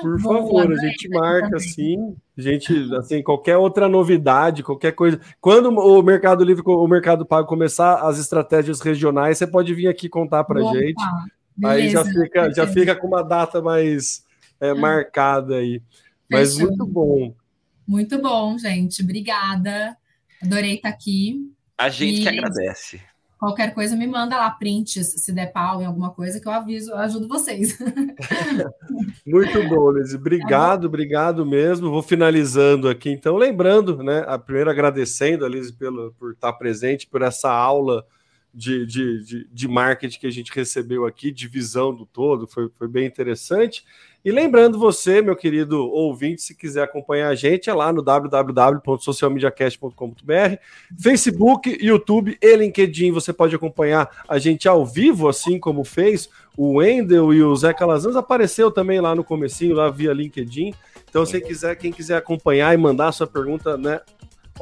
Por 0.00 0.20
Boa, 0.20 0.36
favor, 0.36 0.72
a 0.72 0.76
gente 0.76 1.08
marca 1.08 1.56
assim, 1.56 2.14
gente, 2.36 2.72
assim, 2.94 3.20
qualquer 3.20 3.56
outra 3.56 3.88
novidade, 3.88 4.62
qualquer 4.62 4.92
coisa. 4.92 5.18
Quando 5.40 5.70
o 5.70 6.02
Mercado 6.02 6.44
Livre, 6.44 6.62
o 6.64 6.86
Mercado 6.86 7.26
Pago 7.26 7.48
começar 7.48 7.96
as 8.06 8.18
estratégias 8.18 8.80
regionais, 8.80 9.38
você 9.38 9.46
pode 9.46 9.74
vir 9.74 9.88
aqui 9.88 10.08
contar 10.08 10.44
para 10.44 10.62
gente. 10.62 11.02
Beleza, 11.56 11.64
Aí 11.64 11.90
já 11.90 12.04
fica, 12.04 12.52
já 12.52 12.66
fica 12.66 12.94
com 12.94 13.08
uma 13.08 13.22
data 13.22 13.60
mais 13.60 14.24
é, 14.62 14.72
marcada 14.74 15.56
aí. 15.56 15.82
Mas 16.30 16.54
Fechou. 16.54 16.68
muito 16.68 16.86
bom. 16.86 17.34
Muito 17.86 18.22
bom, 18.22 18.56
gente. 18.56 19.02
Obrigada. 19.02 19.96
Adorei 20.42 20.76
estar 20.76 20.88
aqui. 20.88 21.52
A 21.76 21.88
gente 21.88 22.20
e 22.20 22.22
que 22.22 22.28
agradece. 22.28 23.00
Qualquer 23.38 23.74
coisa 23.74 23.96
me 23.96 24.06
manda 24.06 24.36
lá 24.36 24.48
prints, 24.52 25.14
se 25.16 25.32
der 25.32 25.52
pau 25.52 25.82
em 25.82 25.84
alguma 25.84 26.10
coisa, 26.10 26.38
que 26.38 26.46
eu 26.46 26.52
aviso, 26.52 26.92
eu 26.92 26.98
ajudo 26.98 27.26
vocês. 27.26 27.76
Muito 29.26 29.68
bom, 29.68 29.90
Liz. 29.90 30.14
Obrigado, 30.14 30.84
obrigado 30.84 31.44
mesmo. 31.44 31.90
Vou 31.90 32.02
finalizando 32.04 32.88
aqui, 32.88 33.10
então, 33.10 33.36
lembrando, 33.36 34.00
né? 34.00 34.24
A 34.28 34.38
primeiro 34.38 34.70
agradecendo 34.70 35.44
a 35.44 35.48
Liz 35.48 35.72
pelo, 35.72 36.14
por 36.20 36.34
estar 36.34 36.52
presente, 36.52 37.08
por 37.08 37.20
essa 37.20 37.50
aula 37.50 38.06
de, 38.54 38.84
de, 38.84 39.24
de, 39.24 39.48
de 39.50 39.68
marketing 39.68 40.18
que 40.18 40.26
a 40.26 40.32
gente 40.32 40.52
recebeu 40.52 41.06
aqui, 41.06 41.30
de 41.30 41.48
visão 41.48 41.94
do 41.94 42.04
todo, 42.04 42.46
foi, 42.46 42.68
foi 42.78 42.86
bem 42.86 43.06
interessante. 43.06 43.82
E 44.24 44.30
lembrando 44.30 44.78
você, 44.78 45.20
meu 45.20 45.34
querido 45.34 45.90
ouvinte, 45.90 46.42
se 46.42 46.54
quiser 46.54 46.84
acompanhar 46.84 47.28
a 47.28 47.34
gente, 47.34 47.68
é 47.68 47.74
lá 47.74 47.92
no 47.92 48.00
www.socialmediacast.com.br, 48.02 50.56
Facebook, 50.96 51.76
YouTube 51.80 52.38
e 52.40 52.56
LinkedIn. 52.56 53.10
Você 53.10 53.32
pode 53.32 53.56
acompanhar 53.56 54.08
a 54.28 54.38
gente 54.38 54.68
ao 54.68 54.86
vivo, 54.86 55.28
assim 55.28 55.58
como 55.58 55.82
fez 55.82 56.28
o 56.56 56.76
Wendel 56.76 57.34
e 57.34 57.42
o 57.42 57.56
Zé 57.56 57.74
Calazans. 57.74 58.14
Apareceu 58.14 58.70
também 58.70 59.00
lá 59.00 59.12
no 59.12 59.24
comecinho, 59.24 59.74
lá 59.74 59.90
via 59.90 60.12
LinkedIn. 60.12 60.72
Então, 61.08 61.26
se 61.26 61.40
quiser, 61.40 61.74
quem 61.74 61.90
quiser 61.90 62.16
acompanhar 62.16 62.72
e 62.72 62.76
mandar 62.76 63.08
a 63.08 63.12
sua 63.12 63.26
pergunta, 63.26 63.76
né? 63.76 64.00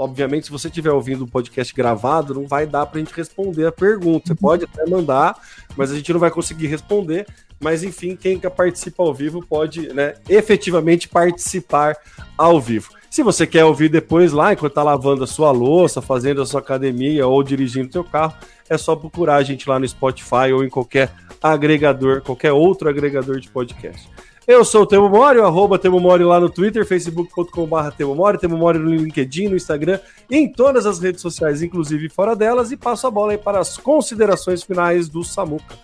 Obviamente, 0.01 0.47
se 0.47 0.51
você 0.51 0.69
estiver 0.69 0.91
ouvindo 0.91 1.25
o 1.25 1.29
podcast 1.29 1.75
gravado, 1.75 2.33
não 2.33 2.47
vai 2.47 2.67
dar 2.67 2.87
para 2.87 2.99
a 2.99 3.05
gente 3.05 3.15
responder 3.15 3.67
a 3.67 3.73
pergunta. 3.73 4.29
Você 4.29 4.35
pode 4.35 4.65
até 4.65 4.89
mandar, 4.89 5.39
mas 5.77 5.93
a 5.93 5.95
gente 5.95 6.11
não 6.11 6.19
vai 6.19 6.31
conseguir 6.31 6.69
responder. 6.69 7.27
Mas 7.61 7.85
enfim, 7.85 8.17
quem 8.17 8.39
quer 8.39 8.49
participar 8.49 9.03
ao 9.03 9.13
vivo 9.13 9.45
pode 9.47 9.93
né, 9.93 10.15
efetivamente 10.27 11.07
participar 11.07 11.99
ao 12.39 12.59
vivo. 12.59 12.95
Se 13.11 13.23
você 13.23 13.47
quer 13.47 13.67
ouvir 13.67 13.91
depois 13.91 14.33
lá, 14.33 14.55
enquanto 14.55 14.73
está 14.73 14.83
lavando 14.83 15.25
a 15.25 15.27
sua 15.27 15.51
louça, 15.51 16.01
fazendo 16.01 16.41
a 16.41 16.47
sua 16.47 16.61
academia 16.61 17.27
ou 17.27 17.43
dirigindo 17.43 17.91
o 17.91 17.93
seu 17.93 18.03
carro, 18.03 18.33
é 18.71 18.79
só 18.79 18.97
procurar 18.97 19.37
a 19.37 19.43
gente 19.43 19.69
lá 19.69 19.79
no 19.79 19.87
Spotify 19.87 20.51
ou 20.55 20.65
em 20.65 20.71
qualquer 20.71 21.13
agregador, 21.43 22.23
qualquer 22.23 22.53
outro 22.53 22.89
agregador 22.89 23.39
de 23.39 23.51
podcast. 23.51 24.09
Eu 24.51 24.65
sou 24.65 24.83
o 24.83 24.87
Temo 24.87 25.09
Mori, 25.09 25.39
arroba 25.39 25.79
Temo 25.79 26.01
Mori 26.01 26.25
lá 26.25 26.41
no 26.41 26.51
Twitter, 26.51 26.85
facebook.com.br 26.85 27.91
Temo 27.97 28.17
Mori, 28.17 28.37
Temo 28.37 28.57
Mori 28.57 28.81
no 28.81 28.91
LinkedIn, 28.91 29.47
no 29.47 29.55
Instagram, 29.55 30.01
em 30.29 30.51
todas 30.51 30.87
as 30.87 30.99
redes 30.99 31.23
sociais, 31.23 31.63
inclusive 31.63 32.09
fora 32.09 32.35
delas, 32.35 32.73
e 32.73 32.77
passo 32.77 33.07
a 33.07 33.13
bola 33.13 33.31
aí 33.31 33.39
para 33.39 33.61
as 33.61 33.77
considerações 33.77 34.65
finais 34.65 35.09
do 35.09 35.23
Samuca. 35.23 35.79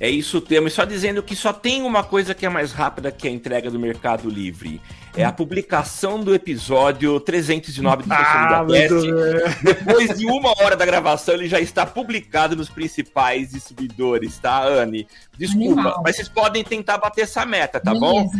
É 0.00 0.10
isso 0.10 0.38
o 0.38 0.40
tema. 0.40 0.66
E 0.66 0.70
só 0.72 0.84
dizendo 0.84 1.22
que 1.22 1.36
só 1.36 1.52
tem 1.52 1.82
uma 1.82 2.02
coisa 2.02 2.34
que 2.34 2.44
é 2.44 2.48
mais 2.48 2.72
rápida 2.72 3.12
que 3.12 3.28
a 3.28 3.30
entrega 3.30 3.70
do 3.70 3.78
Mercado 3.78 4.28
Livre. 4.28 4.80
É 5.18 5.24
a 5.24 5.32
publicação 5.32 6.20
do 6.20 6.32
episódio 6.32 7.18
309 7.18 8.04
do 8.04 8.12
ah, 8.12 8.64
Cast. 8.64 9.64
Depois 9.64 10.16
de 10.16 10.26
uma 10.26 10.50
hora 10.62 10.76
da 10.76 10.86
gravação, 10.86 11.34
ele 11.34 11.48
já 11.48 11.58
está 11.58 11.84
publicado 11.84 12.54
nos 12.54 12.68
principais 12.68 13.50
distribuidores, 13.50 14.38
tá, 14.38 14.62
Anne? 14.62 15.08
Desculpa, 15.36 15.80
Animal. 15.80 16.02
mas 16.04 16.14
vocês 16.14 16.28
podem 16.28 16.62
tentar 16.62 16.98
bater 16.98 17.22
essa 17.22 17.44
meta, 17.44 17.80
tá 17.80 17.92
Beleza. 17.92 18.06
bom? 18.06 18.30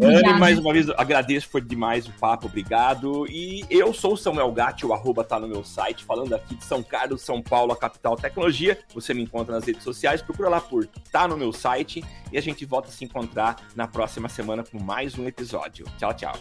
Anne, 0.00 0.38
mais 0.38 0.56
uma 0.56 0.72
vez, 0.72 0.88
agradeço, 0.90 1.48
foi 1.48 1.60
demais 1.60 2.06
o 2.06 2.12
papo, 2.12 2.46
obrigado. 2.46 3.26
E 3.28 3.64
eu 3.68 3.92
sou 3.92 4.12
o 4.12 4.16
Samuel 4.16 4.52
Gatti, 4.52 4.86
o 4.86 4.92
arroba 4.92 5.24
tá 5.24 5.40
no 5.40 5.48
meu 5.48 5.64
site, 5.64 6.04
falando 6.04 6.32
aqui 6.32 6.54
de 6.54 6.64
São 6.64 6.80
Carlos, 6.80 7.22
São 7.22 7.42
Paulo, 7.42 7.72
a 7.72 7.76
capital 7.76 8.14
tecnologia. 8.14 8.78
Você 8.94 9.12
me 9.12 9.22
encontra 9.22 9.52
nas 9.52 9.64
redes 9.64 9.82
sociais, 9.82 10.22
procura 10.22 10.48
lá 10.48 10.60
por 10.60 10.86
tá 11.10 11.26
no 11.26 11.36
meu 11.36 11.52
site 11.52 12.04
e 12.32 12.38
a 12.38 12.40
gente 12.40 12.64
volta 12.64 12.88
a 12.88 12.92
se 12.92 13.04
encontrar 13.04 13.63
na 13.74 13.86
próxima 13.86 14.28
semana 14.28 14.62
com 14.62 14.82
mais 14.82 15.18
um 15.18 15.26
episódio. 15.26 15.86
Tchau, 15.98 16.14
tchau. 16.14 16.34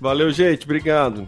Valeu, 0.00 0.30
gente. 0.30 0.64
Obrigado. 0.64 1.26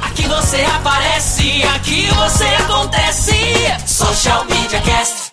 Aqui 0.00 0.22
você 0.28 0.62
aparece, 0.62 1.62
aqui 1.74 2.06
você 2.08 2.44
acontece. 2.44 3.32
Social 3.86 4.44
Media 4.44 4.80
Cast. 4.82 5.31